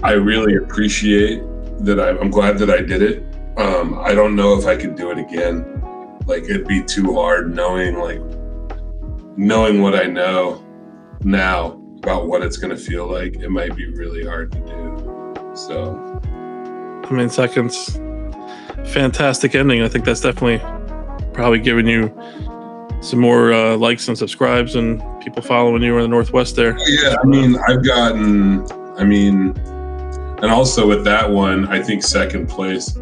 I 0.03 0.13
really 0.13 0.55
appreciate 0.55 1.43
that 1.81 1.99
I, 1.99 2.09
I'm 2.09 2.31
glad 2.31 2.57
that 2.57 2.71
I 2.71 2.81
did 2.81 3.03
it. 3.03 3.23
Um, 3.57 3.99
I 3.99 4.13
don't 4.13 4.35
know 4.35 4.57
if 4.57 4.65
I 4.65 4.75
could 4.75 4.95
do 4.95 5.09
it 5.11 5.17
again. 5.17 5.65
Like, 6.27 6.43
it'd 6.43 6.67
be 6.67 6.83
too 6.83 7.15
hard 7.15 7.55
knowing, 7.55 7.95
like, 7.95 8.21
knowing 9.35 9.81
what 9.81 9.95
I 9.95 10.03
know 10.03 10.63
now 11.21 11.81
about 11.97 12.27
what 12.27 12.43
it's 12.43 12.57
going 12.57 12.75
to 12.75 12.81
feel 12.81 13.07
like, 13.07 13.37
it 13.37 13.49
might 13.49 13.75
be 13.75 13.87
really 13.87 14.25
hard 14.25 14.51
to 14.51 14.59
do. 14.59 15.55
So, 15.55 16.21
I 17.03 17.11
mean, 17.11 17.29
seconds, 17.29 17.97
fantastic 18.85 19.55
ending. 19.55 19.81
I 19.81 19.87
think 19.87 20.05
that's 20.05 20.21
definitely 20.21 20.59
probably 21.33 21.59
giving 21.59 21.87
you 21.87 22.13
some 23.01 23.19
more 23.19 23.53
uh, 23.53 23.75
likes 23.77 24.07
and 24.07 24.17
subscribes 24.17 24.75
and 24.75 25.01
people 25.21 25.41
following 25.41 25.81
you 25.81 25.95
in 25.97 26.03
the 26.03 26.07
Northwest 26.07 26.55
there. 26.55 26.77
yeah, 26.87 27.15
I 27.21 27.25
mean, 27.25 27.57
I've 27.67 27.83
gotten, 27.83 28.69
I 28.99 29.03
mean, 29.03 29.57
and 30.41 30.45
also 30.45 30.87
with 30.87 31.03
that 31.05 31.29
one, 31.29 31.67
I 31.67 31.81
think 31.81 32.03
second 32.03 32.47
place. 32.47 32.95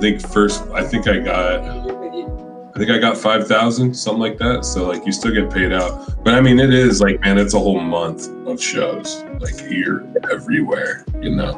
I 0.00 0.02
think 0.02 0.26
first, 0.28 0.62
I 0.72 0.82
think 0.82 1.06
I 1.08 1.18
got, 1.18 1.60
I 1.60 2.78
think 2.78 2.90
I 2.90 2.96
got 2.96 3.18
5,000, 3.18 3.92
something 3.92 4.18
like 4.18 4.38
that. 4.38 4.64
So, 4.64 4.88
like, 4.88 5.04
you 5.04 5.12
still 5.12 5.30
get 5.30 5.52
paid 5.52 5.74
out. 5.74 6.24
But 6.24 6.32
I 6.32 6.40
mean, 6.40 6.58
it 6.58 6.72
is 6.72 7.02
like, 7.02 7.20
man, 7.20 7.36
it's 7.36 7.52
a 7.52 7.58
whole 7.58 7.82
month 7.82 8.26
of 8.46 8.62
shows. 8.62 9.22
Like, 9.40 9.60
you're 9.70 10.06
everywhere, 10.32 11.04
you 11.20 11.36
know, 11.36 11.52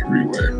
everywhere. 0.00 0.52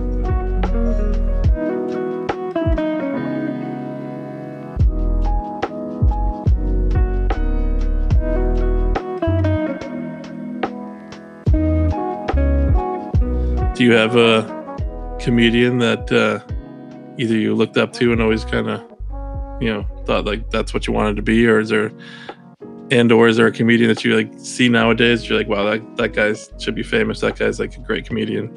Do 13.77 13.85
you 13.85 13.93
have 13.93 14.17
a 14.17 15.17
comedian 15.21 15.79
that 15.79 16.11
uh, 16.11 16.53
either 17.19 17.37
you 17.37 17.55
looked 17.55 17.77
up 17.77 17.93
to 17.95 18.13
and 18.13 18.21
always 18.21 18.45
kind 18.45 18.69
of, 18.69 18.81
you 19.61 19.73
know, 19.73 19.87
thought 20.05 20.25
like 20.25 20.51
that's 20.51 20.75
what 20.75 20.87
you 20.87 20.93
wanted 20.93 21.17
to 21.17 21.23
be, 21.23 21.47
or 21.47 21.61
is 21.61 21.69
there, 21.69 21.91
and 22.91 23.11
or 23.11 23.29
is 23.29 23.37
there 23.37 23.47
a 23.47 23.53
comedian 23.53 23.89
that 23.89 24.05
you 24.05 24.17
like 24.17 24.33
see 24.39 24.69
nowadays? 24.69 25.29
You're 25.29 25.39
like, 25.39 25.49
wow, 25.49 25.65
that 25.65 25.97
that 25.97 26.13
guy 26.13 26.35
should 26.59 26.75
be 26.75 26.83
famous. 26.83 27.21
That 27.21 27.39
guy's 27.39 27.59
like 27.59 27.77
a 27.77 27.81
great 27.81 28.07
comedian. 28.07 28.51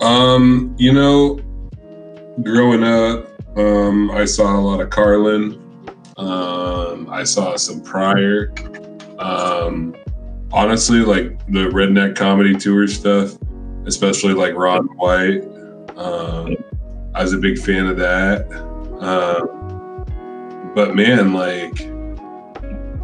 Um, 0.00 0.74
you 0.78 0.92
know, 0.92 1.40
growing 2.42 2.82
up, 2.82 3.28
um, 3.56 4.10
I 4.10 4.24
saw 4.24 4.58
a 4.58 4.60
lot 4.60 4.80
of 4.80 4.90
Carlin. 4.90 5.58
Um, 6.16 7.08
I 7.10 7.24
saw 7.24 7.56
some 7.56 7.82
Pryor. 7.82 8.52
Um, 9.18 9.94
honestly, 10.52 11.00
like 11.00 11.38
the 11.46 11.68
redneck 11.68 12.16
comedy 12.16 12.56
tour 12.56 12.86
stuff, 12.86 13.36
especially 13.86 14.34
like 14.34 14.54
Ron 14.54 14.86
White. 14.96 15.44
Um, 15.96 16.56
I 17.14 17.22
was 17.22 17.32
a 17.32 17.38
big 17.38 17.58
fan 17.58 17.86
of 17.86 17.96
that. 17.98 18.50
Um, 19.00 20.72
but 20.74 20.94
man, 20.94 21.32
like, 21.32 21.88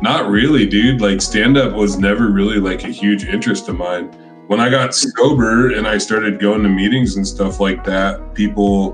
not 0.00 0.28
really, 0.30 0.66
dude. 0.66 1.00
Like, 1.00 1.20
stand 1.20 1.56
up 1.58 1.74
was 1.74 1.98
never 1.98 2.30
really 2.30 2.58
like 2.58 2.84
a 2.84 2.88
huge 2.88 3.24
interest 3.24 3.68
of 3.68 3.76
mine. 3.76 4.10
when 4.48 4.60
I 4.60 4.70
got 4.70 4.94
sober 4.94 5.72
and 5.74 5.86
I 5.86 5.98
started 5.98 6.40
going 6.40 6.62
to 6.62 6.70
meetings 6.70 7.16
and 7.16 7.26
stuff 7.26 7.60
like 7.60 7.84
that, 7.84 8.34
people 8.34 8.92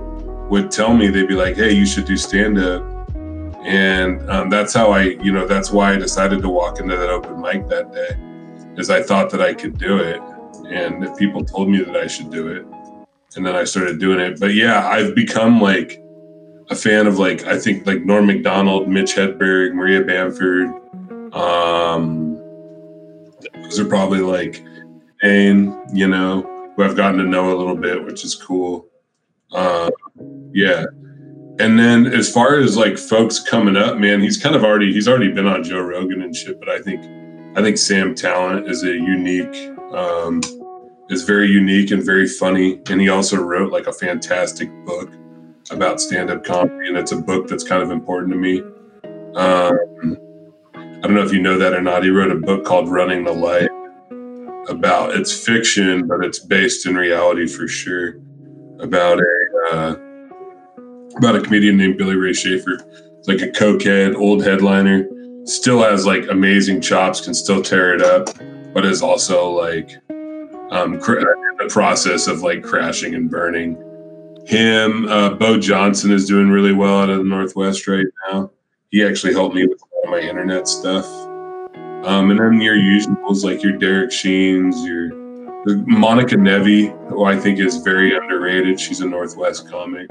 would 0.51 0.71
tell 0.71 0.95
me 0.95 1.07
they'd 1.07 1.29
be 1.29 1.35
like, 1.35 1.57
"Hey, 1.57 1.73
you 1.73 1.87
should 1.87 2.05
do 2.07 2.17
stand 2.17 2.59
up," 2.59 2.83
and 3.65 4.29
um, 4.29 4.51
that's 4.51 4.75
how 4.75 4.91
I, 4.91 5.03
you 5.23 5.33
know, 5.33 5.47
that's 5.47 5.71
why 5.71 5.95
I 5.95 5.97
decided 5.97 6.43
to 6.43 6.49
walk 6.49 6.81
into 6.81 6.97
that 6.97 7.09
open 7.09 7.41
mic 7.41 7.69
that 7.69 7.93
day, 7.93 8.17
is 8.77 8.91
I 8.91 9.01
thought 9.03 9.31
that 9.31 9.41
I 9.41 9.55
could 9.55 9.79
do 9.79 9.99
it, 9.99 10.21
and 10.69 11.05
if 11.05 11.17
people 11.17 11.45
told 11.45 11.69
me 11.71 11.79
that 11.85 11.97
I 11.97 12.09
should 12.09 12.31
do 12.31 12.49
it, 12.49 12.67
and 13.37 13.47
then 13.47 13.55
I 13.57 13.65
started 13.65 13.99
doing 13.99 14.21
it. 14.21 14.39
But 14.39 14.55
yeah, 14.55 14.87
I've 14.89 15.15
become 15.15 15.61
like 15.61 16.03
a 16.71 16.77
fan 16.77 17.07
of 17.07 17.19
like 17.19 17.45
I 17.45 17.59
think 17.59 17.87
like 17.87 18.05
Norm 18.05 18.27
Macdonald, 18.27 18.89
Mitch 18.89 19.15
Hedberg, 19.15 19.75
Maria 19.75 20.03
Bamford. 20.03 20.69
Um, 21.35 22.37
those 23.55 23.81
are 23.81 23.85
probably 23.85 24.21
like 24.21 24.65
and 25.23 25.75
you 25.93 26.07
know, 26.07 26.43
who 26.77 26.83
I've 26.83 26.97
gotten 26.97 27.19
to 27.19 27.25
know 27.25 27.55
a 27.55 27.57
little 27.57 27.77
bit, 27.77 28.05
which 28.05 28.25
is 28.25 28.35
cool. 28.35 28.87
Uh, 29.53 29.91
yeah. 30.53 30.85
And 31.61 31.79
then 31.79 32.07
as 32.07 32.31
far 32.31 32.59
as 32.59 32.77
like 32.77 32.99
folks 32.99 33.39
coming 33.41 33.77
up, 33.77 33.99
man, 33.99 34.21
he's 34.21 34.37
kind 34.37 34.57
of 34.57 34.65
already 34.65 34.93
he's 34.93 35.09
already 35.09 35.31
been 35.31 35.47
on 35.47 35.63
Joe 35.63 35.81
Rogan 35.81 36.23
and 36.23 36.35
shit, 36.35 36.59
but 36.59 36.69
I 36.69 36.81
think 36.81 37.01
I 37.57 37.63
think 37.63 37.79
Sam 37.79 38.15
Tallent 38.15 38.69
is 38.69 38.83
a 38.83 38.93
unique 38.93 39.71
um 39.93 40.41
is 41.11 41.23
very 41.23 41.49
unique 41.49 41.91
and 41.91 42.03
very 42.03 42.27
funny. 42.27 42.81
And 42.89 43.01
he 43.01 43.09
also 43.09 43.37
wrote 43.37 43.73
like 43.73 43.87
a 43.87 43.93
fantastic 43.93 44.71
book 44.85 45.13
about 45.71 46.01
stand-up 46.01 46.45
comedy, 46.45 46.89
and 46.89 46.97
it's 46.97 47.13
a 47.13 47.17
book 47.17 47.49
that's 47.49 47.65
kind 47.65 47.83
of 47.83 47.91
important 47.91 48.33
to 48.33 48.39
me. 48.39 48.61
Um, 49.35 50.17
I 50.75 51.07
don't 51.07 51.15
know 51.15 51.23
if 51.23 51.33
you 51.33 51.41
know 51.41 51.59
that 51.59 51.75
or 51.75 51.83
not. 51.83 52.05
He 52.05 52.11
wrote 52.11 52.31
a 52.31 52.37
book 52.37 52.65
called 52.65 52.89
Running 52.89 53.25
the 53.25 53.33
Light 53.33 53.71
about 54.69 55.15
it's 55.15 55.33
fiction, 55.33 56.07
but 56.07 56.25
it's 56.25 56.39
based 56.39 56.87
in 56.87 56.97
reality 56.97 57.47
for 57.47 57.69
sure. 57.69 58.15
About 58.81 59.21
a 59.21 59.69
uh, 59.73 59.95
about 61.17 61.37
a 61.37 61.41
comedian 61.41 61.77
named 61.77 61.97
Billy 61.99 62.17
Ray 62.17 62.31
Schafer. 62.31 62.81
It's 63.19 63.29
like 63.29 63.41
a 63.41 63.49
cokehead, 63.49 64.17
old 64.17 64.45
headliner, 64.45 65.07
still 65.45 65.83
has 65.83 66.07
like 66.07 66.29
amazing 66.29 66.81
chops, 66.81 67.21
can 67.21 67.35
still 67.35 67.63
tear 67.63 67.95
it 67.95 68.03
up, 68.03 68.29
but 68.75 68.85
is 68.85 69.03
also 69.03 69.49
like 69.51 69.91
um, 70.71 71.01
cr- 71.01 71.19
in 71.19 71.57
the 71.59 71.69
process 71.69 72.27
of 72.27 72.43
like 72.43 72.63
crashing 72.63 73.15
and 73.15 73.31
burning. 73.31 73.77
Him, 74.47 75.07
uh, 75.09 75.31
Bo 75.31 75.59
Johnson 75.59 76.13
is 76.13 76.27
doing 76.27 76.51
really 76.51 76.73
well 76.73 77.01
out 77.01 77.11
of 77.11 77.19
the 77.19 77.25
Northwest 77.25 77.87
right 77.87 78.07
now. 78.31 78.51
He 78.91 79.03
actually 79.05 79.33
helped 79.33 79.55
me 79.55 79.67
with 79.67 79.81
all 79.83 80.11
my 80.11 80.21
internet 80.21 80.69
stuff. 80.69 81.07
Um, 82.05 82.31
and 82.31 82.39
then 82.39 82.61
your 82.61 82.77
usuals 82.77 83.45
like 83.45 83.63
your 83.63 83.79
Derek 83.79 84.13
Sheens, 84.13 84.85
your 84.85 85.15
Monica 85.87 86.37
Nevi, 86.37 86.91
who 87.09 87.25
I 87.25 87.39
think 87.39 87.59
is 87.59 87.79
very 87.79 88.15
underrated. 88.15 88.79
She's 88.79 89.01
a 89.01 89.07
Northwest 89.07 89.71
comic. 89.71 90.11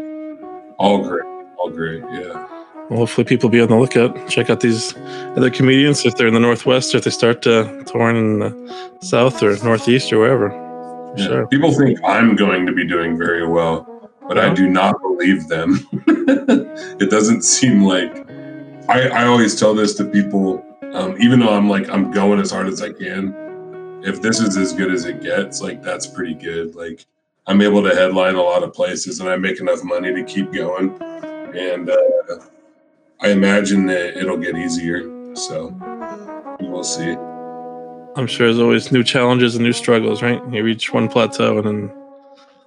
All 0.80 1.04
great, 1.04 1.26
all 1.58 1.70
great, 1.70 2.02
yeah. 2.12 2.63
Well, 2.90 3.00
hopefully, 3.00 3.26
people 3.26 3.50
be 3.50 3.62
on 3.62 3.70
the 3.70 3.78
lookout. 3.78 4.30
Check 4.30 4.50
out 4.50 4.60
these 4.60 4.96
other 5.38 5.50
comedians 5.50 6.06
if 6.06 6.16
they're 6.16 6.28
in 6.28 6.34
the 6.34 6.40
Northwest 6.40 6.94
or 6.94 6.98
if 6.98 7.06
they 7.06 7.12
start 7.12 7.46
uh, 7.48 7.84
touring 7.86 8.18
in 8.18 8.40
the 8.40 8.96
South 9.02 9.42
or 9.42 9.56
Northeast 9.64 10.12
or 10.12 10.20
wherever. 10.20 10.50
Yeah. 11.18 11.26
Sure. 11.26 11.48
People 11.48 11.72
think 11.72 12.00
I'm 12.04 12.36
going 12.36 12.66
to 12.66 12.74
be 12.74 12.86
doing 12.86 13.18
very 13.18 13.48
well 13.48 13.94
but 14.28 14.38
I 14.38 14.54
do 14.54 14.68
not 14.70 15.02
believe 15.02 15.48
them. 15.48 15.88
it 16.08 17.10
doesn't 17.10 17.44
seem 17.44 17.84
like 17.84 18.12
I, 18.90 19.10
I 19.10 19.26
always 19.26 19.60
tell 19.60 19.74
this 19.74 19.96
to 19.96 20.06
people, 20.06 20.66
um, 20.94 21.16
even 21.20 21.40
though 21.40 21.54
I'm 21.54 21.70
like 21.70 21.90
I'm 21.90 22.12
going 22.12 22.40
as 22.40 22.52
hard 22.52 22.68
as 22.68 22.82
I 22.82 22.92
can. 22.92 24.02
If 24.04 24.22
this 24.22 24.40
is 24.40 24.58
as 24.58 24.74
good 24.74 24.92
as 24.92 25.06
it 25.06 25.22
gets, 25.22 25.62
like 25.62 25.82
that's 25.82 26.08
pretty 26.08 26.34
good. 26.34 26.76
Like 26.76 27.06
I'm 27.48 27.62
able 27.62 27.84
to 27.84 27.96
headline 27.96 28.36
a 28.36 28.42
lot 28.42 28.64
of 28.64 28.74
places, 28.74 29.20
and 29.20 29.30
I 29.30 29.36
make 29.36 29.60
enough 29.60 29.84
money 29.84 30.14
to 30.14 30.24
keep 30.24 30.52
going. 30.52 31.02
And 31.56 31.90
uh, 31.90 31.98
I 33.24 33.30
imagine 33.30 33.86
that 33.86 34.18
it'll 34.18 34.38
get 34.38 34.58
easier. 34.58 35.02
So 35.36 35.76
we'll 36.60 36.84
see. 36.84 37.16
I'm 38.16 38.28
sure 38.28 38.48
there's 38.48 38.60
always 38.60 38.92
new 38.92 39.04
challenges 39.04 39.56
and 39.56 39.64
new 39.64 39.74
struggles, 39.74 40.22
right? 40.22 40.42
You 40.52 40.64
reach 40.64 40.94
one 40.94 41.08
plateau 41.08 41.58
and 41.58 41.68
then 41.68 41.92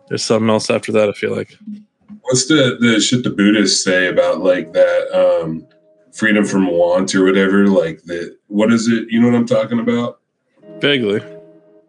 there's 0.08 0.24
something 0.24 0.48
else 0.48 0.70
after 0.70 0.92
that. 0.92 1.08
I 1.08 1.12
feel 1.12 1.36
like. 1.36 1.56
What's 2.22 2.46
the 2.46 2.78
the 2.80 3.00
shit 3.00 3.22
the 3.22 3.30
Buddhists 3.30 3.84
say 3.84 4.08
about 4.08 4.40
like 4.40 4.72
that 4.72 5.10
um, 5.12 5.66
freedom 6.12 6.44
from 6.44 6.66
want 6.66 7.14
or 7.14 7.24
whatever? 7.24 7.66
Like 7.68 8.02
the 8.04 8.36
what 8.48 8.72
is 8.72 8.88
it? 8.88 9.08
You 9.10 9.20
know 9.20 9.28
what 9.28 9.36
I'm 9.36 9.46
talking 9.46 9.78
about? 9.78 10.20
Vaguely. 10.78 11.20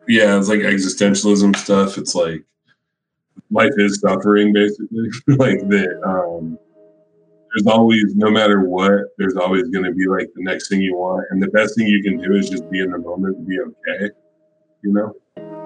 Yeah, 0.07 0.37
it's 0.37 0.49
like 0.49 0.59
existentialism 0.59 1.55
stuff. 1.55 1.97
It's 1.97 2.15
like 2.15 2.43
life 3.49 3.73
is 3.77 3.99
suffering, 4.01 4.53
basically. 4.53 5.09
like 5.27 5.67
that. 5.69 6.01
Um, 6.05 6.59
there's 7.53 7.67
always, 7.67 8.15
no 8.15 8.29
matter 8.29 8.61
what, 8.61 9.05
there's 9.17 9.35
always 9.35 9.63
going 9.69 9.85
to 9.85 9.93
be 9.93 10.07
like 10.07 10.29
the 10.35 10.43
next 10.43 10.69
thing 10.69 10.81
you 10.81 10.95
want, 10.95 11.25
and 11.31 11.41
the 11.41 11.49
best 11.49 11.77
thing 11.77 11.87
you 11.87 12.03
can 12.03 12.19
do 12.19 12.33
is 12.33 12.49
just 12.49 12.69
be 12.69 12.79
in 12.79 12.91
the 12.91 12.97
moment, 12.97 13.37
and 13.37 13.47
be 13.47 13.59
okay. 13.59 14.13
You 14.83 14.93
know. 14.93 15.13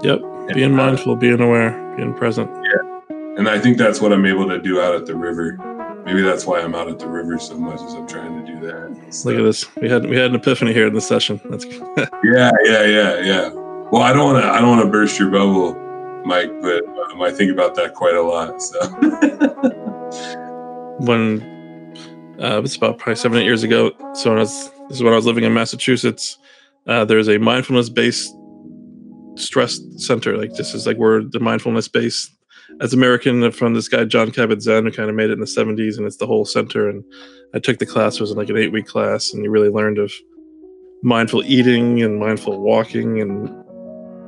Yep. 0.04 0.56
Being 0.56 0.76
mindful, 0.76 1.16
being 1.16 1.40
aware, 1.40 1.96
being 1.96 2.14
present. 2.14 2.50
Yeah. 2.50 3.00
And 3.38 3.48
I 3.48 3.60
think 3.60 3.78
that's 3.78 4.02
what 4.02 4.12
I'm 4.12 4.26
able 4.26 4.48
to 4.50 4.60
do 4.60 4.82
out 4.82 4.96
at 4.96 5.06
the 5.06 5.16
river. 5.16 5.58
Maybe 6.06 6.22
that's 6.22 6.46
why 6.46 6.60
I'm 6.60 6.76
out 6.76 6.90
at 6.90 7.00
the 7.00 7.08
river 7.08 7.40
so 7.40 7.58
much 7.58 7.80
as 7.82 7.94
I'm 7.94 8.08
trying 8.08 8.44
to 8.44 8.52
do 8.52 8.60
that. 8.68 9.14
So. 9.14 9.30
Look 9.30 9.40
at 9.40 9.44
this. 9.44 9.76
We 9.76 9.90
had 9.90 10.08
we 10.08 10.18
had 10.18 10.32
an 10.32 10.36
epiphany 10.36 10.74
here 10.74 10.88
in 10.88 10.94
the 10.94 11.02
session. 11.02 11.40
That's 11.46 11.66
Yeah, 12.24 12.52
yeah, 12.64 12.86
yeah, 12.86 13.20
yeah. 13.20 13.50
Well, 13.92 14.02
I 14.02 14.12
don't 14.12 14.34
want 14.34 14.44
to 14.44 14.50
I 14.50 14.60
don't 14.60 14.70
want 14.70 14.86
to 14.86 14.92
burst 14.92 15.20
your 15.20 15.30
bubble, 15.30 15.76
Mike, 16.26 16.52
but 16.62 16.84
um, 17.12 17.22
I 17.22 17.32
think 17.32 17.52
about 17.52 17.76
that 17.76 17.94
quite 17.94 18.16
a 18.16 18.22
lot. 18.22 18.62
So 18.62 18.88
when 21.06 21.61
uh, 22.42 22.58
it 22.58 22.62
was 22.62 22.76
about 22.76 22.98
probably 22.98 23.16
seven, 23.16 23.40
eight 23.40 23.46
years 23.46 23.64
ago. 23.64 23.92
So 24.14 24.36
was, 24.36 24.70
this 24.90 24.98
is 24.98 25.04
when 25.04 25.14
I 25.14 25.16
was 25.16 25.26
living 25.26 25.44
in 25.44 25.54
Massachusetts. 25.54 26.38
Uh, 26.88 27.06
there's 27.06 27.30
a 27.30 27.38
mindfulness 27.38 27.90
based 27.90 28.36
stress 29.36 29.80
center. 29.98 30.38
Like 30.38 30.54
this 30.54 30.74
is 30.74 30.88
like 30.88 30.98
where 30.98 31.24
the 31.24 31.40
mindfulness 31.40 31.88
based 31.88 32.32
as 32.80 32.94
American 32.94 33.52
from 33.52 33.74
this 33.74 33.88
guy 33.88 34.06
Jon 34.06 34.32
Kabat-Zinn 34.32 34.86
who 34.86 34.92
kind 34.92 35.10
of 35.10 35.16
made 35.16 35.30
it 35.30 35.34
in 35.34 35.40
the 35.40 35.46
70s, 35.46 35.98
and 35.98 36.06
it's 36.06 36.18
the 36.18 36.28
whole 36.28 36.46
center. 36.46 36.90
And 36.90 37.04
I 37.54 37.60
took 37.60 37.80
the 37.80 37.86
class; 37.86 38.16
it 38.16 38.22
was 38.22 38.32
like 38.32 38.50
an 38.50 38.58
eight 38.58 38.72
week 38.72 38.88
class, 38.88 39.34
and 39.34 39.44
you 39.44 39.52
really 39.52 39.70
learned 39.70 39.98
of 39.98 40.12
mindful 41.04 41.44
eating 41.44 42.02
and 42.02 42.20
mindful 42.20 42.60
walking. 42.60 43.22
And 43.22 43.48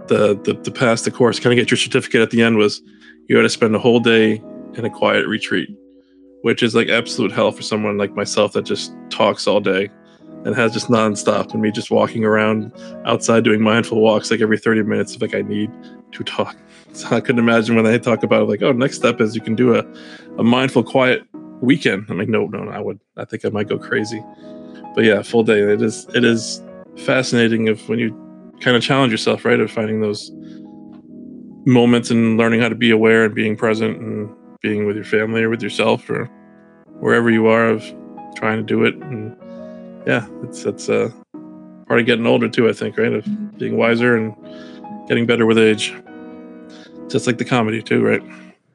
the 0.07 0.39
the, 0.43 0.59
the 0.64 0.72
pass 0.72 1.03
the 1.03 1.11
course, 1.11 1.39
kind 1.39 1.53
of 1.53 1.57
get 1.57 1.72
your 1.72 1.78
certificate 1.78 2.22
at 2.22 2.32
the 2.32 2.41
end 2.41 2.57
was 2.57 2.82
you 3.28 3.38
had 3.38 3.43
to 3.43 3.49
spend 3.49 3.76
a 3.76 3.80
whole 3.80 3.99
day 3.99 4.41
in 4.76 4.86
a 4.86 4.89
quiet 4.89 5.28
retreat, 5.28 5.70
which 6.44 6.62
is 6.62 6.76
like 6.76 6.89
absolute 6.89 7.32
hell 7.32 7.52
for 7.52 7.62
someone 7.62 7.98
like 7.98 8.14
myself 8.16 8.52
that 8.52 8.64
just 8.64 8.94
talks 9.10 9.48
all 9.48 9.62
day 9.62 9.89
and 10.46 10.54
has 10.56 10.74
just 10.74 10.89
nonstop 10.89 11.54
and 11.54 11.62
me 11.62 11.72
just 11.72 11.89
walking 11.89 12.26
around 12.26 12.70
outside 13.06 13.46
doing 13.46 13.62
mindful 13.62 14.02
walks 14.02 14.30
like 14.30 14.41
every 14.41 14.58
30 14.58 14.84
minutes 14.84 15.16
if 15.16 15.22
like 15.22 15.34
I 15.34 15.41
need 15.41 15.72
to 16.12 16.24
talk. 16.24 16.56
So 16.96 17.08
I 17.16 17.22
couldn't 17.22 17.39
imagine 17.39 17.76
when 17.76 17.86
they 17.86 17.98
talk 17.98 18.22
about 18.22 18.48
like, 18.48 18.62
oh, 18.62 18.72
next 18.72 18.98
step 18.98 19.20
is 19.20 19.34
you 19.34 19.41
can 19.41 19.56
do 19.56 19.74
a, 19.74 19.84
a 20.38 20.44
mindful 20.44 20.84
quiet 20.84 21.24
weekend. 21.60 22.06
I'm 22.08 22.20
like, 22.20 22.30
no, 22.30 22.46
no, 22.46 22.66
no, 22.66 22.72
I 22.72 22.80
would 22.80 23.00
I 23.18 23.26
think 23.26 23.44
I 23.46 23.50
might 23.50 23.68
go 23.68 23.80
crazy. 23.80 24.24
But 24.94 25.06
yeah, 25.06 25.24
full 25.24 25.41
day. 25.41 25.60
It 25.60 25.82
is 25.82 26.06
it 26.14 26.24
is 26.24 26.62
fascinating 26.98 27.66
if 27.66 27.89
when 27.89 27.98
you 27.98 28.12
kind 28.60 28.78
of 28.78 28.84
challenge 28.84 29.12
yourself, 29.12 29.44
right? 29.44 29.60
Of 29.60 29.72
finding 29.72 30.02
those 30.02 30.32
moments 31.66 32.12
and 32.12 32.38
learning 32.38 32.62
how 32.62 32.70
to 32.70 32.76
be 32.76 32.91
aware 32.91 33.26
and 33.26 33.34
being 33.34 33.58
present 33.58 33.98
and 34.00 34.30
being 34.64 34.88
with 34.88 34.95
your 34.95 35.05
family 35.05 35.43
or 35.43 35.49
with 35.49 35.61
yourself 35.61 36.09
or 36.09 36.26
wherever 36.99 37.30
you 37.30 37.47
are 37.47 37.68
of 37.68 37.84
trying 38.36 38.57
to 38.57 38.64
do 38.64 38.84
it 38.86 38.95
and 38.95 39.38
yeah, 40.07 40.28
it's 40.43 40.66
it's 40.66 40.89
uh, 40.89 41.11
part 41.88 41.99
of 41.99 42.05
getting 42.05 42.26
older 42.26 42.49
too. 42.49 42.68
I 42.68 42.74
think, 42.74 42.97
right, 42.97 43.14
of 43.14 43.57
being 43.57 43.78
wiser 43.78 44.18
and 44.18 44.36
getting 45.07 45.26
better 45.26 45.45
with 45.45 45.57
age. 45.57 45.93
Just 47.07 47.28
like 47.28 47.38
the 47.38 47.45
comedy 47.45 47.82
too, 47.82 48.03
right? 48.03 48.24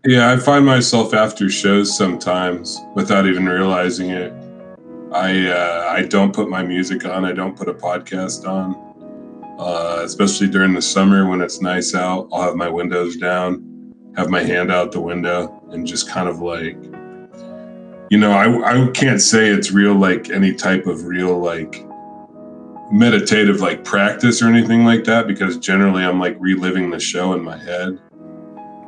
Yeah, 0.05 0.31
I 0.31 0.37
find 0.37 0.65
myself 0.65 1.13
after 1.13 1.51
shows 1.51 1.97
sometimes 1.97 2.79
without 2.95 3.27
even 3.27 3.47
realizing 3.47 4.11
it. 4.11 4.33
I 5.13 5.49
uh, 5.49 5.87
I 5.91 6.03
don't 6.03 6.35
put 6.35 6.49
my 6.49 6.63
music 6.63 7.05
on. 7.05 7.25
I 7.25 7.33
don't 7.33 7.57
put 7.57 7.69
a 7.69 7.75
podcast 7.75 8.47
on. 8.49 8.85
Uh, 9.59 10.03
especially 10.05 10.49
during 10.49 10.73
the 10.73 10.83
summer 10.83 11.29
when 11.29 11.41
it's 11.41 11.61
nice 11.61 11.93
out, 11.93 12.29
I'll 12.33 12.43
have 12.43 12.55
my 12.55 12.69
windows 12.69 13.17
down, 13.17 13.68
have 14.19 14.29
my 14.29 14.43
hand 14.43 14.71
out 14.71 14.93
the 14.93 15.01
window, 15.01 15.63
and 15.71 15.87
just 15.87 16.11
kind 16.11 16.29
of 16.29 16.41
like 16.41 16.77
you 18.11 18.17
know, 18.17 18.33
I, 18.33 18.87
I 18.87 18.91
can't 18.93 19.21
say 19.21 19.49
it's 19.49 19.71
real 19.71 19.95
like 19.95 20.31
any 20.31 20.55
type 20.55 20.87
of 20.87 21.05
real 21.05 21.39
like 21.39 21.85
meditative 22.91 23.61
like 23.61 23.85
practice 23.85 24.41
or 24.41 24.49
anything 24.49 24.85
like 24.85 25.05
that 25.05 25.27
because 25.27 25.59
generally 25.59 26.03
I'm 26.03 26.19
like 26.19 26.37
reliving 26.39 26.91
the 26.91 26.99
show 26.99 27.35
in 27.35 27.43
my 27.43 27.59
head. 27.59 27.99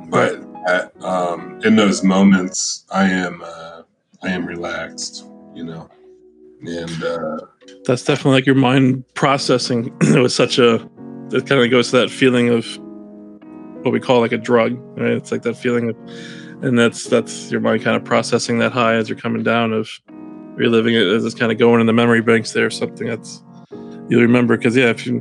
But 0.08 0.42
at, 0.66 1.04
um, 1.04 1.60
in 1.64 1.76
those 1.76 2.02
moments, 2.02 2.86
I 2.90 3.04
am 3.10 3.42
uh, 3.44 3.82
I 4.22 4.30
am 4.30 4.46
relaxed, 4.46 5.26
you 5.54 5.64
know, 5.64 5.90
and 6.62 7.04
uh, 7.04 7.40
that's 7.84 8.04
definitely 8.04 8.32
like 8.32 8.46
your 8.46 8.54
mind 8.54 9.04
processing. 9.14 9.94
it 10.00 10.18
was 10.18 10.34
such 10.34 10.58
a 10.58 10.76
it 11.32 11.46
kind 11.46 11.62
of 11.62 11.70
goes 11.70 11.90
to 11.90 11.98
that 11.98 12.10
feeling 12.10 12.48
of 12.48 12.64
what 13.82 13.92
we 13.92 14.00
call 14.00 14.20
like 14.20 14.32
a 14.32 14.38
drug, 14.38 14.76
right? 14.98 15.12
It's 15.12 15.32
like 15.32 15.42
that 15.42 15.56
feeling 15.56 15.90
of, 15.90 15.96
and 16.62 16.78
that's 16.78 17.06
that's 17.06 17.50
your 17.50 17.60
mind 17.60 17.82
kind 17.82 17.96
of 17.96 18.04
processing 18.04 18.58
that 18.58 18.72
high 18.72 18.94
as 18.94 19.08
you're 19.08 19.18
coming 19.18 19.42
down 19.42 19.72
of 19.72 19.88
reliving 20.54 20.94
it 20.94 21.06
as 21.06 21.24
it's 21.24 21.34
kind 21.34 21.50
of 21.50 21.58
going 21.58 21.80
in 21.80 21.86
the 21.86 21.92
memory 21.92 22.20
banks 22.20 22.52
there. 22.52 22.70
Something 22.70 23.08
that's 23.08 23.42
you'll 24.08 24.22
remember 24.22 24.56
because 24.56 24.76
yeah, 24.76 24.90
if 24.90 25.06
you, 25.06 25.20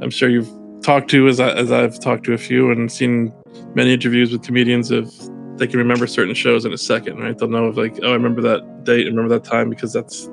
I'm 0.00 0.10
sure 0.10 0.28
you've 0.28 0.50
talked 0.82 1.10
to 1.10 1.28
as 1.28 1.38
I, 1.38 1.50
as 1.52 1.70
I've 1.70 2.00
talked 2.00 2.24
to 2.24 2.32
a 2.32 2.38
few 2.38 2.70
and 2.72 2.90
seen 2.90 3.32
many 3.74 3.92
interviews 3.92 4.32
with 4.32 4.42
comedians 4.42 4.90
of 4.90 5.12
they 5.58 5.66
can 5.66 5.78
remember 5.78 6.06
certain 6.06 6.34
shows 6.34 6.64
in 6.64 6.72
a 6.72 6.78
second, 6.78 7.18
right? 7.18 7.36
They'll 7.36 7.48
know 7.48 7.66
of 7.66 7.76
like, 7.76 7.98
oh, 8.02 8.10
I 8.10 8.14
remember 8.14 8.40
that 8.42 8.84
date, 8.84 9.06
I 9.06 9.10
remember 9.10 9.28
that 9.28 9.44
time 9.44 9.70
because 9.70 9.92
that's 9.92 10.28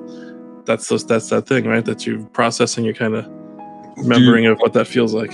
that's 0.64 0.88
those, 0.88 1.06
that's 1.06 1.28
that 1.28 1.46
thing, 1.46 1.66
right? 1.66 1.84
That 1.84 2.06
you're 2.06 2.24
processing, 2.26 2.84
you're 2.84 2.94
kind 2.94 3.14
of 3.14 3.26
remembering 3.96 4.44
Dude, 4.44 4.52
of 4.52 4.58
what 4.58 4.72
that 4.72 4.86
feels 4.86 5.14
like. 5.14 5.32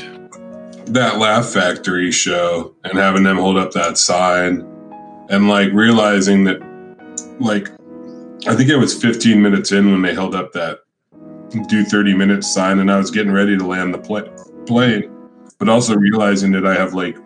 That 0.87 1.19
Laugh 1.19 1.47
Factory 1.47 2.13
show 2.13 2.75
and 2.85 2.99
having 2.99 3.25
them 3.25 3.37
hold 3.37 3.57
up 3.57 3.73
that 3.73 3.99
sign 3.99 4.61
and 5.29 5.49
like 5.49 5.73
realizing 5.73 6.45
that, 6.45 6.61
like, 7.41 7.69
I 8.47 8.55
think 8.55 8.71
it 8.71 8.77
was 8.77 9.01
15 9.01 9.43
minutes 9.43 9.73
in 9.73 9.91
when 9.91 10.03
they 10.03 10.15
held 10.15 10.35
up 10.35 10.53
that 10.53 10.81
do 11.69 11.85
30 11.85 12.15
minutes 12.15 12.53
sign 12.53 12.79
and 12.79 12.91
I 12.91 12.99
was 12.99 13.11
getting 13.11 13.33
ready 13.33 13.57
to 13.57 13.67
land 13.67 13.95
the 13.95 13.99
pl- 13.99 14.29
plane, 14.67 15.11
but 15.59 15.69
also 15.69 15.97
realizing 15.97 16.53
that 16.53 16.67
I 16.67 16.75
have 16.75 16.95
like 16.95 17.17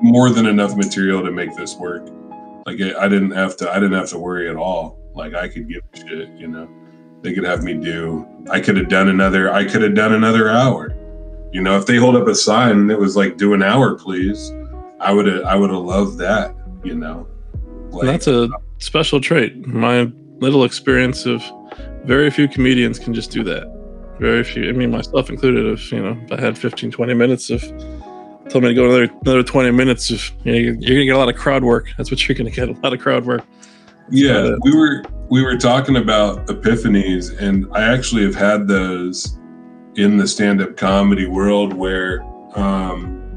more 0.00 0.30
than 0.30 0.46
enough 0.46 0.76
material 0.76 1.22
to 1.22 1.30
make 1.30 1.54
this 1.56 1.76
work. 1.76 2.08
Like 2.66 2.80
I 2.80 3.08
didn't 3.08 3.32
have 3.32 3.56
to, 3.58 3.70
I 3.70 3.74
didn't 3.74 3.94
have 3.94 4.08
to 4.10 4.18
worry 4.18 4.48
at 4.48 4.56
all. 4.56 4.98
Like 5.14 5.34
I 5.34 5.48
could 5.48 5.68
give 5.68 5.82
a 5.92 5.96
shit, 5.96 6.30
you 6.38 6.48
know. 6.48 6.68
They 7.22 7.34
could 7.34 7.44
have 7.44 7.62
me 7.62 7.74
do. 7.74 8.26
I 8.50 8.60
could 8.60 8.76
have 8.76 8.88
done 8.88 9.08
another. 9.08 9.52
I 9.52 9.64
could 9.64 9.82
have 9.82 9.94
done 9.94 10.14
another 10.14 10.48
hour. 10.48 10.94
You 11.52 11.62
know, 11.62 11.76
if 11.76 11.86
they 11.86 11.96
hold 11.96 12.16
up 12.16 12.28
a 12.28 12.34
sign 12.34 12.72
and 12.72 12.90
it 12.90 12.98
was 12.98 13.16
like, 13.16 13.36
"Do 13.36 13.54
an 13.54 13.62
hour, 13.62 13.94
please," 13.94 14.52
I 15.00 15.12
would 15.12 15.26
have. 15.26 15.42
I 15.44 15.56
would 15.56 15.70
have 15.70 15.80
loved 15.80 16.18
that. 16.18 16.54
You 16.84 16.94
know, 16.94 17.26
like, 17.90 18.06
that's 18.06 18.26
a 18.26 18.48
special 18.78 19.20
trait. 19.20 19.66
My 19.66 20.10
little 20.38 20.64
experience 20.64 21.26
of 21.26 21.42
very 22.04 22.30
few 22.30 22.48
comedians 22.48 22.98
can 22.98 23.12
just 23.12 23.30
do 23.30 23.42
that. 23.44 23.66
Very 24.18 24.44
few. 24.44 24.68
I 24.68 24.72
mean, 24.72 24.90
myself 24.90 25.30
included. 25.30 25.66
If 25.66 25.90
you 25.92 26.02
know, 26.02 26.18
if 26.24 26.32
I 26.32 26.40
had 26.40 26.56
15, 26.58 26.90
20 26.90 27.14
minutes 27.14 27.50
of 27.50 27.62
told 28.50 28.64
me 28.64 28.70
to 28.70 28.74
go 28.74 28.84
another 28.86 29.08
another 29.22 29.42
20 29.42 29.70
minutes 29.70 30.10
of 30.10 30.30
you 30.44 30.52
know, 30.52 30.58
you're, 30.58 30.74
you're 30.74 30.96
gonna 30.96 31.04
get 31.04 31.16
a 31.16 31.18
lot 31.18 31.28
of 31.28 31.36
crowd 31.36 31.64
work. 31.64 31.88
That's 31.96 32.10
what 32.10 32.28
you're 32.28 32.36
gonna 32.36 32.50
get. 32.50 32.68
A 32.68 32.72
lot 32.72 32.92
of 32.92 33.00
crowd 33.00 33.24
work. 33.24 33.44
Yeah, 34.10 34.56
we 34.62 34.76
were 34.76 35.04
we 35.30 35.42
were 35.42 35.56
talking 35.56 35.96
about 35.96 36.46
epiphanies, 36.48 37.38
and 37.40 37.66
I 37.72 37.82
actually 37.82 38.22
have 38.24 38.34
had 38.34 38.66
those 38.66 39.38
in 40.00 40.16
the 40.16 40.26
stand-up 40.26 40.76
comedy 40.76 41.26
world 41.26 41.74
where 41.74 42.22
um, 42.54 43.36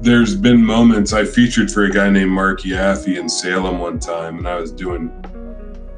there's 0.00 0.36
been 0.36 0.64
moments 0.64 1.12
I 1.12 1.24
featured 1.24 1.70
for 1.70 1.84
a 1.84 1.90
guy 1.90 2.08
named 2.08 2.30
Mark 2.30 2.60
Yaffe 2.60 3.18
in 3.18 3.28
Salem 3.28 3.80
one 3.80 3.98
time, 3.98 4.38
and 4.38 4.48
I 4.48 4.56
was 4.56 4.70
doing, 4.70 5.10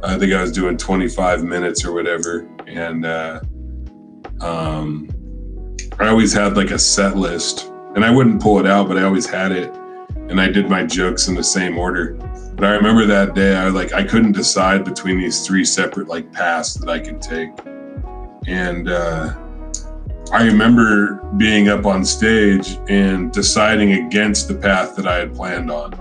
I 0.03 0.17
think 0.19 0.33
I 0.33 0.41
was 0.41 0.53
doing 0.53 0.79
25 0.79 1.45
minutes 1.45 1.85
or 1.85 1.93
whatever, 1.93 2.49
and 2.67 3.05
uh, 3.05 3.41
um, 4.41 5.11
I 5.99 6.09
always 6.09 6.33
had 6.33 6.57
like 6.57 6.71
a 6.71 6.79
set 6.79 7.17
list, 7.17 7.71
and 7.95 8.05
I 8.05 8.11
wouldn't 8.11 8.41
pull 8.41 8.59
it 8.59 8.67
out, 8.67 8.89
but 8.89 8.97
I 8.97 9.03
always 9.03 9.29
had 9.29 9.53
it, 9.53 9.71
and 10.29 10.41
I 10.41 10.49
did 10.49 10.71
my 10.71 10.83
jokes 10.85 11.29
in 11.29 11.35
the 11.35 11.45
same 11.45 11.77
order. 11.77 12.15
But 12.55 12.65
I 12.65 12.73
remember 12.73 13.05
that 13.05 13.35
day, 13.35 13.55
I 13.55 13.69
like, 13.69 13.93
I 13.93 14.03
couldn't 14.03 14.33
decide 14.33 14.85
between 14.85 15.19
these 15.19 15.47
three 15.47 15.65
separate 15.65 16.09
like 16.09 16.33
paths 16.33 16.75
that 16.75 16.89
I 16.89 17.01
could 17.01 17.21
take. 17.21 17.51
And 18.47 18.89
uh, 18.89 19.35
I 20.33 20.45
remember 20.45 21.17
being 21.37 21.69
up 21.69 21.87
on 21.87 22.05
stage 22.05 22.79
and 22.89 23.33
deciding 23.33 23.93
against 23.93 24.49
the 24.49 24.55
path 24.55 24.97
that 24.97 25.07
I 25.07 25.17
had 25.19 25.35
planned 25.35 25.71
on 25.71 25.95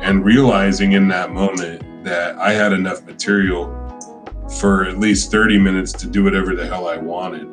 and 0.00 0.24
realizing 0.24 0.92
in 0.92 1.08
that 1.08 1.32
moment 1.32 2.04
that 2.04 2.36
I 2.38 2.52
had 2.52 2.72
enough 2.72 3.04
material 3.04 3.66
for 4.60 4.84
at 4.84 4.98
least 4.98 5.30
30 5.30 5.58
minutes 5.58 5.92
to 5.92 6.06
do 6.06 6.22
whatever 6.22 6.54
the 6.54 6.66
hell 6.66 6.88
I 6.88 6.96
wanted. 6.96 7.48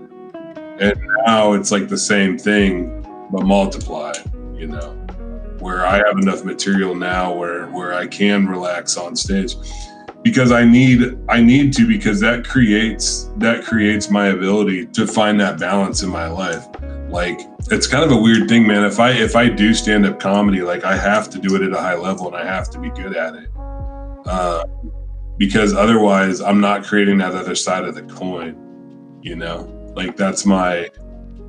And 0.79 0.99
now 1.25 1.53
it's 1.53 1.71
like 1.71 1.87
the 1.87 1.97
same 1.97 2.37
thing, 2.37 3.01
but 3.31 3.43
multiplied, 3.43 4.17
you 4.55 4.67
know 4.67 4.99
where 5.63 5.85
I 5.85 5.97
have 5.97 6.17
enough 6.17 6.43
material 6.43 6.93
now 6.93 7.33
where 7.33 7.67
where 7.67 7.93
I 7.93 8.05
can 8.05 8.45
relax 8.47 8.97
on 8.97 9.15
stage 9.15 9.55
because 10.23 10.51
I 10.51 10.63
need 10.63 11.17
I 11.29 11.41
need 11.41 11.73
to 11.73 11.87
because 11.87 12.19
that 12.21 12.45
creates 12.45 13.29
that 13.37 13.63
creates 13.63 14.09
my 14.09 14.27
ability 14.27 14.87
to 14.87 15.05
find 15.05 15.39
that 15.41 15.59
balance 15.59 16.01
in 16.01 16.09
my 16.09 16.27
life. 16.27 16.65
Like 17.09 17.39
it's 17.69 17.87
kind 17.87 18.03
of 18.03 18.11
a 18.11 18.19
weird 18.19 18.47
thing, 18.49 18.65
man. 18.65 18.83
If 18.83 18.99
I 18.99 19.11
if 19.11 19.35
I 19.35 19.49
do 19.49 19.73
stand 19.73 20.05
up 20.05 20.19
comedy, 20.19 20.61
like 20.61 20.83
I 20.83 20.95
have 20.97 21.29
to 21.31 21.39
do 21.39 21.55
it 21.55 21.61
at 21.61 21.71
a 21.71 21.79
high 21.79 21.95
level 21.95 22.27
and 22.27 22.35
I 22.35 22.45
have 22.45 22.69
to 22.71 22.79
be 22.79 22.89
good 22.89 23.15
at 23.15 23.35
it. 23.35 23.49
Uh, 24.25 24.63
because 25.37 25.73
otherwise 25.73 26.41
I'm 26.41 26.61
not 26.61 26.83
creating 26.83 27.17
that 27.17 27.33
other 27.33 27.55
side 27.55 27.83
of 27.83 27.95
the 27.95 28.03
coin, 28.03 29.19
you 29.21 29.35
know? 29.35 29.69
Like 29.95 30.15
that's 30.15 30.45
my 30.45 30.89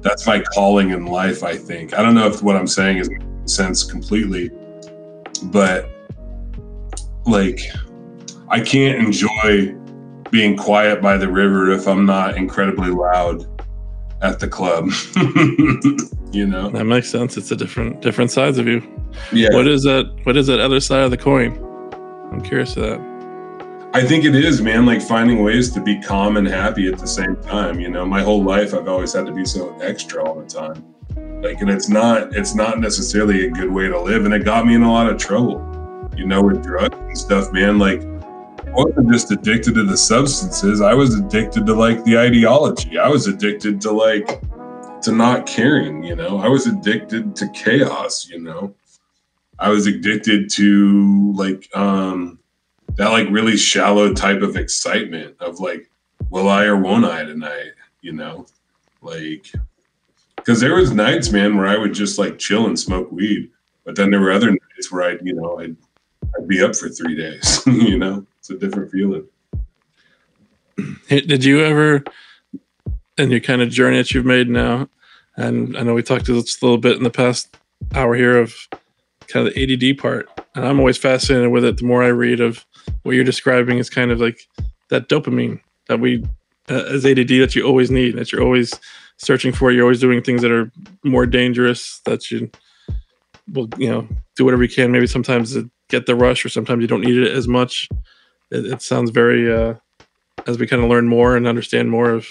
that's 0.01 0.27
my 0.27 0.41
calling 0.41 0.91
in 0.91 1.07
life, 1.07 1.43
I 1.43 1.57
think. 1.57 1.95
I 1.95 2.03
don't 2.03 2.15
know 2.15 2.27
if 2.27 2.43
what 2.43 2.57
I'm 2.57 2.67
saying 2.67 2.99
is 2.99 3.09
sense 3.47 3.85
completely. 3.85 4.51
But 5.45 5.91
like, 7.25 7.61
I 8.49 8.61
can't 8.61 8.99
enjoy 8.99 9.75
being 10.31 10.57
quiet 10.57 11.01
by 11.01 11.17
the 11.17 11.31
river 11.31 11.71
if 11.71 11.87
I'm 11.87 12.07
not 12.07 12.37
incredibly 12.37 12.91
loud 12.91 13.47
at 14.23 14.41
the 14.41 14.49
club. 14.49 14.91
you 16.33 16.47
know, 16.47 16.71
that 16.71 16.85
makes 16.85 17.11
sense. 17.11 17.37
It's 17.37 17.51
a 17.51 17.57
different 17.57 18.01
different 18.01 18.31
sides 18.31 18.59
of 18.59 18.67
you. 18.67 18.83
Yeah. 19.33 19.51
What 19.53 19.69
is 19.69 19.85
that? 19.85 20.13
What 20.25 20.37
is 20.37 20.47
that 20.49 20.61
other 20.61 20.81
side 20.81 21.03
of 21.03 21.11
the 21.11 21.17
coin? 21.17 21.53
I'm 22.33 22.41
curious 22.41 22.77
of 22.77 22.83
that. 22.83 23.15
I 23.95 24.05
think 24.05 24.25
it 24.25 24.35
is, 24.35 24.61
man. 24.61 24.87
Like 24.87 25.01
finding 25.01 25.45
ways 25.45 25.71
to 25.73 25.81
be 25.81 26.01
calm 26.01 26.37
and 26.37 26.49
happy 26.49 26.89
at 26.89 26.99
the 26.99 27.07
same 27.07 27.37
time. 27.37 27.79
You 27.79 27.89
know, 27.89 28.05
my 28.05 28.23
whole 28.23 28.43
life 28.43 28.75
I've 28.75 28.89
always 28.89 29.13
had 29.13 29.27
to 29.27 29.33
be 29.33 29.45
so 29.45 29.79
extra 29.81 30.25
all 30.25 30.35
the 30.35 30.47
time. 30.47 30.85
Like, 31.43 31.61
and 31.61 31.71
it's 31.71 31.89
not 31.89 32.35
it's 32.35 32.55
not 32.55 32.81
necessarily 32.81 33.47
a 33.47 33.51
good 33.51 33.71
way 33.71 33.87
to 33.87 34.01
live, 34.01 34.25
and 34.25 34.35
it 34.35 34.45
got 34.45 34.67
me 34.67 34.75
in 34.75 34.83
a 34.83 34.91
lot 34.91 35.09
of 35.09 35.19
trouble. 35.19 35.63
You 36.17 36.27
know, 36.27 36.43
with 36.43 36.63
drugs 36.63 36.97
and 36.97 37.17
stuff, 37.19 37.53
man. 37.53 37.79
Like, 37.79 38.03
wasn't 38.75 39.13
just 39.13 39.31
addicted 39.31 39.75
to 39.75 39.85
the 39.85 39.97
substances. 39.97 40.81
I 40.81 40.95
was 40.95 41.15
addicted 41.15 41.67
to 41.67 41.75
like 41.75 42.03
the 42.05 42.19
ideology. 42.19 42.99
I 42.99 43.09
was 43.09 43.27
addicted 43.27 43.81
to 43.83 43.93
like 43.93 44.41
to 45.03 45.13
not 45.13 45.47
caring. 45.47 46.03
You 46.03 46.17
know, 46.17 46.39
I 46.39 46.49
was 46.49 46.67
addicted 46.67 47.37
to 47.37 47.49
chaos. 47.51 48.29
You 48.29 48.41
know, 48.41 48.75
I 49.59 49.71
was 49.71 49.87
addicted 49.87 50.51
to 50.53 51.33
like 51.37 51.69
um 51.77 52.39
that 52.97 53.11
like 53.11 53.29
really 53.31 53.57
shallow 53.57 54.13
type 54.13 54.43
of 54.43 54.57
excitement 54.57 55.37
of 55.41 55.61
like, 55.61 55.91
will 56.31 56.49
I 56.49 56.65
or 56.65 56.77
won't 56.77 57.05
I 57.05 57.25
tonight? 57.25 57.73
You 58.01 58.13
know, 58.13 58.47
like 59.03 59.53
because 60.37 60.61
there 60.61 60.75
was 60.75 60.93
nights, 60.93 61.31
man, 61.31 61.57
where 61.57 61.67
I 61.67 61.79
would 61.79 61.95
just 61.95 62.19
like 62.19 62.39
chill 62.39 62.67
and 62.67 62.79
smoke 62.79 63.11
weed, 63.11 63.51
but 63.85 63.97
then 63.97 64.11
there 64.11 64.21
were 64.21 64.33
other 64.33 64.51
nights 64.51 64.93
where 64.93 65.11
I'd, 65.11 65.21
you 65.23 65.35
know, 65.35 65.59
I'd, 65.59 65.77
I'd 66.37 66.47
be 66.49 66.63
up 66.63 66.77
for 66.77 66.89
three 66.89 67.17
days. 67.17 67.63
you 67.67 67.99
know, 67.99 68.27
it's 68.45 68.51
a 68.51 68.59
different 68.59 68.91
feeling. 68.91 69.27
Did 71.09 71.45
you 71.45 71.65
ever, 71.65 72.05
in 73.17 73.31
your 73.31 73.41
kind 73.41 73.63
of 73.63 73.71
journey 73.71 73.97
that 73.97 74.13
you've 74.13 74.27
made 74.27 74.51
now, 74.51 74.91
and 75.35 75.75
I 75.79 75.83
know 75.83 75.95
we 75.95 76.03
talked 76.03 76.27
just 76.27 76.61
a 76.61 76.65
little 76.65 76.77
bit 76.77 76.99
in 76.99 77.05
the 77.05 77.11
past 77.11 77.57
hour 77.95 78.15
here 78.15 78.37
of 78.37 78.55
kind 79.29 79.49
of 79.49 79.55
the 79.55 79.93
ADD 79.93 79.97
part, 79.97 80.29
and 80.55 80.67
I'm 80.67 80.79
always 80.79 80.99
fascinated 80.99 81.53
with 81.53 81.65
it. 81.65 81.79
The 81.79 81.85
more 81.85 82.03
I 82.03 82.09
read 82.09 82.41
of 82.41 82.67
what 83.03 83.13
you're 83.13 83.25
describing 83.25 83.79
is 83.79 83.89
kind 83.89 84.11
of 84.11 84.21
like 84.21 84.47
that 84.91 85.09
dopamine 85.09 85.61
that 85.89 86.01
we, 86.01 86.23
uh, 86.69 86.85
as 86.89 87.07
ADD, 87.07 87.29
that 87.41 87.55
you 87.55 87.67
always 87.67 87.91
need, 87.91 88.17
that 88.17 88.31
you're 88.31 88.43
always 88.43 88.79
searching 89.17 89.55
for. 89.55 89.73
You're 89.73 89.85
always 89.85 90.01
doing 90.01 90.23
things 90.23 90.43
that 90.43 90.53
are 90.53 90.71
more 91.03 91.25
dangerous. 91.25 92.01
That 92.05 92.31
you 92.31 92.51
will, 93.51 93.71
you 93.79 93.89
know, 93.89 94.07
do 94.37 94.45
whatever 94.45 94.65
you 94.65 94.69
can. 94.69 94.93
Maybe 94.93 95.07
sometimes 95.07 95.57
get 95.89 96.05
the 96.05 96.15
rush, 96.15 96.45
or 96.45 96.51
sometimes 96.51 96.83
you 96.83 96.89
don't 96.89 97.01
need 97.01 97.17
it 97.17 97.33
as 97.33 97.49
much. 97.49 97.89
It, 98.55 98.67
it 98.67 98.83
sounds 98.83 99.11
very, 99.11 99.53
uh, 99.53 99.75
as 100.47 100.59
we 100.59 100.67
kind 100.67 100.83
of 100.83 100.89
learn 100.89 101.09
more 101.09 101.37
and 101.37 101.47
understand 101.47 101.91
more 101.91 102.11
of, 102.11 102.29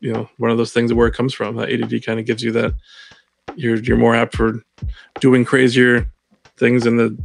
you 0.00 0.12
know, 0.12 0.28
one 0.38 0.50
of 0.50 0.58
those 0.58 0.72
things 0.72 0.92
where 0.92 1.06
it 1.06 1.14
comes 1.14 1.32
from. 1.32 1.56
That 1.56 1.72
ADD 1.72 2.04
kind 2.04 2.20
of 2.20 2.26
gives 2.26 2.42
you 2.42 2.52
that. 2.52 2.74
You're 3.56 3.76
you're 3.76 3.96
more 3.96 4.14
apt 4.14 4.36
for 4.36 4.62
doing 5.20 5.44
crazier 5.44 6.06
things, 6.58 6.86
and 6.86 6.98
the 6.98 7.18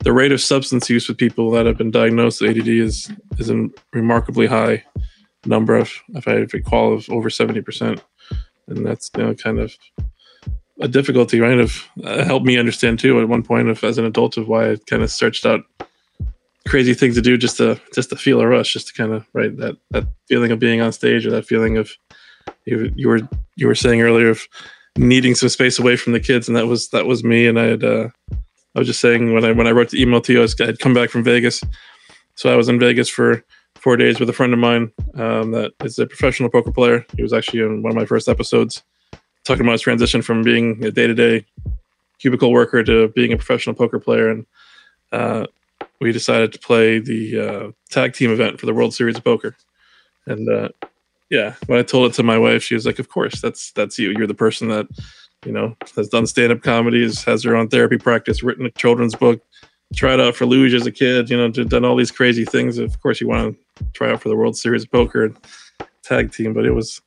the 0.00 0.12
rate 0.12 0.32
of 0.32 0.40
substance 0.40 0.90
use 0.90 1.08
with 1.08 1.16
people 1.16 1.50
that 1.52 1.66
have 1.66 1.78
been 1.78 1.90
diagnosed 1.90 2.40
with 2.40 2.56
ADD 2.56 2.68
is 2.68 3.10
is 3.38 3.50
a 3.50 3.68
remarkably 3.92 4.46
high 4.46 4.84
number 5.46 5.76
of, 5.76 5.90
if 6.10 6.28
I 6.28 6.46
recall, 6.52 6.94
of 6.94 7.08
over 7.10 7.28
70%. 7.30 8.00
And 8.68 8.86
that's 8.86 9.10
you 9.16 9.24
know, 9.24 9.34
kind 9.34 9.58
of 9.58 9.74
a 10.80 10.88
difficulty, 10.88 11.40
right? 11.40 11.58
Of 11.58 11.88
uh, 12.04 12.24
helped 12.24 12.46
me 12.46 12.58
understand 12.58 12.98
too 12.98 13.20
at 13.20 13.28
one 13.28 13.42
point 13.42 13.68
of 13.68 13.82
as 13.84 13.98
an 13.98 14.04
adult 14.04 14.36
of 14.36 14.48
why 14.48 14.72
I 14.72 14.76
kind 14.86 15.02
of 15.02 15.10
searched 15.10 15.44
out 15.44 15.62
crazy 16.68 16.94
thing 16.94 17.14
to 17.14 17.22
do 17.22 17.36
just 17.36 17.56
to 17.56 17.80
just 17.94 18.10
to 18.10 18.16
feel 18.16 18.40
a 18.40 18.46
rush, 18.46 18.72
just 18.72 18.88
to 18.88 18.94
kind 18.94 19.12
of 19.12 19.26
right 19.32 19.56
that 19.56 19.76
that 19.90 20.06
feeling 20.28 20.52
of 20.52 20.58
being 20.58 20.80
on 20.80 20.92
stage 20.92 21.26
or 21.26 21.30
that 21.30 21.46
feeling 21.46 21.76
of 21.76 21.90
you 22.64 22.92
you 22.94 23.08
were 23.08 23.20
you 23.56 23.66
were 23.66 23.74
saying 23.74 24.02
earlier 24.02 24.30
of 24.30 24.46
needing 24.96 25.34
some 25.34 25.48
space 25.48 25.78
away 25.78 25.96
from 25.96 26.12
the 26.12 26.20
kids, 26.20 26.48
and 26.48 26.56
that 26.56 26.66
was 26.66 26.88
that 26.88 27.06
was 27.06 27.24
me. 27.24 27.46
And 27.46 27.58
I 27.58 27.64
had 27.64 27.84
uh, 27.84 28.08
I 28.74 28.78
was 28.78 28.86
just 28.86 29.00
saying 29.00 29.32
when 29.32 29.44
I 29.44 29.52
when 29.52 29.66
I 29.66 29.72
wrote 29.72 29.90
the 29.90 30.00
email 30.00 30.20
to 30.22 30.32
you, 30.32 30.42
I, 30.42 30.48
had 30.64 30.78
come 30.78 30.94
back 30.94 31.10
from 31.10 31.24
Vegas, 31.24 31.62
so 32.34 32.52
I 32.52 32.56
was 32.56 32.68
in 32.68 32.78
Vegas 32.78 33.08
for 33.08 33.42
four 33.76 33.96
days 33.96 34.20
with 34.20 34.28
a 34.28 34.32
friend 34.32 34.52
of 34.52 34.58
mine 34.58 34.92
um, 35.14 35.52
that 35.52 35.72
is 35.84 35.98
a 35.98 36.06
professional 36.06 36.50
poker 36.50 36.72
player. 36.72 37.06
He 37.16 37.22
was 37.22 37.32
actually 37.32 37.60
in 37.60 37.82
one 37.82 37.90
of 37.92 37.96
my 37.96 38.04
first 38.04 38.28
episodes 38.28 38.82
talking 39.44 39.62
about 39.62 39.72
his 39.72 39.80
transition 39.80 40.20
from 40.22 40.42
being 40.42 40.84
a 40.84 40.90
day 40.90 41.06
to 41.06 41.14
day 41.14 41.46
cubicle 42.18 42.52
worker 42.52 42.84
to 42.84 43.08
being 43.08 43.32
a 43.32 43.36
professional 43.36 43.74
poker 43.74 43.98
player, 43.98 44.30
and 44.30 44.46
uh, 45.12 45.46
we 46.00 46.12
decided 46.12 46.52
to 46.52 46.58
play 46.58 46.98
the 46.98 47.38
uh, 47.38 47.70
tag 47.90 48.14
team 48.14 48.30
event 48.32 48.58
for 48.58 48.66
the 48.66 48.74
World 48.74 48.94
Series 48.94 49.16
of 49.16 49.24
Poker. 49.24 49.56
And 50.26 50.48
uh, 50.48 50.68
yeah, 51.28 51.54
when 51.66 51.78
I 51.78 51.82
told 51.82 52.10
it 52.10 52.14
to 52.14 52.22
my 52.22 52.38
wife, 52.38 52.62
she 52.62 52.74
was 52.74 52.86
like, 52.86 52.98
"Of 52.98 53.08
course, 53.08 53.40
that's 53.40 53.72
that's 53.72 53.98
you. 53.98 54.12
You're 54.16 54.26
the 54.26 54.34
person 54.34 54.68
that 54.68 54.88
you 55.44 55.52
know 55.52 55.76
has 55.96 56.08
done 56.08 56.26
stand 56.26 56.52
up 56.52 56.62
comedies, 56.62 57.24
has 57.24 57.44
her 57.44 57.56
own 57.56 57.68
therapy 57.68 57.98
practice, 57.98 58.42
written 58.42 58.66
a 58.66 58.70
children's 58.70 59.14
book, 59.14 59.40
tried 59.94 60.20
out 60.20 60.34
for 60.34 60.46
luge 60.46 60.74
as 60.74 60.86
a 60.86 60.92
kid. 60.92 61.30
You 61.30 61.36
know, 61.36 61.48
done 61.48 61.84
all 61.84 61.96
these 61.96 62.10
crazy 62.10 62.44
things. 62.44 62.78
Of 62.78 63.00
course, 63.00 63.20
you 63.20 63.28
want 63.28 63.56
to 63.76 63.84
try 63.92 64.10
out 64.10 64.22
for 64.22 64.28
the 64.28 64.36
World 64.36 64.56
Series 64.56 64.84
of 64.84 64.90
Poker 64.90 65.24
and 65.24 65.36
tag 66.02 66.32
team, 66.32 66.52
but 66.52 66.66
it 66.66 66.72
was 66.72 67.00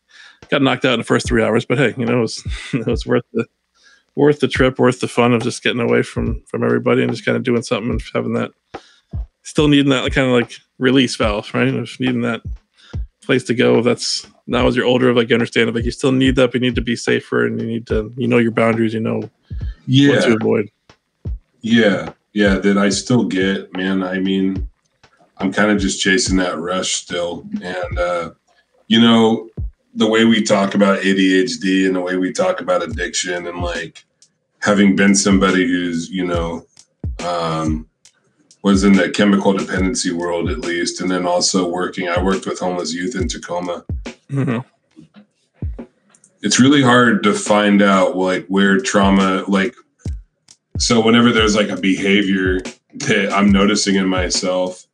got 0.50 0.62
knocked 0.62 0.86
out 0.86 0.94
in 0.94 1.00
the 1.00 1.06
first 1.06 1.28
three 1.28 1.44
hours. 1.44 1.66
But 1.66 1.78
hey, 1.78 1.94
you 1.98 2.06
know, 2.06 2.20
it 2.20 2.22
was 2.22 2.44
it 2.74 2.88
was 2.88 3.06
worth 3.06 3.26
the 3.34 3.46
worth 4.16 4.40
the 4.40 4.48
trip, 4.48 4.80
worth 4.80 5.00
the 5.00 5.08
fun 5.08 5.34
of 5.34 5.42
just 5.42 5.64
getting 5.64 5.82
away 5.82 6.04
from 6.04 6.44
from 6.48 6.64
everybody 6.64 7.02
and 7.02 7.12
just 7.12 7.26
kind 7.26 7.38
of 7.38 7.44
doing 7.44 7.64
something 7.64 7.92
and 7.92 8.04
having 8.14 8.34
that 8.34 8.52
still 9.44 9.68
needing 9.68 9.90
that 9.90 10.12
kind 10.12 10.28
of 10.28 10.34
like 10.34 10.54
release 10.78 11.16
valve, 11.16 11.54
right? 11.54 11.74
Of 11.74 12.00
needing 12.00 12.22
that 12.22 12.42
place 13.22 13.44
to 13.46 13.54
go. 13.54 13.82
That's 13.82 14.28
now 14.48 14.68
as 14.68 14.76
you're 14.76 14.86
older, 14.86 15.14
like 15.14 15.30
you 15.30 15.36
understand 15.36 15.70
it, 15.70 15.76
like 15.76 15.86
you 15.86 15.92
still 15.92 16.12
need 16.12 16.36
that, 16.36 16.52
but 16.52 16.56
you 16.56 16.68
need 16.68 16.76
to 16.76 16.82
be 16.82 16.96
safer 16.96 17.46
and 17.46 17.60
you 17.60 17.68
need 17.68 17.88
to 17.88 18.14
you 18.18 18.28
know 18.28 18.38
your 18.38 18.52
boundaries, 18.52 18.94
you 18.94 19.00
know 19.00 19.30
yeah. 19.86 20.16
what 20.16 20.24
to 20.24 20.36
avoid. 20.36 20.72
Yeah, 21.62 22.12
yeah, 22.34 22.56
that 22.56 22.78
I 22.78 22.90
still 22.90 23.26
get, 23.26 23.76
man. 23.76 24.04
I 24.04 24.20
mean, 24.20 24.68
I'm 25.38 25.52
kind 25.52 25.72
of 25.72 25.80
just 25.80 26.02
chasing 26.02 26.38
that 26.38 26.60
rush 26.60 26.94
still. 26.94 27.48
And 27.62 28.00
uh, 28.00 28.32
you 28.88 29.00
know, 29.00 29.50
the 29.94 30.08
way 30.08 30.26
we 30.26 30.42
talk 30.42 30.74
about 30.76 31.02
ADHD 31.02 31.86
and 31.86 31.96
the 31.96 32.02
way 32.02 32.18
we 32.18 32.32
talk 32.32 32.62
about 32.62 32.84
addiction 32.84 33.48
and 33.48 33.62
like 33.62 34.06
having 34.62 34.96
been 34.96 35.14
somebody 35.14 35.68
who's, 35.68 36.10
you 36.10 36.26
know, 36.26 36.66
um, 37.20 37.88
was 38.64 38.84
in 38.84 38.94
the 38.94 39.10
chemical 39.10 39.54
dependency 39.54 40.12
world 40.12 40.50
at 40.50 40.60
least, 40.60 41.02
and 41.02 41.12
then 41.12 41.26
also 41.26 41.70
working. 41.70 42.08
I 42.08 42.22
worked 42.22 42.46
with 42.46 42.60
homeless 42.60 42.94
youth 42.94 43.16
in 43.16 43.28
Tacoma. 43.28 43.86
Mm-hmm. 44.30 44.60
It's 46.42 46.60
really 46.60 46.82
hard 46.82 47.24
to 47.24 47.34
find 47.34 47.82
out 47.82 48.16
like 48.16 48.46
where 48.48 48.80
trauma, 48.80 49.44
like, 49.48 49.76
so 50.80 51.02
whenever 51.06 51.32
there's 51.32 51.56
like 51.56 51.70
a 51.70 51.78
behavior 51.78 52.60
that 52.94 53.32
I'm 53.34 53.52
noticing 53.52 53.96
in 53.96 54.08
myself, 54.08 54.86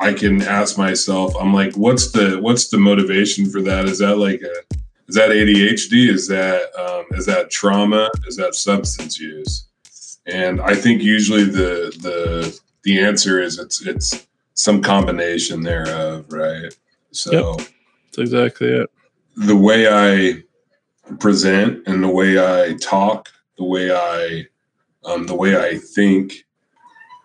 I 0.00 0.14
can 0.14 0.40
ask 0.42 0.78
myself, 0.78 1.34
I'm 1.38 1.52
like, 1.52 1.74
what's 1.74 2.10
the 2.10 2.38
what's 2.40 2.68
the 2.68 2.78
motivation 2.78 3.50
for 3.50 3.60
that? 3.62 3.84
Is 3.84 3.98
that 3.98 4.16
like 4.16 4.40
a 4.42 4.76
is 5.08 5.16
that 5.16 5.30
ADHD? 5.30 6.08
Is 6.08 6.26
that 6.28 6.62
um, 6.78 7.04
is 7.18 7.26
that 7.26 7.50
trauma? 7.50 8.10
Is 8.26 8.36
that 8.36 8.54
substance 8.54 9.18
use? 9.18 9.66
And 10.26 10.60
I 10.60 10.74
think 10.74 11.02
usually 11.02 11.44
the 11.44 11.92
the 12.00 12.58
the 12.84 13.00
answer 13.00 13.40
is 13.40 13.58
it's 13.58 13.84
it's 13.86 14.26
some 14.54 14.80
combination 14.80 15.62
thereof, 15.62 16.26
right? 16.32 16.74
So 17.10 17.56
yep. 17.56 17.68
that's 18.06 18.18
exactly 18.18 18.68
it. 18.68 18.90
The 19.36 19.56
way 19.56 19.88
I 19.88 20.42
present 21.18 21.86
and 21.86 22.02
the 22.02 22.08
way 22.08 22.38
I 22.38 22.74
talk, 22.74 23.28
the 23.58 23.64
way 23.64 23.92
I 23.92 24.46
um, 25.04 25.26
the 25.26 25.34
way 25.34 25.56
I 25.56 25.76
think, 25.76 26.44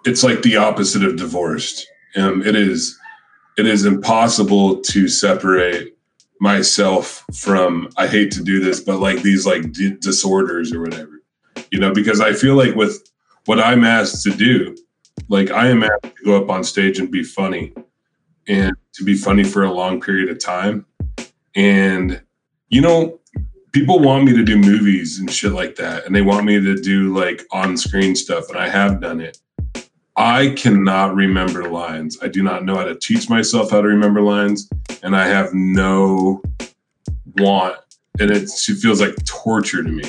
it's 0.05 0.23
like 0.23 0.41
the 0.41 0.57
opposite 0.57 1.03
of 1.03 1.17
divorced. 1.17 1.88
Um, 2.16 2.41
it 2.41 2.55
is 2.55 2.97
it 3.57 3.66
is 3.66 3.86
impossible 3.86 4.82
to 4.82 5.07
separate 5.07 5.95
myself 6.39 7.26
from 7.34 7.89
I 7.97 8.07
hate 8.07 8.32
to 8.34 8.43
do 8.43 8.59
this, 8.59 8.80
but 8.80 8.99
like 8.99 9.22
these 9.22 9.45
like 9.45 9.72
d- 9.72 9.95
disorders 9.99 10.74
or 10.74 10.82
whatever, 10.82 11.22
you 11.72 11.80
know, 11.80 11.93
because 11.93 12.20
I 12.20 12.34
feel 12.34 12.55
like 12.55 12.76
with 12.76 13.09
what 13.45 13.59
I'm 13.59 13.84
asked 13.84 14.24
to 14.24 14.32
do, 14.32 14.76
like 15.30 15.51
I 15.51 15.70
am 15.70 15.84
asked 15.84 16.03
to 16.03 16.24
go 16.24 16.41
up 16.41 16.49
on 16.49 16.63
stage 16.63 16.99
and 16.99 17.09
be 17.09 17.24
funny 17.24 17.74
and 18.47 18.76
to 18.93 19.03
be 19.03 19.16
funny 19.16 19.43
for 19.43 19.63
a 19.63 19.72
long 19.72 20.01
period 20.01 20.30
of 20.30 20.39
time. 20.39 20.86
And, 21.55 22.22
you 22.70 22.82
know, 22.82 23.20
people 23.72 23.99
want 23.99 24.26
me 24.26 24.34
to 24.34 24.43
do 24.43 24.57
movies 24.57 25.20
and 25.20 25.32
shit 25.32 25.53
like 25.53 25.76
that. 25.78 26.05
And 26.05 26.16
they 26.16 26.22
want 26.22 26.45
me 26.45 26.59
to 26.59 26.76
do 26.76 27.16
like 27.16 27.45
on 27.51 27.78
screen 27.78 28.16
stuff. 28.16 28.49
And 28.49 28.57
I 28.57 28.70
have 28.70 29.01
done 29.01 29.22
it. 29.22 29.38
I 30.18 30.49
cannot 30.55 31.16
remember 31.16 31.70
lines. 31.70 32.18
I 32.22 32.30
do 32.30 32.41
not 32.41 32.63
know 32.63 32.76
how 32.76 32.86
to 32.86 32.95
teach 32.95 33.30
myself 33.30 33.72
how 33.72 33.82
to 33.82 33.88
remember 33.88 34.22
lines. 34.22 34.70
And 35.03 35.16
I 35.16 35.28
have 35.28 35.53
no 35.53 36.41
want. 37.38 37.78
And 38.20 38.32
it 38.32 38.49
feels 38.49 39.01
like 39.01 39.13
torture 39.26 39.84
to 39.84 39.89
me 39.89 40.03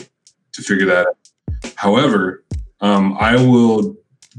to 0.52 0.62
figure 0.62 0.86
that 0.86 1.08
out. 1.08 1.72
However, 1.74 2.44
um, 2.80 3.16
I 3.18 3.36
will 3.36 3.96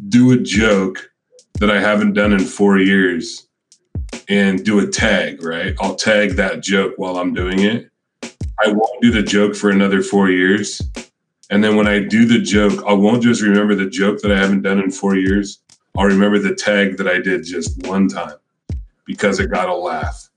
do 0.07 0.31
a 0.31 0.37
joke 0.37 1.11
that 1.59 1.69
I 1.69 1.79
haven't 1.79 2.13
done 2.13 2.31
in 2.31 2.39
four 2.39 2.77
years 2.77 3.47
and 4.29 4.63
do 4.63 4.79
a 4.79 4.87
tag, 4.87 5.43
right? 5.43 5.75
I'll 5.81 5.95
tag 5.95 6.31
that 6.31 6.61
joke 6.61 6.93
while 6.97 7.17
I'm 7.17 7.33
doing 7.33 7.59
it. 7.59 7.89
I 8.23 8.69
won't 8.69 9.01
do 9.01 9.11
the 9.11 9.23
joke 9.23 9.55
for 9.55 9.69
another 9.69 10.01
four 10.01 10.29
years. 10.29 10.81
And 11.49 11.63
then 11.63 11.75
when 11.75 11.87
I 11.87 11.99
do 11.99 12.25
the 12.25 12.39
joke, 12.39 12.83
I 12.87 12.93
won't 12.93 13.23
just 13.23 13.41
remember 13.41 13.73
the 13.75 13.89
joke 13.89 14.21
that 14.21 14.31
I 14.31 14.37
haven't 14.37 14.63
done 14.63 14.79
in 14.79 14.91
four 14.91 15.15
years. 15.15 15.59
I'll 15.97 16.05
remember 16.05 16.39
the 16.39 16.53
tag 16.53 16.97
that 16.97 17.07
I 17.07 17.19
did 17.19 17.43
just 17.43 17.87
one 17.87 18.07
time 18.07 18.35
because 19.05 19.39
it 19.39 19.49
got 19.49 19.69
a 19.69 19.75
laugh. 19.75 20.29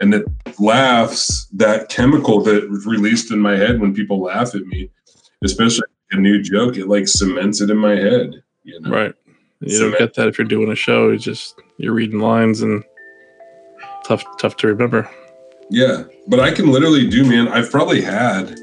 And 0.00 0.12
it 0.14 0.26
laughs, 0.58 1.46
that 1.52 1.88
chemical 1.88 2.42
that 2.42 2.68
released 2.86 3.30
in 3.30 3.38
my 3.38 3.56
head 3.56 3.80
when 3.80 3.94
people 3.94 4.20
laugh 4.20 4.54
at 4.54 4.66
me, 4.66 4.90
especially 5.44 5.84
a 6.10 6.16
new 6.16 6.42
joke, 6.42 6.76
it 6.76 6.88
like 6.88 7.06
cements 7.06 7.60
it 7.60 7.70
in 7.70 7.76
my 7.76 7.94
head. 7.94 8.42
You 8.64 8.80
know? 8.80 8.90
Right. 8.90 9.14
You 9.60 9.78
don't 9.78 9.98
get 9.98 10.14
that 10.14 10.28
if 10.28 10.38
you're 10.38 10.46
doing 10.46 10.70
a 10.70 10.74
show. 10.74 11.10
You 11.10 11.18
just 11.18 11.60
you're 11.78 11.94
reading 11.94 12.18
lines 12.18 12.60
and 12.62 12.82
tough 14.04 14.24
tough 14.38 14.56
to 14.56 14.66
remember. 14.66 15.08
Yeah, 15.70 16.04
but 16.26 16.40
I 16.40 16.50
can 16.50 16.70
literally 16.70 17.08
do, 17.08 17.24
man. 17.24 17.48
I've 17.48 17.70
probably 17.70 18.02
had, 18.02 18.58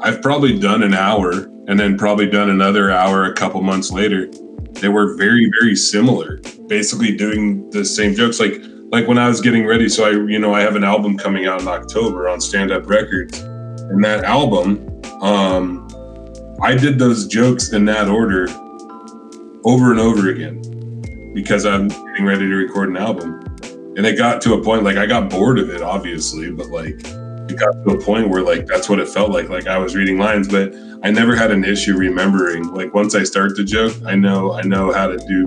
I've 0.00 0.22
probably 0.22 0.58
done 0.58 0.82
an 0.82 0.94
hour 0.94 1.32
and 1.66 1.78
then 1.78 1.98
probably 1.98 2.30
done 2.30 2.50
another 2.50 2.90
hour 2.90 3.24
a 3.24 3.34
couple 3.34 3.60
months 3.62 3.90
later. 3.90 4.30
They 4.72 4.88
were 4.88 5.16
very 5.16 5.50
very 5.60 5.74
similar, 5.74 6.40
basically 6.68 7.16
doing 7.16 7.68
the 7.70 7.84
same 7.84 8.14
jokes. 8.14 8.38
Like 8.38 8.62
like 8.90 9.06
when 9.06 9.18
I 9.18 9.28
was 9.28 9.40
getting 9.40 9.66
ready. 9.66 9.88
So 9.88 10.06
I 10.06 10.10
you 10.10 10.38
know 10.38 10.54
I 10.54 10.60
have 10.60 10.76
an 10.76 10.84
album 10.84 11.18
coming 11.18 11.46
out 11.46 11.60
in 11.60 11.68
October 11.68 12.28
on 12.28 12.40
Stand 12.40 12.70
Up 12.70 12.88
Records, 12.88 13.40
and 13.40 14.02
that 14.04 14.24
album, 14.24 15.02
um, 15.20 15.88
I 16.62 16.74
did 16.74 16.98
those 16.98 17.26
jokes 17.26 17.72
in 17.72 17.84
that 17.86 18.08
order 18.08 18.48
over 19.64 19.90
and 19.90 20.00
over 20.00 20.30
again 20.30 21.32
because 21.34 21.66
I'm 21.66 21.88
getting 21.88 22.24
ready 22.24 22.46
to 22.46 22.54
record 22.54 22.88
an 22.88 22.96
album. 22.96 23.44
And 23.96 24.06
it 24.06 24.16
got 24.16 24.40
to 24.42 24.54
a 24.54 24.62
point 24.62 24.84
like 24.84 24.96
I 24.96 25.06
got 25.06 25.28
bored 25.28 25.58
of 25.58 25.70
it, 25.70 25.82
obviously, 25.82 26.52
but 26.52 26.68
like 26.68 27.04
it 27.50 27.58
got 27.58 27.72
to 27.72 27.90
a 27.90 28.00
point 28.00 28.28
where 28.28 28.42
like 28.42 28.66
that's 28.66 28.88
what 28.88 28.98
it 28.98 29.08
felt 29.08 29.30
like. 29.30 29.48
Like 29.48 29.66
I 29.66 29.78
was 29.78 29.94
reading 29.94 30.18
lines, 30.18 30.48
but 30.48 30.74
I 31.02 31.10
never 31.10 31.34
had 31.36 31.50
an 31.50 31.64
issue 31.64 31.96
remembering. 31.96 32.68
Like 32.74 32.94
once 32.94 33.14
I 33.14 33.24
start 33.24 33.56
the 33.56 33.64
joke, 33.64 33.94
I 34.06 34.14
know 34.14 34.52
I 34.52 34.62
know 34.62 34.92
how 34.92 35.06
to 35.06 35.16
do 35.16 35.46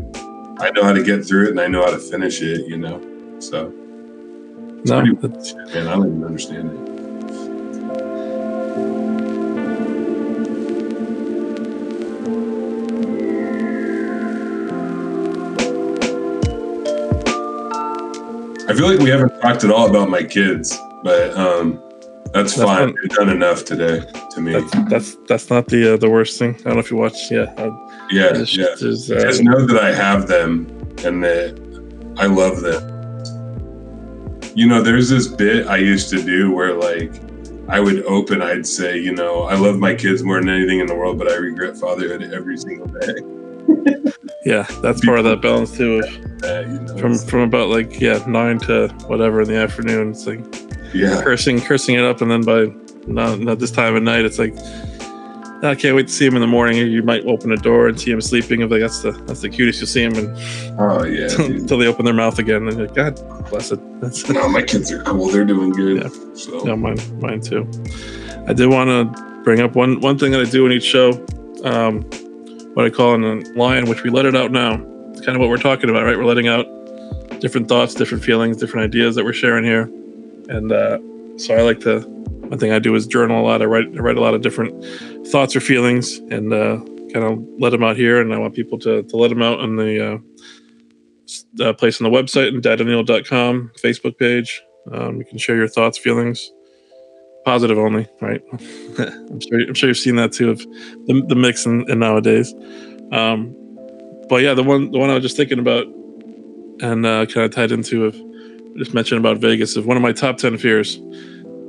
I 0.59 0.69
know 0.71 0.83
how 0.83 0.93
to 0.93 1.03
get 1.03 1.25
through 1.25 1.45
it 1.45 1.49
and 1.51 1.59
I 1.59 1.67
know 1.67 1.83
how 1.83 1.91
to 1.91 1.99
finish 1.99 2.41
it, 2.41 2.67
you 2.67 2.77
know. 2.77 3.01
So 3.39 3.73
no, 4.85 5.01
pretty, 5.15 5.55
man, 5.73 5.87
I 5.87 5.95
don't 5.95 6.07
even 6.07 6.23
understand 6.23 6.71
it. 6.71 6.91
I 18.69 18.73
feel 18.73 18.87
like 18.87 18.99
we 18.99 19.09
haven't 19.09 19.37
talked 19.41 19.65
at 19.65 19.71
all 19.71 19.89
about 19.89 20.09
my 20.09 20.23
kids, 20.23 20.77
but 21.03 21.35
um, 21.37 21.81
that's, 22.33 22.55
that's 22.55 22.63
fine. 22.63 22.95
We've 23.01 23.11
done 23.11 23.29
enough 23.29 23.65
today 23.65 24.03
to 24.31 24.41
me. 24.41 24.53
That's 24.53 24.71
that's, 24.89 25.15
that's 25.27 25.49
not 25.49 25.67
the 25.67 25.93
uh, 25.93 25.97
the 25.97 26.09
worst 26.09 26.39
thing. 26.39 26.55
I 26.59 26.63
don't 26.63 26.73
know 26.73 26.79
if 26.79 26.91
you 26.91 26.97
watch. 26.97 27.31
Yeah. 27.31 27.53
Uh, 27.57 27.71
yeah. 28.09 28.33
Just, 28.33 28.55
yeah. 28.55 28.75
Just, 28.77 29.11
uh, 29.11 29.21
just 29.21 29.43
know 29.43 29.65
that 29.65 29.83
I 29.83 29.93
have 29.93 30.27
them 30.27 30.67
and 31.03 31.23
that 31.23 32.13
I 32.17 32.27
love 32.27 32.61
them. 32.61 32.87
You 34.55 34.67
know, 34.67 34.81
there's 34.81 35.09
this 35.09 35.27
bit 35.27 35.67
I 35.67 35.77
used 35.77 36.09
to 36.09 36.21
do 36.21 36.51
where 36.51 36.73
like 36.73 37.11
I 37.67 37.79
would 37.79 38.03
open, 38.05 38.41
I'd 38.41 38.67
say, 38.67 38.97
you 38.97 39.13
know, 39.13 39.43
I 39.43 39.55
love 39.55 39.79
my 39.79 39.95
kids 39.95 40.23
more 40.23 40.39
than 40.39 40.49
anything 40.49 40.79
in 40.79 40.87
the 40.87 40.95
world, 40.95 41.17
but 41.17 41.31
I 41.31 41.35
regret 41.35 41.77
fatherhood 41.77 42.21
every 42.33 42.57
single 42.57 42.87
day. 42.87 44.11
yeah, 44.45 44.63
that's 44.81 45.05
part 45.05 45.19
of 45.19 45.25
that 45.25 45.41
balance 45.41 45.71
too. 45.77 45.99
Of, 45.99 46.67
you 46.69 46.79
know, 46.79 46.97
from 46.97 47.17
from 47.17 47.41
about 47.41 47.69
like 47.69 47.99
yeah 47.99 48.23
nine 48.27 48.59
to 48.59 48.89
whatever 49.07 49.41
in 49.41 49.47
the 49.47 49.55
afternoon, 49.55 50.11
it's 50.11 50.27
like 50.27 50.39
yeah 50.93 51.21
cursing 51.21 51.61
cursing 51.61 51.95
it 51.95 52.03
up, 52.03 52.21
and 52.21 52.31
then 52.31 52.41
by 52.41 52.73
not, 53.07 53.39
not 53.39 53.59
this 53.59 53.71
time 53.71 53.95
of 53.95 54.03
night. 54.03 54.25
It's 54.25 54.39
like 54.39 54.53
I 55.63 55.75
can't 55.75 55.95
wait 55.95 56.07
to 56.07 56.13
see 56.13 56.25
him 56.25 56.35
in 56.35 56.41
the 56.41 56.47
morning. 56.47 56.77
You 56.77 57.03
might 57.03 57.23
open 57.25 57.51
a 57.51 57.57
door 57.57 57.87
and 57.87 57.99
see 57.99 58.11
him 58.11 58.19
sleeping. 58.19 58.61
If 58.61 58.71
like 58.71 58.81
that's 58.81 59.01
the 59.01 59.11
that's 59.11 59.41
the 59.41 59.49
cutest 59.49 59.79
you'll 59.79 59.87
see 59.87 60.03
him, 60.03 60.13
and 60.15 60.79
oh 60.79 61.03
yeah, 61.03 61.29
until 61.39 61.77
they 61.77 61.87
open 61.87 62.05
their 62.05 62.15
mouth 62.15 62.39
again, 62.39 62.67
and 62.67 62.79
like 62.79 62.95
God 62.95 63.15
bless 63.49 63.71
it. 63.71 63.79
That's 64.01 64.27
no, 64.29 64.49
my 64.49 64.63
kids 64.63 64.91
are 64.91 65.03
cool. 65.03 65.29
They're 65.29 65.45
doing 65.45 65.71
good. 65.71 66.01
Yeah, 66.01 66.33
so. 66.33 66.67
yeah, 66.67 66.75
mine, 66.75 66.97
mine 67.19 67.41
too. 67.41 67.69
I 68.47 68.53
did 68.53 68.69
want 68.69 68.89
to 68.89 69.43
bring 69.43 69.61
up 69.61 69.75
one 69.75 69.99
one 69.99 70.17
thing 70.17 70.31
that 70.31 70.41
I 70.41 70.49
do 70.49 70.65
in 70.65 70.71
each 70.71 70.83
show, 70.83 71.11
um, 71.63 72.01
what 72.73 72.85
I 72.85 72.89
call 72.89 73.13
an 73.13 73.43
lion, 73.55 73.87
which 73.87 74.03
we 74.03 74.09
let 74.09 74.25
it 74.25 74.35
out 74.35 74.51
now. 74.51 74.83
It's 75.11 75.21
kind 75.21 75.35
of 75.35 75.41
what 75.41 75.49
we're 75.49 75.57
talking 75.57 75.91
about, 75.91 76.05
right? 76.05 76.17
We're 76.17 76.25
letting 76.25 76.47
out 76.47 76.65
different 77.39 77.67
thoughts, 77.67 77.93
different 77.93 78.23
feelings, 78.23 78.57
different 78.57 78.85
ideas 78.85 79.15
that 79.15 79.25
we're 79.25 79.33
sharing 79.33 79.63
here, 79.63 79.91
and 80.51 80.71
uh, 80.71 80.99
so 81.37 81.55
I 81.55 81.61
like 81.61 81.79
to. 81.81 82.01
One 82.01 82.59
thing 82.59 82.73
I 82.73 82.79
do 82.79 82.93
is 82.95 83.07
journal 83.07 83.41
a 83.41 83.45
lot. 83.45 83.61
I 83.61 83.65
write 83.65 83.87
I 83.87 83.99
write 83.99 84.17
a 84.17 84.21
lot 84.21 84.33
of 84.33 84.41
different 84.41 84.85
thoughts 85.27 85.55
or 85.55 85.61
feelings 85.61 86.17
and 86.17 86.53
uh, 86.53 86.77
kind 87.13 87.25
of 87.25 87.39
let 87.59 87.69
them 87.69 87.83
out 87.83 87.95
here. 87.95 88.19
And 88.19 88.33
I 88.33 88.37
want 88.37 88.53
people 88.53 88.77
to, 88.79 89.03
to 89.03 89.17
let 89.17 89.29
them 89.29 89.41
out 89.41 89.59
on 89.59 89.77
the 89.77 90.21
uh, 91.59 91.63
uh, 91.63 91.73
place 91.73 92.01
on 92.01 92.11
the 92.11 92.15
website 92.15 92.49
and 92.49 92.61
dadennial.com 92.61 93.71
Facebook 93.81 94.17
page. 94.17 94.61
Um, 94.91 95.17
you 95.17 95.25
can 95.25 95.37
share 95.37 95.55
your 95.55 95.67
thoughts, 95.67 95.97
feelings, 95.97 96.51
positive 97.45 97.77
only, 97.77 98.07
right? 98.19 98.41
I'm 98.99 99.39
sure 99.39 99.59
I'm 99.59 99.73
sure 99.73 99.89
you've 99.89 99.97
seen 99.97 100.17
that 100.17 100.33
too 100.33 100.51
of 100.51 100.59
the, 100.59 101.23
the 101.27 101.35
mix 101.35 101.65
in, 101.65 101.89
in 101.89 101.99
nowadays. 101.99 102.53
Um, 103.11 103.55
but 104.27 104.41
yeah, 104.41 104.53
the 104.53 104.63
one 104.63 104.91
the 104.91 104.97
one 104.97 105.09
I 105.09 105.13
was 105.13 105.23
just 105.23 105.37
thinking 105.37 105.59
about 105.59 105.85
and 106.81 107.05
uh, 107.05 107.25
kind 107.27 107.45
of 107.45 107.51
tied 107.51 107.71
into 107.71 108.05
of 108.05 108.15
just 108.77 108.93
mentioned 108.93 109.19
about 109.19 109.37
Vegas 109.37 109.75
of 109.75 109.85
one 109.85 109.97
of 109.97 110.03
my 110.03 110.11
top 110.11 110.37
ten 110.37 110.57
fears 110.57 110.97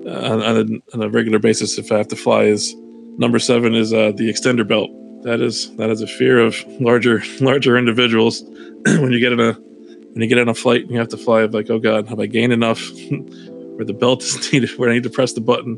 uh, 0.06 0.32
on, 0.32 0.42
on, 0.42 0.56
a, 0.56 0.96
on 0.96 1.02
a 1.02 1.08
regular 1.08 1.38
basis 1.38 1.78
if 1.78 1.90
I 1.92 1.98
have 1.98 2.08
to 2.08 2.16
fly 2.16 2.44
is 2.44 2.74
Number 3.18 3.38
seven 3.38 3.74
is 3.74 3.92
uh, 3.92 4.12
the 4.12 4.30
extender 4.30 4.66
belt. 4.66 4.90
That 5.22 5.40
is 5.40 5.74
that 5.76 5.90
is 5.90 6.00
a 6.00 6.06
fear 6.06 6.40
of 6.40 6.56
larger 6.80 7.22
larger 7.40 7.76
individuals. 7.76 8.42
when 8.84 9.12
you 9.12 9.20
get 9.20 9.32
in 9.32 9.40
a 9.40 9.52
when 9.52 10.22
you 10.22 10.26
get 10.26 10.38
in 10.38 10.48
a 10.48 10.54
flight 10.54 10.82
and 10.82 10.90
you 10.90 10.98
have 10.98 11.08
to 11.08 11.16
fly, 11.16 11.44
like, 11.44 11.70
oh 11.70 11.78
god, 11.78 12.08
have 12.08 12.20
I 12.20 12.26
gained 12.26 12.52
enough 12.52 12.80
where 13.10 13.84
the 13.84 13.94
belt 13.94 14.22
is 14.22 14.52
needed, 14.52 14.70
where 14.78 14.90
I 14.90 14.94
need 14.94 15.02
to 15.04 15.10
press 15.10 15.32
the 15.34 15.40
button 15.40 15.76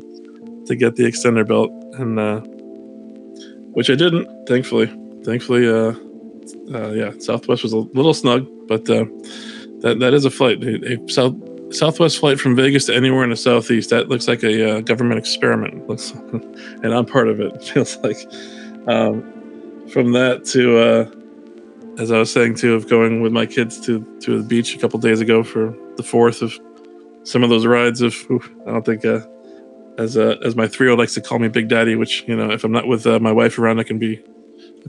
to 0.65 0.75
get 0.75 0.95
the 0.95 1.03
extender 1.03 1.47
belt, 1.47 1.71
and 1.95 2.19
uh, 2.19 2.39
which 3.73 3.89
I 3.89 3.95
didn't, 3.95 4.47
thankfully. 4.47 4.87
Thankfully, 5.23 5.67
uh, 5.67 5.93
uh, 6.73 6.91
yeah, 6.91 7.11
Southwest 7.19 7.63
was 7.63 7.73
a 7.73 7.77
little 7.77 8.13
snug, 8.13 8.47
but 8.67 8.89
uh, 8.89 9.05
that 9.85 9.99
that 9.99 10.13
is 10.15 10.25
a 10.25 10.31
flight. 10.31 10.63
A, 10.63 10.93
a 10.93 11.09
South 11.09 11.35
Southwest 11.73 12.19
flight 12.19 12.39
from 12.39 12.55
Vegas 12.55 12.85
to 12.87 12.95
anywhere 12.95 13.23
in 13.23 13.29
the 13.29 13.37
Southeast. 13.37 13.91
That 13.91 14.09
looks 14.09 14.27
like 14.27 14.43
a 14.43 14.77
uh, 14.77 14.81
government 14.81 15.19
experiment. 15.19 15.87
Looks, 15.89 16.11
and 16.11 16.93
I'm 16.93 17.05
part 17.05 17.27
of 17.27 17.39
it. 17.39 17.63
feels 17.73 17.95
like 17.97 18.17
um, 18.87 19.21
from 19.89 20.11
that 20.13 20.45
to, 20.45 20.79
uh, 20.79 22.01
as 22.01 22.11
I 22.11 22.17
was 22.17 22.33
saying 22.33 22.55
too, 22.55 22.73
of 22.73 22.89
going 22.89 23.21
with 23.21 23.31
my 23.31 23.45
kids 23.45 23.79
to 23.85 24.03
to 24.21 24.41
the 24.41 24.43
beach 24.43 24.75
a 24.75 24.79
couple 24.79 24.99
days 24.99 25.21
ago 25.21 25.43
for 25.43 25.77
the 25.97 26.03
fourth 26.03 26.41
of 26.41 26.59
some 27.23 27.43
of 27.43 27.49
those 27.49 27.65
rides. 27.67 28.01
Of 28.01 28.15
I 28.65 28.71
don't 28.71 28.85
think 28.85 29.05
uh, 29.05 29.21
as 29.99 30.17
uh, 30.17 30.37
as 30.43 30.55
my 30.55 30.67
three 30.67 30.85
year 30.85 30.91
old 30.91 30.99
likes 30.99 31.13
to 31.13 31.21
call 31.21 31.37
me 31.37 31.47
Big 31.47 31.67
Daddy, 31.67 31.95
which 31.95 32.23
you 32.27 32.35
know 32.35 32.49
if 32.49 32.63
I'm 32.63 32.71
not 32.71 32.87
with 32.87 33.05
uh, 33.05 33.19
my 33.19 33.31
wife 33.31 33.59
around, 33.59 33.79
I 33.79 33.83
can 33.83 33.99
be 33.99 34.23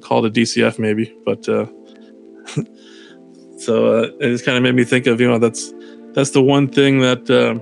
called 0.01 0.24
a 0.24 0.30
DCF 0.30 0.78
maybe. 0.78 1.14
But 1.26 1.47
uh, 1.49 1.66
so 3.57 3.98
uh, 3.98 4.11
it 4.20 4.28
just 4.28 4.44
kind 4.44 4.57
of 4.57 4.62
made 4.62 4.74
me 4.74 4.84
think 4.84 5.07
of 5.07 5.20
you 5.20 5.28
know 5.28 5.38
that's 5.38 5.72
that's 6.12 6.30
the 6.30 6.42
one 6.42 6.68
thing 6.68 7.00
that. 7.00 7.30
Um, 7.30 7.61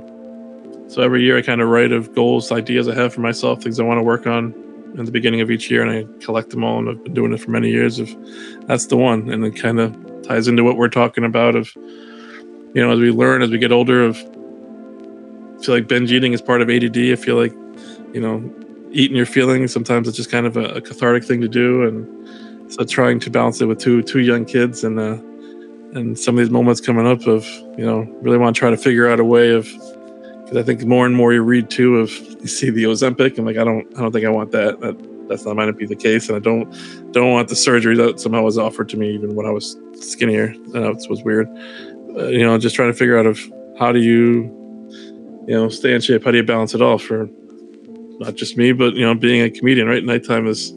so 0.89 1.03
every 1.03 1.23
year 1.23 1.37
I 1.37 1.43
kind 1.43 1.61
of 1.61 1.69
write 1.69 1.93
of 1.93 2.15
goals, 2.15 2.53
ideas 2.53 2.89
I 2.89 2.95
have 2.95 3.13
for 3.13 3.21
myself, 3.21 3.63
things 3.63 3.81
I 3.81 3.83
want 3.83 3.99
to 3.99 4.03
work 4.03 4.27
on 4.27 4.53
in 4.97 5.05
the 5.05 5.11
beginning 5.11 5.41
of 5.41 5.51
each 5.51 5.71
year, 5.71 5.85
and 5.85 5.91
I 5.91 6.25
collect 6.25 6.51
them 6.51 6.63
all. 6.63 6.79
And 6.79 6.89
I've 6.89 7.03
been 7.03 7.15
doing 7.15 7.33
it 7.33 7.41
for 7.41 7.51
many 7.51 7.71
years. 7.71 7.99
Of 7.99 8.15
that's 8.67 8.87
the 8.87 8.97
one, 8.97 9.29
and 9.31 9.45
it 9.45 9.53
kind 9.53 9.81
of 9.81 10.23
ties 10.23 10.47
into 10.47 10.63
what 10.63 10.77
we're 10.77 10.89
talking 10.89 11.25
about. 11.25 11.57
Of 11.57 11.75
you 11.77 12.75
know, 12.75 12.93
as 12.93 13.01
we 13.01 13.11
learn, 13.11 13.43
as 13.43 13.51
we 13.51 13.59
get 13.59 13.73
older, 13.73 14.05
of 14.05 14.17
I 14.17 15.65
feel 15.65 15.75
like 15.75 15.89
binge 15.89 16.13
eating 16.13 16.33
is 16.33 16.43
part 16.43 16.61
of 16.61 16.71
ADD. 16.71 16.97
I 16.97 17.17
feel 17.17 17.37
like 17.37 17.53
you 18.13 18.21
know, 18.21 18.49
eating 18.93 19.17
your 19.17 19.27
feelings 19.27 19.73
sometimes 19.73 20.07
it's 20.07 20.17
just 20.17 20.31
kind 20.31 20.47
of 20.47 20.57
a, 20.57 20.67
a 20.67 20.81
cathartic 20.81 21.25
thing 21.25 21.41
to 21.41 21.49
do, 21.49 21.83
and 21.83 22.73
so 22.73 22.85
trying 22.85 23.19
to 23.21 23.31
balance 23.31 23.61
it 23.61 23.67
with 23.67 23.81
two 23.81 24.03
two 24.03 24.21
young 24.21 24.45
kids 24.45 24.85
and. 24.85 25.01
Uh, 25.01 25.17
and 25.95 26.19
some 26.19 26.37
of 26.37 26.45
these 26.45 26.51
moments 26.51 26.81
coming 26.81 27.07
up 27.07 27.27
of 27.27 27.47
you 27.79 27.85
know 27.87 28.03
really 28.21 28.37
want 28.39 28.55
to 28.55 28.59
try 28.59 28.71
to 28.71 28.77
figure 28.77 29.09
out 29.09 29.21
a 29.21 29.25
way 29.25 29.51
of 29.51 29.65
because 30.43 30.59
I 30.59 30.63
think 30.63 30.85
more 30.85 31.07
and 31.07 31.15
more 31.15 31.33
you 31.33 31.43
read 31.43 31.71
too 31.71 31.99
of 31.99 32.11
you 32.41 32.47
see 32.47 32.71
the 32.71 32.85
Ozempic 32.85 33.39
and 33.39 33.47
like 33.47 33.57
I 33.57 33.65
don't 33.65 33.87
I 33.97 34.01
don't 34.01 34.13
think 34.13 34.27
I 34.27 34.31
want 34.31 34.51
that 34.53 34.81
that 34.81 35.29
that's 35.29 35.47
not 35.47 35.57
might 35.57 35.67
not 35.67 35.79
be 35.79 35.87
the 35.87 35.97
case 35.97 36.29
and 36.29 36.37
I 36.37 36.41
don't 36.41 36.71
don't 37.13 37.31
want 37.31 37.49
the 37.49 37.57
surgery 37.57 37.97
that 37.97 38.21
somehow 38.21 38.43
was 38.43 38.59
offered 38.59 38.89
to 38.91 38.97
me 38.97 39.15
even 39.15 39.35
when 39.35 39.47
I 39.47 39.51
was 39.51 39.77
skinnier 39.95 40.47
and 40.47 40.75
that 40.75 41.07
was 41.09 41.23
weird. 41.23 41.49
Uh, 42.17 42.27
you 42.27 42.45
know 42.45 42.59
just 42.59 42.77
trying 42.77 42.93
to 42.93 42.99
figure 42.99 43.19
out 43.19 43.27
of 43.27 43.41
how 43.79 43.93
do 43.93 44.01
you 44.01 44.51
you 45.47 45.55
know 45.55 45.69
stay 45.69 45.95
in 45.95 46.01
shape? 46.01 46.25
How 46.25 46.31
do 46.33 46.39
you 46.39 46.45
balance 46.45 46.75
it 46.75 46.83
all 46.83 46.99
for 46.99 47.29
not 48.19 48.35
just 48.35 48.57
me 48.57 48.73
but 48.73 48.95
you 48.95 49.05
know 49.05 49.15
being 49.15 49.43
a 49.43 49.51
comedian 49.51 49.87
right? 49.87 50.05
Nighttime 50.05 50.47
is 50.47 50.73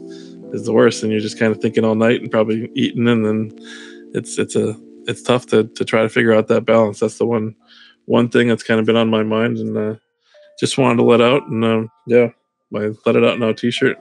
is 0.52 0.64
the 0.64 0.72
worst 0.72 1.02
and 1.02 1.12
you're 1.12 1.20
just 1.20 1.38
kind 1.38 1.52
of 1.52 1.60
thinking 1.60 1.84
all 1.84 1.96
night 1.96 2.22
and 2.22 2.30
probably 2.30 2.70
eating 2.74 3.06
and 3.08 3.26
then 3.26 3.58
it's 4.14 4.38
it's 4.38 4.56
a 4.56 4.74
it's 5.08 5.22
tough 5.22 5.46
to 5.46 5.64
to 5.64 5.84
try 5.84 6.02
to 6.02 6.08
figure 6.08 6.34
out 6.34 6.46
that 6.48 6.66
balance. 6.66 7.00
That's 7.00 7.18
the 7.18 7.26
one 7.26 7.56
one 8.04 8.28
thing 8.28 8.46
that's 8.46 8.62
kind 8.62 8.78
of 8.78 8.86
been 8.86 8.96
on 8.96 9.10
my 9.10 9.22
mind, 9.24 9.56
and 9.58 9.76
uh, 9.76 9.94
just 10.60 10.78
wanted 10.78 10.96
to 10.96 11.02
let 11.02 11.20
out. 11.20 11.48
And 11.48 11.64
um, 11.64 11.90
yeah, 12.06 12.28
my 12.70 12.92
let 13.04 13.16
it 13.16 13.24
out 13.24 13.40
now 13.40 13.52
T-shirt 13.52 13.98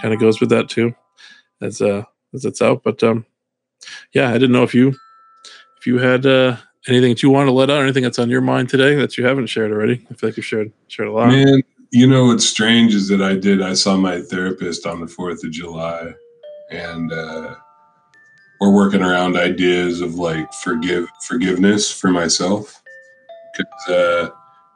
kind 0.00 0.14
of 0.14 0.20
goes 0.20 0.38
with 0.38 0.50
that 0.50 0.68
too, 0.68 0.94
as 1.60 1.80
uh 1.80 2.04
as 2.34 2.44
it's 2.44 2.62
out. 2.62 2.82
But 2.84 3.02
um, 3.02 3.24
yeah, 4.12 4.28
I 4.28 4.34
didn't 4.34 4.52
know 4.52 4.62
if 4.62 4.74
you 4.74 4.94
if 5.78 5.86
you 5.86 5.98
had 5.98 6.26
uh, 6.26 6.56
anything 6.86 7.10
that 7.10 7.22
you 7.22 7.30
want 7.30 7.48
to 7.48 7.52
let 7.52 7.70
out, 7.70 7.82
anything 7.82 8.04
that's 8.04 8.18
on 8.18 8.30
your 8.30 8.42
mind 8.42 8.68
today 8.68 8.94
that 8.96 9.16
you 9.16 9.24
haven't 9.24 9.46
shared 9.46 9.72
already. 9.72 10.06
I 10.10 10.14
feel 10.14 10.28
like 10.28 10.36
you've 10.36 10.46
shared 10.46 10.70
shared 10.88 11.08
a 11.08 11.12
lot. 11.12 11.28
Man, 11.28 11.62
you 11.90 12.06
know 12.06 12.26
what's 12.26 12.46
strange 12.46 12.94
is 12.94 13.08
that 13.08 13.22
I 13.22 13.34
did. 13.34 13.62
I 13.62 13.72
saw 13.72 13.96
my 13.96 14.20
therapist 14.20 14.86
on 14.86 15.00
the 15.00 15.08
Fourth 15.08 15.42
of 15.42 15.50
July, 15.50 16.12
and. 16.70 17.10
uh 17.10 17.54
we're 18.60 18.70
working 18.70 19.02
around 19.02 19.36
ideas 19.36 20.00
of 20.00 20.16
like 20.16 20.52
forgive 20.52 21.08
forgiveness 21.26 21.90
for 21.90 22.10
myself 22.10 22.82
because 23.56 23.88
uh, 23.88 24.30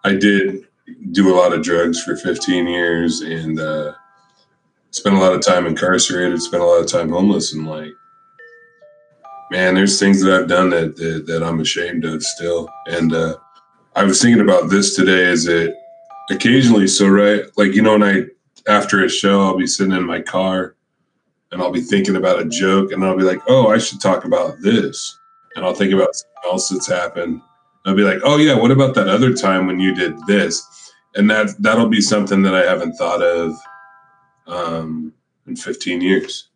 I 0.05 0.15
did 0.15 0.67
do 1.13 1.35
a 1.35 1.37
lot 1.37 1.53
of 1.53 1.63
drugs 1.63 2.03
for 2.03 2.17
15 2.17 2.67
years 2.67 3.21
and 3.21 3.61
uh, 3.61 3.93
spent 4.91 5.17
a 5.17 5.19
lot 5.19 5.33
of 5.33 5.43
time 5.43 5.67
incarcerated, 5.67 6.41
spent 6.41 6.63
a 6.63 6.67
lot 6.67 6.81
of 6.81 6.87
time 6.87 7.11
homeless, 7.11 7.53
and 7.53 7.67
like, 7.67 7.93
man, 9.51 9.75
there's 9.75 9.99
things 9.99 10.23
that 10.23 10.35
I've 10.35 10.49
done 10.49 10.71
that 10.71 10.97
that, 10.97 11.27
that 11.27 11.43
I'm 11.43 11.61
ashamed 11.61 12.05
of 12.05 12.23
still. 12.23 12.69
And 12.87 13.13
uh, 13.13 13.37
I 13.97 14.05
was 14.05 14.21
thinking 14.21 14.43
about 14.43 14.71
this 14.71 14.97
today. 14.97 15.25
Is 15.25 15.47
it 15.47 15.75
occasionally 16.31 16.87
so 16.87 17.09
right? 17.09 17.45
Like 17.57 17.75
you 17.75 17.83
know, 17.83 17.93
when 17.93 18.03
I 18.03 18.25
after 18.67 19.05
a 19.05 19.09
show, 19.09 19.43
I'll 19.43 19.59
be 19.59 19.67
sitting 19.67 19.93
in 19.93 20.07
my 20.07 20.23
car 20.23 20.74
and 21.55 21.63
I'll 21.63 21.71
be 21.71 21.81
thinking 21.81 22.17
about 22.17 22.41
a 22.41 22.45
joke 22.45 22.91
and 22.91 23.05
I'll 23.05 23.17
be 23.17 23.23
like, 23.23 23.41
oh, 23.47 23.69
I 23.69 23.79
should 23.79 24.01
talk 24.01 24.25
about 24.25 24.61
this. 24.61 25.17
And 25.55 25.65
I'll 25.65 25.73
think 25.73 25.95
about 25.95 26.17
something 26.17 26.51
else 26.51 26.69
that's 26.69 26.89
happened. 26.89 27.41
I'll 27.87 27.95
be 27.95 28.03
like, 28.03 28.19
oh 28.25 28.39
yeah, 28.39 28.55
what 28.55 28.73
about 28.73 28.97
that 28.97 29.07
other 29.07 29.33
time 29.33 29.69
when 29.69 29.79
you 29.79 29.95
did 29.95 30.19
this? 30.27 30.93
And 31.15 31.31
that 31.31 31.51
that'll 31.61 31.89
be 31.89 32.01
something 32.01 32.43
that 32.43 32.57
I 32.57 32.63
haven't 32.63 32.95
thought 32.95 33.23
of 33.23 33.57
um, 34.49 35.15
in 35.47 35.55
15 35.55 36.01
years. 36.01 36.49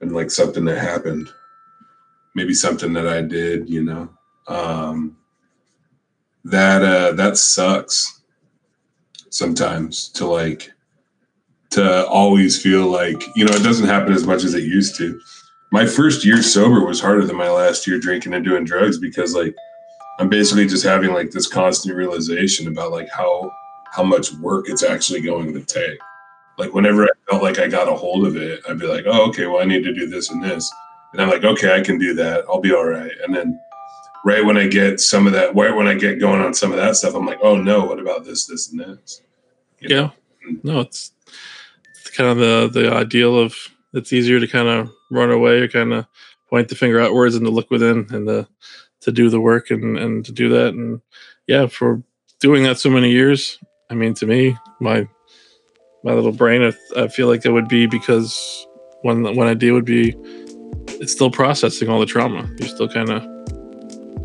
And 0.00 0.12
like 0.12 0.30
something 0.30 0.64
that 0.64 0.78
happened. 0.78 1.28
Maybe 2.34 2.54
something 2.54 2.94
that 2.94 3.06
I 3.06 3.20
did, 3.20 3.68
you 3.68 3.84
know. 3.84 4.08
Um, 4.48 5.18
that 6.44 6.82
uh 6.82 7.12
that 7.12 7.36
sucks 7.36 8.22
sometimes 9.28 10.08
to 10.08 10.26
like 10.26 10.71
to 11.72 12.06
always 12.06 12.62
feel 12.62 12.86
like 12.86 13.22
you 13.34 13.44
know 13.44 13.52
it 13.52 13.62
doesn't 13.62 13.88
happen 13.88 14.12
as 14.12 14.26
much 14.26 14.44
as 14.44 14.54
it 14.54 14.64
used 14.64 14.96
to. 14.96 15.20
My 15.70 15.86
first 15.86 16.24
year 16.24 16.42
sober 16.42 16.84
was 16.84 17.00
harder 17.00 17.24
than 17.24 17.36
my 17.36 17.50
last 17.50 17.86
year 17.86 17.98
drinking 17.98 18.34
and 18.34 18.44
doing 18.44 18.64
drugs 18.64 18.98
because 18.98 19.34
like 19.34 19.54
i'm 20.18 20.28
basically 20.28 20.66
just 20.66 20.84
having 20.84 21.12
like 21.12 21.30
this 21.30 21.46
constant 21.46 21.96
realization 21.96 22.68
about 22.68 22.92
like 22.92 23.08
how 23.10 23.50
how 23.90 24.02
much 24.02 24.32
work 24.34 24.68
it's 24.68 24.82
actually 24.82 25.20
going 25.20 25.52
to 25.52 25.60
take. 25.60 25.98
Like 26.58 26.74
whenever 26.74 27.04
i 27.04 27.08
felt 27.30 27.42
like 27.42 27.58
i 27.58 27.66
got 27.66 27.88
a 27.88 27.94
hold 27.94 28.26
of 28.26 28.36
it 28.36 28.60
i'd 28.68 28.78
be 28.78 28.86
like 28.86 29.04
oh 29.06 29.28
okay 29.28 29.46
well 29.46 29.62
i 29.62 29.64
need 29.64 29.84
to 29.84 29.94
do 29.94 30.06
this 30.06 30.30
and 30.30 30.44
this. 30.44 30.70
And 31.12 31.22
i'm 31.22 31.30
like 31.30 31.44
okay 31.44 31.74
i 31.74 31.80
can 31.80 31.98
do 31.98 32.14
that. 32.14 32.44
I'll 32.48 32.60
be 32.60 32.74
all 32.74 32.86
right. 32.86 33.12
And 33.24 33.34
then 33.34 33.58
right 34.24 34.44
when 34.44 34.58
i 34.58 34.68
get 34.68 35.00
some 35.00 35.26
of 35.26 35.32
that 35.32 35.56
right 35.56 35.74
when 35.74 35.88
i 35.88 35.94
get 35.94 36.20
going 36.20 36.40
on 36.42 36.54
some 36.54 36.70
of 36.70 36.76
that 36.76 36.94
stuff 36.94 37.14
i'm 37.14 37.26
like 37.26 37.40
oh 37.42 37.56
no 37.56 37.84
what 37.84 37.98
about 37.98 38.24
this 38.24 38.46
this 38.46 38.70
and 38.70 38.80
this? 38.80 39.22
You 39.80 39.88
yeah. 39.88 40.00
know? 40.00 40.12
no 40.62 40.80
it's 40.80 41.12
kind 42.16 42.30
of 42.30 42.36
the 42.38 42.80
the 42.80 42.92
ideal 42.92 43.38
of 43.38 43.54
it's 43.94 44.12
easier 44.12 44.40
to 44.40 44.46
kind 44.46 44.68
of 44.68 44.90
run 45.10 45.30
away 45.30 45.60
or 45.60 45.68
kind 45.68 45.92
of 45.92 46.06
point 46.48 46.68
the 46.68 46.74
finger 46.74 47.00
outwards 47.00 47.34
and 47.34 47.44
to 47.44 47.50
look 47.50 47.70
within 47.70 48.06
and 48.10 48.26
to 48.26 48.48
to 49.00 49.12
do 49.12 49.28
the 49.28 49.40
work 49.40 49.70
and 49.70 49.98
and 49.98 50.24
to 50.24 50.32
do 50.32 50.48
that 50.48 50.68
and 50.74 51.00
yeah 51.46 51.66
for 51.66 52.02
doing 52.40 52.62
that 52.62 52.78
so 52.78 52.90
many 52.90 53.10
years 53.10 53.58
i 53.90 53.94
mean 53.94 54.14
to 54.14 54.26
me 54.26 54.56
my 54.80 55.06
my 56.04 56.12
little 56.12 56.32
brain. 56.32 56.62
I, 56.62 57.00
I 57.00 57.08
feel 57.08 57.28
like 57.28 57.44
it 57.44 57.50
would 57.50 57.68
be 57.68 57.86
because 57.86 58.66
when 59.02 59.36
when 59.36 59.48
I 59.48 59.54
do 59.54 59.74
would 59.74 59.84
be, 59.84 60.14
it's 61.00 61.12
still 61.12 61.30
processing 61.30 61.88
all 61.88 62.00
the 62.00 62.06
trauma. 62.06 62.48
You're 62.58 62.68
still 62.68 62.88
kind 62.88 63.10
of 63.10 63.22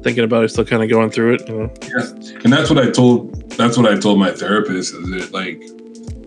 thinking 0.03 0.23
about 0.23 0.43
it, 0.43 0.49
still 0.49 0.65
kind 0.65 0.83
of 0.83 0.89
going 0.89 1.09
through 1.09 1.35
it. 1.35 1.47
You 1.47 1.59
know? 1.59 1.73
Yeah, 1.83 2.39
and 2.43 2.53
that's 2.53 2.69
what 2.69 2.79
I 2.79 2.89
told. 2.89 3.49
That's 3.51 3.77
what 3.77 3.91
I 3.91 3.97
told 3.97 4.19
my 4.19 4.31
therapist. 4.31 4.93
Is 4.93 5.11
it 5.11 5.33
like 5.33 5.61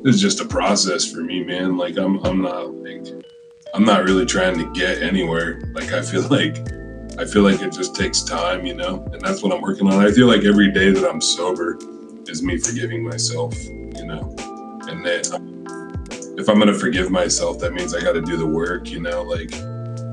it's 0.04 0.20
just 0.20 0.40
a 0.40 0.44
process 0.44 1.10
for 1.10 1.20
me, 1.20 1.44
man. 1.44 1.76
Like 1.76 1.98
I'm 1.98 2.24
I'm 2.24 2.40
not 2.40 2.74
like 2.74 3.06
I'm 3.74 3.84
not 3.84 4.04
really 4.04 4.26
trying 4.26 4.58
to 4.58 4.70
get 4.72 5.02
anywhere. 5.02 5.60
Like 5.74 5.92
I 5.92 6.02
feel 6.02 6.22
like 6.30 6.58
I 7.18 7.24
feel 7.24 7.42
like 7.42 7.60
it 7.60 7.72
just 7.72 7.94
takes 7.94 8.22
time, 8.22 8.64
you 8.64 8.74
know, 8.74 9.06
and 9.12 9.20
that's 9.20 9.42
what 9.42 9.52
I'm 9.52 9.60
working 9.60 9.86
on. 9.86 10.04
I 10.04 10.10
feel 10.10 10.26
like 10.26 10.44
every 10.44 10.72
day 10.72 10.90
that 10.90 11.08
I'm 11.08 11.20
sober 11.20 11.78
is 12.26 12.42
me 12.42 12.56
forgiving 12.56 13.04
myself, 13.04 13.54
you 13.64 14.06
know, 14.06 14.34
and 14.88 15.04
then 15.04 15.22
um, 15.34 16.04
if 16.38 16.48
I'm 16.48 16.58
gonna 16.58 16.74
forgive 16.74 17.10
myself, 17.10 17.58
that 17.60 17.74
means 17.74 17.94
I 17.94 18.00
got 18.00 18.12
to 18.12 18.22
do 18.22 18.36
the 18.36 18.46
work, 18.46 18.90
you 18.90 19.00
know, 19.00 19.22
like. 19.22 19.52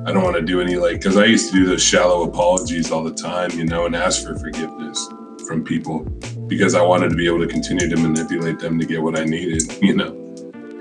I 0.06 0.14
don't 0.14 0.24
want 0.24 0.38
to 0.38 0.42
do 0.42 0.62
any 0.62 0.78
like 0.78 1.02
because 1.02 1.18
I 1.18 1.26
used 1.26 1.52
to 1.52 1.60
do 1.60 1.66
those 1.66 1.84
shallow 1.84 2.24
apologies 2.24 2.92
all 2.92 3.04
the 3.04 3.14
time, 3.14 3.52
you 3.52 3.66
know, 3.66 3.88
and 3.88 3.94
ask 3.94 4.26
for 4.26 4.40
forgiveness 4.40 5.06
from 5.46 5.66
people 5.66 6.08
because 6.48 6.76
I 6.76 6.82
wanted 6.82 7.10
to 7.10 7.16
be 7.16 7.28
able 7.28 7.40
to 7.40 7.48
continue 7.48 7.90
to 7.90 7.98
manipulate 7.98 8.60
them 8.60 8.80
to 8.80 8.86
get 8.86 9.02
what 9.02 9.20
I 9.20 9.26
needed, 9.26 9.64
you 9.82 9.96
know. 9.96 10.14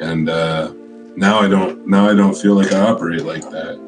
And 0.00 0.28
uh, 0.28 0.72
now 1.16 1.40
I 1.40 1.48
don't. 1.48 1.86
Now 1.86 2.08
I 2.08 2.14
don't 2.14 2.34
feel 2.34 2.54
like 2.54 2.72
I 2.72 2.80
operate 2.80 3.22
like 3.22 3.42
that. 3.50 3.80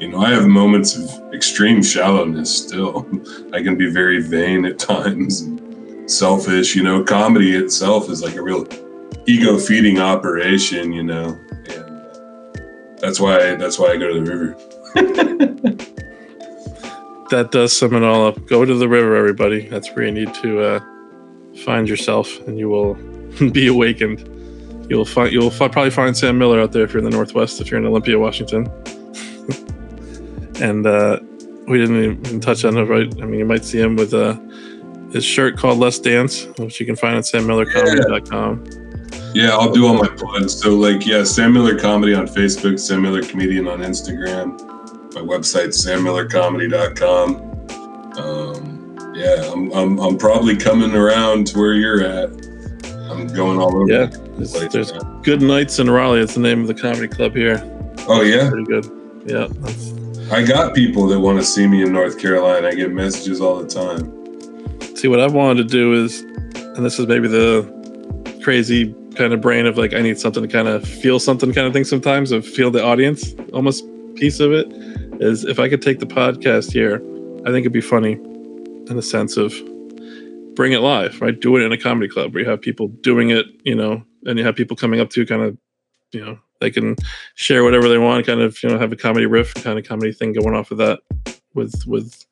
You 0.00 0.08
know, 0.08 0.20
I 0.20 0.30
have 0.30 0.46
moments 0.46 0.96
of 0.96 1.10
extreme 1.32 1.82
shallowness 1.82 2.56
still. 2.56 3.06
I 3.52 3.62
can 3.62 3.76
be 3.76 3.90
very 3.90 4.22
vain 4.22 4.64
at 4.64 4.78
times, 4.78 5.40
and 5.40 6.10
selfish. 6.10 6.76
You 6.76 6.82
know, 6.82 7.02
comedy 7.02 7.56
itself 7.56 8.10
is 8.10 8.22
like 8.22 8.36
a 8.36 8.42
real 8.42 8.66
ego 9.26 9.58
feeding 9.58 9.98
operation. 9.98 10.92
You 10.92 11.04
know, 11.04 11.38
and 11.68 11.78
uh, 11.78 12.10
that's 13.00 13.18
why 13.18 13.54
that's 13.54 13.78
why 13.78 13.92
I 13.92 13.96
go 13.96 14.12
to 14.12 14.20
the 14.20 14.30
river. 14.30 14.54
that 17.30 17.50
does 17.50 17.72
sum 17.72 17.94
it 17.94 18.02
all 18.02 18.26
up. 18.26 18.46
Go 18.46 18.64
to 18.64 18.74
the 18.74 18.88
river, 18.88 19.16
everybody. 19.16 19.68
That's 19.68 19.90
where 19.94 20.04
you 20.04 20.12
need 20.12 20.34
to 20.34 20.60
uh, 20.60 20.80
find 21.56 21.88
yourself, 21.88 22.38
and 22.46 22.58
you 22.58 22.68
will 22.68 22.94
be 23.52 23.66
awakened. 23.66 24.30
You'll 24.88 25.04
find 25.04 25.32
you'll 25.32 25.50
fi- 25.50 25.68
probably 25.68 25.90
find 25.90 26.16
Sam 26.16 26.38
Miller 26.38 26.60
out 26.60 26.72
there 26.72 26.84
if 26.84 26.92
you're 26.92 27.02
in 27.02 27.10
the 27.10 27.16
Northwest. 27.16 27.60
If 27.60 27.70
you're 27.70 27.80
in 27.80 27.86
Olympia, 27.86 28.18
Washington, 28.18 28.66
and 30.60 30.86
uh, 30.86 31.20
we 31.66 31.78
didn't 31.78 32.04
even 32.04 32.40
touch 32.40 32.64
on 32.64 32.76
it, 32.76 32.84
right? 32.84 33.10
I 33.22 33.24
mean, 33.24 33.38
you 33.38 33.46
might 33.46 33.64
see 33.64 33.80
him 33.80 33.96
with 33.96 34.12
uh, 34.12 34.38
his 35.12 35.24
shirt 35.24 35.56
called 35.56 35.78
"Let's 35.78 35.98
Dance," 35.98 36.46
which 36.58 36.80
you 36.80 36.86
can 36.86 36.96
find 36.96 37.16
at 37.16 37.24
sammillercomedy.com. 37.24 38.82
Yeah, 39.34 39.50
I'll 39.50 39.72
do 39.72 39.86
all 39.86 39.94
my 39.94 40.06
plugs. 40.06 40.60
So, 40.60 40.74
like, 40.74 41.06
yeah, 41.06 41.24
Sam 41.24 41.52
Miller 41.52 41.76
Comedy 41.76 42.14
on 42.14 42.28
Facebook, 42.28 42.78
Sam 42.78 43.02
Miller 43.02 43.22
Comedian 43.22 43.66
on 43.66 43.80
Instagram 43.80 44.74
my 45.14 45.20
website 45.20 45.68
sammillercomedy.com 45.68 47.36
um, 48.18 48.73
yeah 49.14 49.50
I'm, 49.52 49.72
I'm, 49.72 49.98
I'm 49.98 50.18
probably 50.18 50.56
coming 50.56 50.94
around 50.94 51.46
to 51.48 51.58
where 51.58 51.74
you're 51.74 52.02
at. 52.02 52.30
I'm 53.10 53.26
going 53.28 53.58
all 53.58 53.76
over 53.76 53.90
yeah 53.90 54.06
there's, 54.36 54.52
there's 54.72 54.92
Goodnights 55.22 55.78
in 55.78 55.90
raleigh 55.90 56.20
it's 56.20 56.34
the 56.34 56.40
name 56.40 56.60
of 56.60 56.66
the 56.66 56.74
comedy 56.74 57.08
club 57.08 57.34
here. 57.34 57.62
Oh 58.08 58.22
yeah? 58.22 58.50
Pretty 58.50 58.64
good. 58.64 58.86
Yeah 59.26 59.48
i 60.32 60.42
got 60.42 60.74
people 60.74 61.06
that 61.06 61.20
want 61.20 61.38
to 61.38 61.44
see 61.44 61.66
me 61.66 61.82
in 61.82 61.92
north 61.92 62.18
carolina. 62.18 62.68
I 62.68 62.74
get 62.74 62.90
messages 62.90 63.40
all 63.40 63.62
the 63.62 63.68
time. 63.68 64.96
See 64.96 65.08
what 65.08 65.20
i 65.20 65.26
wanted 65.26 65.62
to 65.62 65.68
do 65.68 65.92
is 65.92 66.20
and 66.20 66.84
this 66.84 66.98
is 66.98 67.06
maybe 67.06 67.28
the 67.28 67.72
crazy 68.42 68.94
kind 69.14 69.32
of 69.32 69.40
brain 69.40 69.66
of 69.66 69.78
like 69.78 69.94
i 69.94 70.00
need 70.00 70.18
something 70.18 70.42
to 70.42 70.48
kind 70.48 70.66
of 70.66 70.86
feel 70.86 71.20
something 71.20 71.52
kind 71.52 71.66
of 71.66 71.72
thing 71.72 71.84
sometimes 71.84 72.32
of 72.32 72.44
feel 72.46 72.70
the 72.70 72.82
audience 72.82 73.34
almost 73.52 73.84
piece 74.16 74.40
of 74.40 74.52
it 74.52 74.66
is 75.20 75.44
if 75.44 75.58
I 75.58 75.68
could 75.68 75.82
take 75.82 75.98
the 75.98 76.06
podcast 76.06 76.72
here, 76.72 76.96
I 77.46 77.50
think 77.50 77.60
it'd 77.60 77.72
be 77.72 77.80
funny 77.80 78.14
in 78.88 78.96
the 78.96 79.02
sense 79.02 79.36
of 79.36 79.54
bring 80.54 80.72
it 80.72 80.80
live, 80.80 81.20
right? 81.20 81.38
Do 81.38 81.56
it 81.56 81.62
in 81.62 81.72
a 81.72 81.78
comedy 81.78 82.08
club 82.08 82.32
where 82.32 82.42
you 82.42 82.48
have 82.48 82.60
people 82.60 82.88
doing 82.88 83.30
it, 83.30 83.46
you 83.64 83.74
know, 83.74 84.04
and 84.24 84.38
you 84.38 84.44
have 84.44 84.56
people 84.56 84.76
coming 84.76 85.00
up 85.00 85.10
to 85.10 85.26
kind 85.26 85.42
of, 85.42 85.58
you 86.12 86.24
know, 86.24 86.38
they 86.60 86.70
can 86.70 86.96
share 87.34 87.64
whatever 87.64 87.88
they 87.88 87.98
want, 87.98 88.26
kind 88.26 88.40
of, 88.40 88.62
you 88.62 88.68
know, 88.68 88.78
have 88.78 88.92
a 88.92 88.96
comedy 88.96 89.26
riff 89.26 89.54
kind 89.54 89.78
of 89.78 89.86
comedy 89.86 90.12
thing 90.12 90.32
going 90.32 90.54
off 90.54 90.70
of 90.70 90.78
that 90.78 91.00
with, 91.54 91.84
with, 91.86 92.24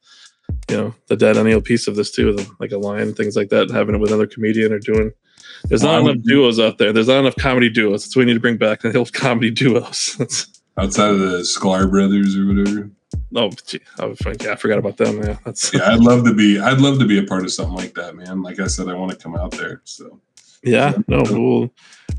you 0.70 0.76
know, 0.76 0.94
the 1.08 1.16
Dadennial 1.16 1.64
piece 1.64 1.86
of 1.86 1.96
this 1.96 2.10
too, 2.10 2.36
like 2.60 2.72
a 2.72 2.78
line, 2.78 3.14
things 3.14 3.36
like 3.36 3.48
that, 3.50 3.70
having 3.70 3.94
it 3.94 3.98
with 3.98 4.10
another 4.10 4.26
comedian 4.26 4.72
or 4.72 4.78
doing. 4.78 5.12
There's 5.64 5.82
not 5.82 6.00
enough 6.00 6.22
duos 6.22 6.58
out 6.58 6.78
there. 6.78 6.92
There's 6.92 7.08
not 7.08 7.20
enough 7.20 7.36
comedy 7.36 7.68
duos. 7.68 8.04
That's 8.04 8.16
what 8.16 8.22
we 8.22 8.26
need 8.26 8.34
to 8.34 8.40
bring 8.40 8.56
back. 8.56 8.80
The 8.80 8.96
old 8.96 9.12
comedy 9.12 9.50
duos. 9.50 10.16
outside 10.76 11.10
of 11.10 11.18
the 11.18 11.38
Sklar 11.38 11.90
brothers 11.90 12.36
or 12.36 12.46
whatever. 12.46 12.90
Oh, 13.34 13.50
gee, 13.66 13.80
oh, 13.98 14.14
I, 14.26 14.34
yeah, 14.40 14.52
I 14.52 14.56
forgot 14.56 14.78
about 14.78 14.96
them. 14.96 15.22
Yeah, 15.22 15.36
that's 15.44 15.72
yeah. 15.72 15.90
I'd 15.90 16.00
love 16.00 16.24
to 16.24 16.34
be. 16.34 16.58
I'd 16.58 16.80
love 16.80 16.98
to 16.98 17.06
be 17.06 17.18
a 17.18 17.24
part 17.24 17.44
of 17.44 17.52
something 17.52 17.74
like 17.74 17.94
that, 17.94 18.14
man. 18.14 18.42
Like 18.42 18.60
I 18.60 18.66
said, 18.66 18.88
I 18.88 18.94
want 18.94 19.12
to 19.12 19.18
come 19.18 19.36
out 19.36 19.52
there. 19.52 19.80
So 19.84 20.20
yeah, 20.62 20.94
no, 21.08 21.22
we'll 21.30 21.70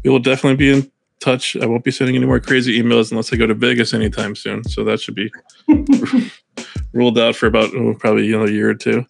we 0.03 0.09
will 0.09 0.19
definitely 0.19 0.57
be 0.57 0.71
in 0.71 0.91
touch. 1.19 1.55
I 1.55 1.65
won't 1.65 1.83
be 1.83 1.91
sending 1.91 2.15
any 2.15 2.25
more 2.25 2.39
crazy 2.39 2.81
emails 2.81 3.11
unless 3.11 3.31
I 3.31 3.37
go 3.37 3.47
to 3.47 3.53
Vegas 3.53 3.93
anytime 3.93 4.35
soon. 4.35 4.63
So 4.65 4.83
that 4.83 4.99
should 4.99 5.15
be 5.15 5.31
ruled 6.93 7.17
out 7.17 7.35
for 7.35 7.47
about 7.47 7.73
oh, 7.75 7.93
probably 7.95 8.25
you 8.25 8.37
know 8.37 8.45
a 8.45 8.51
year 8.51 8.69
or 8.69 8.75
two. 8.75 9.05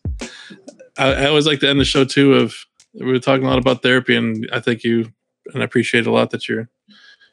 I, 0.97 1.13
I 1.13 1.25
always 1.27 1.47
like 1.47 1.59
to 1.61 1.69
end 1.69 1.79
the 1.79 1.85
show 1.85 2.05
too. 2.05 2.35
Of 2.35 2.55
we 2.93 3.05
were 3.05 3.19
talking 3.19 3.45
a 3.45 3.49
lot 3.49 3.59
about 3.59 3.81
therapy, 3.81 4.15
and 4.15 4.47
I 4.53 4.59
think 4.59 4.83
you 4.83 5.11
and 5.53 5.61
I 5.61 5.65
appreciate 5.65 6.05
a 6.05 6.11
lot 6.11 6.29
that 6.31 6.47
you're 6.47 6.69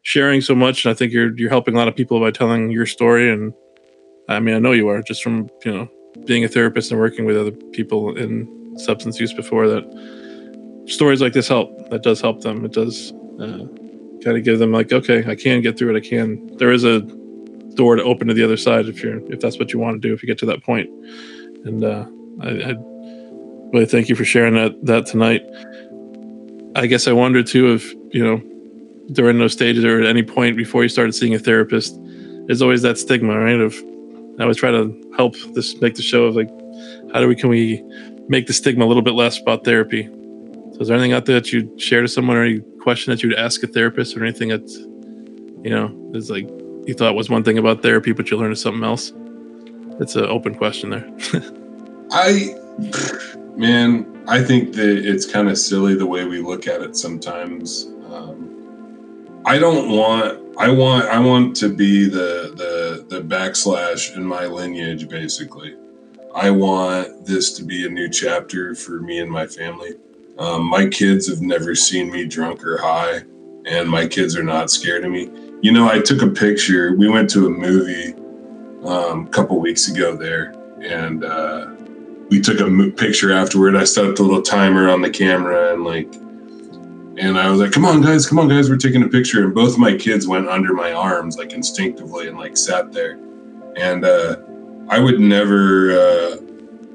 sharing 0.03 0.41
so 0.41 0.55
much. 0.55 0.85
And 0.85 0.91
I 0.91 0.95
think 0.95 1.13
you're 1.13 1.37
you're 1.37 1.51
helping 1.51 1.75
a 1.75 1.79
lot 1.79 1.89
of 1.89 1.97
people 1.97 2.21
by 2.21 2.31
telling 2.31 2.71
your 2.71 2.87
story. 2.87 3.31
And 3.31 3.53
I 4.31 4.41
mean, 4.41 4.55
I 4.55 4.59
know 4.59 4.73
you 4.73 4.89
are 4.89 5.03
just 5.03 5.23
from 5.23 5.49
you 5.65 5.73
know 5.73 5.89
being 6.25 6.45
a 6.45 6.49
therapist 6.49 6.91
and 6.91 7.01
working 7.01 7.25
with 7.25 7.37
other 7.37 7.53
people 7.73 8.17
in 8.17 8.77
substance 8.79 9.19
use 9.21 9.33
before 9.33 9.69
that. 9.69 9.85
Stories 10.87 11.21
like 11.21 11.33
this 11.33 11.49
help. 11.49 11.91
That 11.91 12.03
does 12.03 12.21
help 12.21 12.41
them. 12.41 12.65
It 12.65 12.73
does 12.73 13.13
uh, 13.41 13.67
kind 14.25 14.37
of 14.37 14.45
give 14.45 14.59
them 14.59 14.73
like, 14.73 14.93
okay, 14.93 15.25
I 15.27 15.35
can 15.35 15.61
get 15.61 15.79
through 15.79 15.95
it. 15.95 15.99
I 15.99 16.09
can. 16.09 16.57
There 16.57 16.73
is 16.73 16.85
a 16.85 17.01
door 17.75 17.97
to 17.97 18.03
open 18.03 18.29
to 18.29 18.35
the 18.35 18.43
other 18.43 18.57
side 18.57 18.87
if 18.87 19.03
you're 19.03 19.21
if 19.33 19.41
that's 19.41 19.59
what 19.59 19.73
you 19.73 19.79
want 19.79 20.01
to 20.01 20.09
do. 20.09 20.15
If 20.15 20.23
you 20.23 20.27
get 20.27 20.39
to 20.39 20.47
that 20.47 20.63
point. 20.63 20.89
and 21.65 21.85
uh, 21.85 22.07
I, 22.41 22.49
I 22.71 22.75
really 23.73 23.87
thank 23.87 24.09
you 24.09 24.17
for 24.17 24.25
sharing 24.25 24.55
that 24.55 24.75
that 24.85 25.07
tonight. 25.07 25.43
I 26.77 26.87
guess 26.87 27.09
I 27.09 27.13
wonder 27.13 27.43
too 27.43 27.73
if 27.73 27.93
you 28.13 28.25
know 28.25 28.41
during 29.13 29.39
those 29.39 29.53
stages 29.53 29.85
or 29.85 30.01
at 30.01 30.07
any 30.07 30.23
point 30.23 30.57
before 30.57 30.83
you 30.83 30.89
started 30.89 31.13
seeing 31.13 31.35
a 31.35 31.39
therapist, 31.39 31.99
there's 32.47 32.63
always 32.63 32.83
that 32.83 32.97
stigma, 32.99 33.39
right? 33.39 33.61
Of 33.61 33.75
I 34.41 34.45
always 34.45 34.57
try 34.57 34.71
to 34.71 35.13
help 35.17 35.37
this 35.55 35.81
make 35.81 35.95
the 35.95 36.03
show 36.03 36.25
of 36.25 36.35
like, 36.35 36.49
how 37.13 37.21
do 37.21 37.29
we 37.29 37.37
can 37.37 37.51
we 37.51 37.83
make 38.29 38.47
the 38.47 38.53
stigma 38.53 38.85
a 38.85 38.89
little 38.89 39.03
bit 39.03 39.15
less 39.15 39.39
about 39.39 39.65
therapy? 39.65 40.05
So 40.05 40.79
is 40.81 40.89
there 40.89 40.97
anything 40.97 41.13
out 41.13 41.27
there 41.27 41.41
that 41.41 41.53
you'd 41.53 41.81
share 41.81 42.01
to 42.01 42.09
someone 42.09 42.37
or 42.37 42.45
any 42.45 42.61
question 42.81 43.11
that 43.11 43.23
you'd 43.23 43.35
ask 43.35 43.63
a 43.63 43.67
therapist 43.67 44.17
or 44.17 44.25
anything 44.25 44.49
that 44.49 44.69
you 45.63 45.71
know 45.71 45.95
is 46.15 46.31
like 46.31 46.49
you 46.87 46.95
thought 46.95 47.15
was 47.15 47.29
one 47.29 47.45
thing 47.45 47.59
about 47.59 47.83
therapy, 47.83 48.13
but 48.13 48.31
you 48.31 48.39
learned 48.39 48.57
something 48.59 48.83
else? 48.83 49.13
It's 50.01 50.17
an 50.17 50.25
open 50.25 50.55
question 50.55 50.91
there. 50.91 51.07
I 52.13 52.55
man, 53.57 54.25
I 54.27 54.43
think 54.43 54.75
that 54.75 55.07
it's 55.07 55.31
kind 55.31 55.51
of 55.51 55.59
silly 55.59 55.95
the 55.95 56.07
way 56.07 56.25
we 56.25 56.41
look 56.41 56.67
at 56.67 56.81
it 56.81 56.97
sometimes. 56.97 57.87
Um, 58.11 58.60
I 59.45 59.59
don't 59.59 59.91
want 59.91 60.39
I 60.59 60.71
want 60.71 61.07
I 61.07 61.19
want 61.19 61.57
to 61.57 61.75
be 61.75 62.07
the 62.07 62.53
the 62.55 63.17
the 63.17 63.23
backslash 63.23 64.15
in 64.15 64.25
my 64.25 64.45
lineage 64.45 65.09
basically. 65.09 65.77
I 66.35 66.51
want 66.51 67.27
this 67.27 67.53
to 67.55 67.65
be 67.65 67.87
a 67.87 67.89
new 67.89 68.09
chapter 68.09 68.75
for 68.75 69.01
me 69.01 69.21
and 69.21 69.31
my 69.31 69.47
family. 69.47 69.95
Um, 70.39 70.65
my 70.65 70.87
kids 70.87 71.29
have 71.29 71.41
never 71.41 71.75
seen 71.75 72.11
me 72.11 72.27
drunk 72.27 72.65
or 72.65 72.79
high, 72.79 73.23
and 73.67 73.89
my 73.89 74.07
kids 74.07 74.37
are 74.37 74.43
not 74.43 74.71
scared 74.71 75.05
of 75.05 75.11
me. 75.11 75.31
You 75.61 75.73
know, 75.73 75.89
I 75.89 76.01
took 76.01 76.23
a 76.23 76.29
picture. 76.29 76.95
We 76.95 77.09
went 77.09 77.31
to 77.31 77.47
a 77.47 77.51
movie 77.51 78.15
um, 78.85 79.27
a 79.27 79.31
couple 79.31 79.59
weeks 79.59 79.89
ago 79.89 80.17
there, 80.17 80.55
and 80.83 81.25
uh, 81.25 81.71
we 82.29 82.41
took 82.41 82.61
a 82.61 82.91
picture 82.93 83.33
afterward. 83.33 83.75
I 83.75 83.85
set 83.85 84.05
up 84.05 84.17
the 84.17 84.23
little 84.23 84.43
timer 84.43 84.89
on 84.89 85.01
the 85.03 85.11
camera 85.11 85.73
and 85.73 85.85
like 85.85 86.13
and 87.21 87.39
I 87.39 87.51
was 87.51 87.61
like, 87.61 87.71
"Come 87.71 87.85
on, 87.85 88.01
guys! 88.01 88.27
Come 88.27 88.39
on, 88.39 88.49
guys! 88.49 88.71
We're 88.71 88.79
taking 88.79 89.03
a 89.03 89.09
picture." 89.09 89.45
And 89.45 89.55
both 89.55 89.75
of 89.75 89.79
my 89.79 89.95
kids 89.95 90.27
went 90.27 90.49
under 90.49 90.73
my 90.73 90.93
arms, 90.93 91.37
like 91.37 91.53
instinctively, 91.53 92.29
and 92.29 92.39
like 92.39 92.57
sat 92.57 92.93
there. 92.93 93.19
And 93.77 94.07
uh, 94.07 94.37
I 94.89 94.99
would 94.99 95.21
never, 95.21 95.93
uh, 95.93 96.37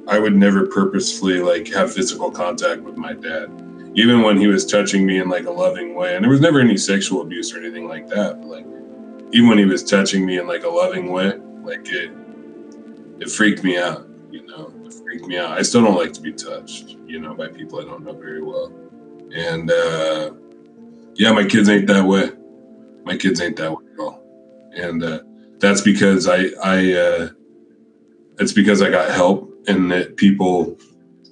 I 0.07 0.17
would 0.17 0.35
never 0.35 0.65
purposefully 0.65 1.39
like 1.41 1.67
have 1.73 1.93
physical 1.93 2.31
contact 2.31 2.81
with 2.81 2.97
my 2.97 3.13
dad, 3.13 3.51
even 3.93 4.23
when 4.23 4.37
he 4.37 4.47
was 4.47 4.65
touching 4.65 5.05
me 5.05 5.19
in 5.19 5.29
like 5.29 5.45
a 5.45 5.51
loving 5.51 5.93
way. 5.93 6.15
And 6.15 6.23
there 6.23 6.31
was 6.31 6.41
never 6.41 6.59
any 6.59 6.77
sexual 6.77 7.21
abuse 7.21 7.53
or 7.53 7.59
anything 7.59 7.87
like 7.87 8.07
that. 8.07 8.41
But 8.41 8.47
like, 8.47 8.65
even 9.31 9.47
when 9.47 9.59
he 9.59 9.65
was 9.65 9.83
touching 9.83 10.25
me 10.25 10.39
in 10.39 10.47
like 10.47 10.63
a 10.63 10.69
loving 10.69 11.11
way, 11.11 11.37
like 11.61 11.87
it, 11.89 12.11
it 13.19 13.29
freaked 13.29 13.63
me 13.63 13.77
out. 13.77 14.07
You 14.31 14.47
know, 14.47 14.73
it 14.85 14.93
freaked 14.95 15.27
me 15.27 15.37
out. 15.37 15.51
I 15.51 15.61
still 15.61 15.83
don't 15.83 15.95
like 15.95 16.13
to 16.13 16.21
be 16.21 16.33
touched, 16.33 16.97
you 17.05 17.19
know, 17.19 17.35
by 17.35 17.47
people 17.47 17.79
I 17.79 17.83
don't 17.83 18.03
know 18.03 18.13
very 18.13 18.41
well 18.41 18.73
and 19.35 19.71
uh, 19.71 20.31
Yeah, 21.15 21.31
my 21.33 21.45
kids 21.45 21.69
ain't 21.69 21.87
that 21.87 22.05
way. 22.05 22.31
My 23.05 23.17
kids 23.17 23.41
ain't 23.41 23.57
that 23.57 23.71
way 23.71 23.85
at 23.93 23.99
all, 23.99 24.23
and 24.73 25.03
uh, 25.03 25.19
that's 25.59 25.81
because 25.81 26.27
I 26.27 26.47
I 26.63 26.93
uh, 26.93 27.29
it's 28.39 28.53
because 28.53 28.81
I 28.81 28.89
got 28.89 29.11
help 29.11 29.53
and 29.67 29.91
that 29.91 30.17
people 30.17 30.77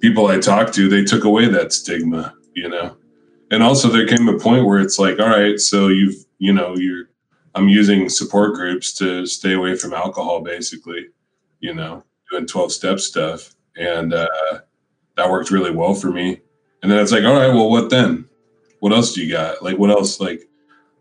people 0.01 0.27
I 0.27 0.39
talked 0.39 0.73
to 0.75 0.89
they 0.89 1.03
took 1.03 1.23
away 1.23 1.47
that 1.47 1.73
stigma, 1.73 2.35
you 2.53 2.69
know. 2.69 2.97
And 3.51 3.63
also 3.63 3.89
there 3.89 4.07
came 4.07 4.27
a 4.29 4.39
point 4.39 4.65
where 4.65 4.79
it's 4.79 4.99
like, 4.99 5.19
all 5.19 5.29
right, 5.29 5.59
so 5.59 5.87
you've 5.87 6.25
you 6.39 6.53
know 6.53 6.75
you're 6.77 7.09
I'm 7.55 7.69
using 7.69 8.09
support 8.09 8.55
groups 8.55 8.93
to 8.93 9.25
stay 9.25 9.53
away 9.53 9.75
from 9.75 9.93
alcohol, 9.93 10.41
basically, 10.41 11.07
you 11.59 11.73
know, 11.73 12.03
doing 12.31 12.47
12 12.47 12.71
step 12.71 12.99
stuff. 12.99 13.55
And 13.75 14.13
uh, 14.13 14.27
that 15.17 15.29
worked 15.29 15.51
really 15.51 15.71
well 15.71 15.93
for 15.93 16.11
me. 16.11 16.41
And 16.83 16.91
then 16.91 16.99
it's 16.99 17.11
like, 17.11 17.23
all 17.23 17.33
right, 17.33 17.47
well, 17.47 17.69
what 17.69 17.89
then? 17.89 18.29
What 18.79 18.93
else 18.93 19.13
do 19.13 19.25
you 19.25 19.31
got? 19.31 19.63
Like, 19.63 19.79
what 19.79 19.89
else? 19.89 20.19
Like, 20.19 20.47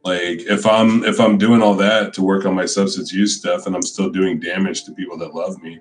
like 0.05 0.41
if 0.41 0.67
I'm 0.67 1.05
if 1.05 1.21
I'm 1.21 1.37
doing 1.37 1.61
all 1.61 1.75
that 1.75 2.15
to 2.15 2.23
work 2.23 2.47
on 2.47 2.55
my 2.55 2.65
substance 2.65 3.13
use 3.13 3.37
stuff 3.37 3.67
and 3.67 3.77
I'm 3.77 3.83
still 3.83 4.09
doing 4.09 4.41
damage 4.41 4.85
to 4.85 4.93
people 4.93 5.19
that 5.19 5.35
love 5.35 5.63
me, 5.63 5.81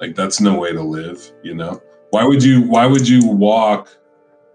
like 0.00 0.14
that's 0.14 0.40
no 0.40 0.58
way 0.58 0.72
to 0.72 0.82
live, 0.82 1.30
you 1.42 1.54
know? 1.54 1.82
Why 2.10 2.24
would 2.24 2.42
you 2.42 2.62
why 2.62 2.86
would 2.86 3.06
you 3.06 3.26
walk? 3.26 3.96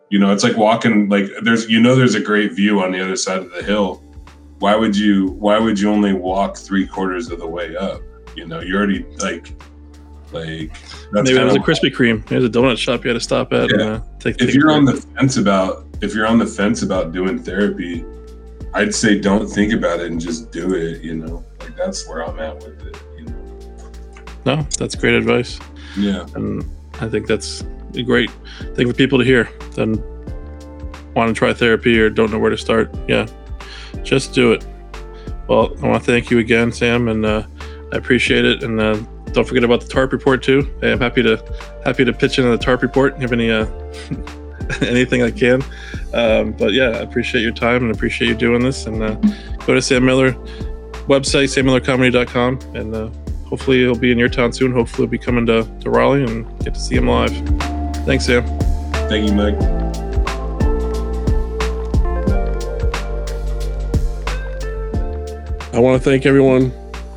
You 0.10 0.18
know, 0.18 0.34
it's 0.34 0.44
like 0.44 0.58
walking 0.58 1.08
like 1.08 1.30
there's 1.44 1.70
you 1.70 1.80
know 1.80 1.96
there's 1.96 2.16
a 2.16 2.22
great 2.22 2.54
view 2.54 2.82
on 2.82 2.92
the 2.92 3.00
other 3.00 3.16
side 3.16 3.40
of 3.40 3.52
the 3.52 3.62
hill 3.62 4.04
why 4.60 4.76
would 4.76 4.96
you 4.96 5.32
why 5.40 5.58
would 5.58 5.80
you 5.80 5.90
only 5.90 6.14
walk 6.14 6.58
three 6.58 6.86
quarters 6.86 7.32
of 7.32 7.40
the 7.40 7.48
way 7.48 7.76
up 7.76 8.02
you 8.36 8.46
know 8.46 8.60
you're 8.60 8.78
already 8.78 9.04
like 9.20 9.62
like 10.32 10.72
maybe 11.12 11.32
it 11.32 11.44
was 11.44 11.56
a 11.56 11.60
Krispy 11.60 11.94
Kreme 11.94 12.26
there's 12.28 12.44
a 12.44 12.50
donut 12.50 12.78
shop 12.78 13.04
you 13.04 13.10
had 13.10 13.16
to 13.16 13.20
stop 13.20 13.54
at 13.54 13.70
yeah. 13.70 13.74
and, 13.74 13.82
uh, 13.82 14.02
take, 14.20 14.42
if 14.42 14.54
you're 14.54 14.72
on 14.72 14.86
the 14.86 14.96
fence 14.96 15.38
about 15.38 15.86
if 16.02 16.14
you're 16.14 16.28
on 16.28 16.38
the 16.38 16.46
fence 16.46 16.82
about 16.82 17.12
doing 17.12 17.42
therapy 17.42 18.06
i'd 18.76 18.94
say 18.94 19.20
don't 19.20 19.48
think 19.48 19.74
about 19.74 20.00
it 20.00 20.12
and 20.12 20.22
just 20.22 20.52
do 20.52 20.76
it 20.76 21.02
you 21.02 21.16
know 21.16 21.44
like 21.60 21.76
that's 21.76 22.08
where 22.08 22.24
i'm 22.24 22.40
at 22.40 22.56
with 22.58 22.80
it 22.86 23.02
you 23.18 23.26
know 23.26 23.92
no 24.46 24.68
that's 24.78 24.96
great 24.96 25.16
advice 25.16 25.60
yeah 25.98 26.26
and 26.36 26.64
i 27.02 27.10
think 27.10 27.26
that's 27.26 27.64
a 27.96 28.04
great 28.04 28.30
thing 28.76 28.88
for 28.88 28.94
people 28.94 29.18
to 29.18 29.26
hear 29.26 29.50
then 29.74 29.96
want 31.16 31.28
to 31.28 31.34
try 31.34 31.52
therapy 31.52 32.00
or 32.00 32.10
don't 32.10 32.32
know 32.32 32.38
where 32.38 32.52
to 32.52 32.58
start 32.58 32.96
yeah 33.08 33.26
just 34.04 34.34
do 34.34 34.52
it. 34.54 34.66
Well, 35.48 35.76
I 35.82 35.88
want 35.88 36.04
to 36.04 36.12
thank 36.12 36.30
you 36.30 36.40
again, 36.40 36.72
Sam, 36.72 37.08
and 37.08 37.26
uh, 37.26 37.44
I 37.92 37.98
appreciate 37.98 38.46
it. 38.46 38.64
And 38.64 38.80
uh, 38.80 39.02
don't 39.34 39.48
forget 39.48 39.64
about 39.64 39.82
the 39.82 39.88
TARP 39.88 40.12
report 40.12 40.44
too. 40.44 40.70
I'm 40.82 41.00
happy 41.00 41.24
to 41.24 41.38
happy 41.86 42.06
to 42.06 42.14
pitch 42.14 42.40
in 42.40 42.46
on 42.46 42.52
the 42.52 42.58
TARP 42.58 42.82
report. 42.82 43.20
Have 43.22 43.32
any 43.32 43.52
uh, 43.52 43.66
anything 44.82 45.24
I 45.24 45.32
can. 45.32 45.64
Um, 46.14 46.54
but 46.54 46.74
yeah, 46.74 46.90
I 46.90 47.00
appreciate 47.00 47.42
your 47.42 47.54
time 47.54 47.84
and 47.84 47.94
appreciate 47.94 48.28
you 48.28 48.36
doing 48.36 48.64
this. 48.64 48.86
And 48.86 49.04
uh, 49.04 49.16
go 49.66 49.74
to 49.74 49.82
Sam 49.82 50.06
Miller 50.06 50.34
website, 51.08 51.50
sammillercomedy.com, 51.50 52.60
and 52.76 52.96
uh, 52.96 53.10
hopefully 53.48 53.80
he'll 53.80 53.96
be 53.96 54.12
in 54.12 54.18
your 54.18 54.30
town 54.30 54.54
soon. 54.54 54.72
Hopefully 54.72 55.08
he'll 55.08 55.12
be 55.12 55.18
coming 55.18 55.46
to, 55.48 55.64
to 55.82 55.90
Raleigh 55.90 56.24
and 56.24 56.48
get 56.64 56.76
to 56.76 56.80
see 56.80 56.96
him 56.96 57.08
live. 57.08 57.32
Thanks, 58.06 58.26
Sam. 58.26 58.46
Thank 59.10 59.28
you, 59.28 59.36
Mike. 59.36 59.60
I 65.74 65.80
want 65.80 66.02
to 66.02 66.10
thank 66.10 66.26
everyone 66.26 66.72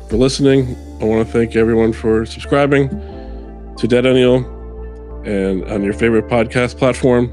for 0.09 0.17
listening. 0.17 0.75
I 1.03 1.05
want 1.05 1.27
to 1.27 1.33
thank 1.33 1.57
everyone 1.57 1.91
for 1.91 2.25
subscribing 2.25 2.87
to 2.87 3.87
Dadennial 3.89 4.45
and 5.27 5.69
on 5.69 5.83
your 5.83 5.91
favorite 5.91 6.29
podcast 6.29 6.77
platform. 6.77 7.29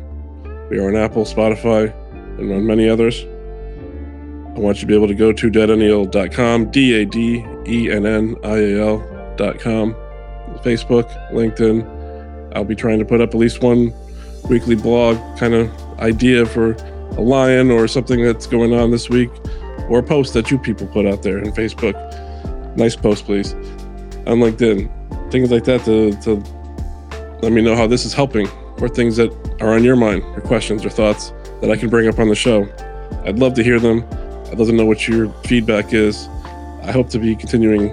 We 0.68 0.80
are 0.80 0.88
on 0.88 0.96
Apple, 0.96 1.22
Spotify, 1.24 1.94
and 2.40 2.52
on 2.52 2.66
many 2.66 2.88
others. 2.88 3.20
I 3.22 4.58
want 4.58 4.78
you 4.78 4.80
to 4.80 4.86
be 4.86 4.96
able 4.96 5.06
to 5.06 5.14
go 5.14 5.32
to 5.32 5.48
dadennial.com, 5.48 6.72
D 6.72 6.94
A 6.94 7.04
D 7.04 7.46
E 7.68 7.92
N 7.92 8.06
N 8.06 8.34
I 8.42 8.56
A 8.56 8.80
L.com, 8.80 9.94
Facebook, 10.64 11.08
LinkedIn. 11.30 12.50
I'll 12.56 12.64
be 12.64 12.74
trying 12.74 12.98
to 12.98 13.04
put 13.04 13.20
up 13.20 13.28
at 13.28 13.36
least 13.36 13.62
one 13.62 13.94
weekly 14.48 14.74
blog 14.74 15.16
kind 15.38 15.54
of 15.54 15.70
idea 16.00 16.44
for 16.44 16.72
a 17.12 17.20
lion 17.20 17.70
or 17.70 17.86
something 17.86 18.24
that's 18.24 18.48
going 18.48 18.74
on 18.74 18.90
this 18.90 19.08
week 19.08 19.30
or 19.88 20.00
a 20.00 20.02
post 20.02 20.34
that 20.34 20.50
you 20.50 20.58
people 20.58 20.88
put 20.88 21.06
out 21.06 21.22
there 21.22 21.38
in 21.38 21.52
Facebook. 21.52 21.94
Nice 22.76 22.96
post, 22.96 23.24
please. 23.24 23.52
On 24.26 24.38
LinkedIn, 24.38 25.30
things 25.30 25.50
like 25.50 25.64
that 25.64 25.84
to, 25.84 26.12
to 26.22 26.36
let 27.42 27.52
me 27.52 27.62
know 27.62 27.74
how 27.74 27.86
this 27.86 28.04
is 28.04 28.12
helping 28.12 28.48
or 28.78 28.88
things 28.88 29.16
that 29.16 29.32
are 29.60 29.74
on 29.74 29.84
your 29.84 29.96
mind, 29.96 30.22
your 30.22 30.40
questions 30.40 30.84
or 30.84 30.90
thoughts 30.90 31.32
that 31.60 31.70
I 31.70 31.76
can 31.76 31.88
bring 31.88 32.08
up 32.08 32.18
on 32.18 32.28
the 32.28 32.34
show. 32.34 32.68
I'd 33.24 33.38
love 33.38 33.54
to 33.54 33.62
hear 33.62 33.78
them. 33.78 34.04
I'd 34.50 34.58
love 34.58 34.68
to 34.68 34.74
know 34.74 34.86
what 34.86 35.06
your 35.06 35.28
feedback 35.44 35.92
is. 35.92 36.28
I 36.82 36.92
hope 36.92 37.10
to 37.10 37.18
be 37.18 37.36
continuing 37.36 37.88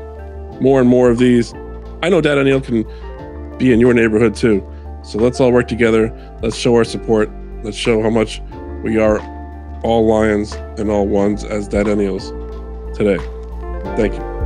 more 0.61 0.79
and 0.79 0.89
more 0.89 1.09
of 1.09 1.17
these. 1.17 1.53
I 2.01 2.09
know 2.09 2.21
Dadennial 2.21 2.63
can 2.63 3.57
be 3.57 3.73
in 3.73 3.79
your 3.79 3.93
neighborhood 3.93 4.35
too. 4.35 4.65
So 5.03 5.19
let's 5.19 5.39
all 5.39 5.51
work 5.51 5.67
together. 5.67 6.11
Let's 6.41 6.55
show 6.55 6.75
our 6.75 6.83
support. 6.83 7.29
Let's 7.63 7.77
show 7.77 8.01
how 8.01 8.09
much 8.09 8.41
we 8.83 8.97
are 8.97 9.19
all 9.83 10.07
lions 10.07 10.53
and 10.53 10.89
all 10.89 11.07
ones 11.07 11.43
as 11.43 11.67
Dadennials 11.67 12.33
today. 12.95 13.17
Thank 13.95 14.13
you. 14.15 14.36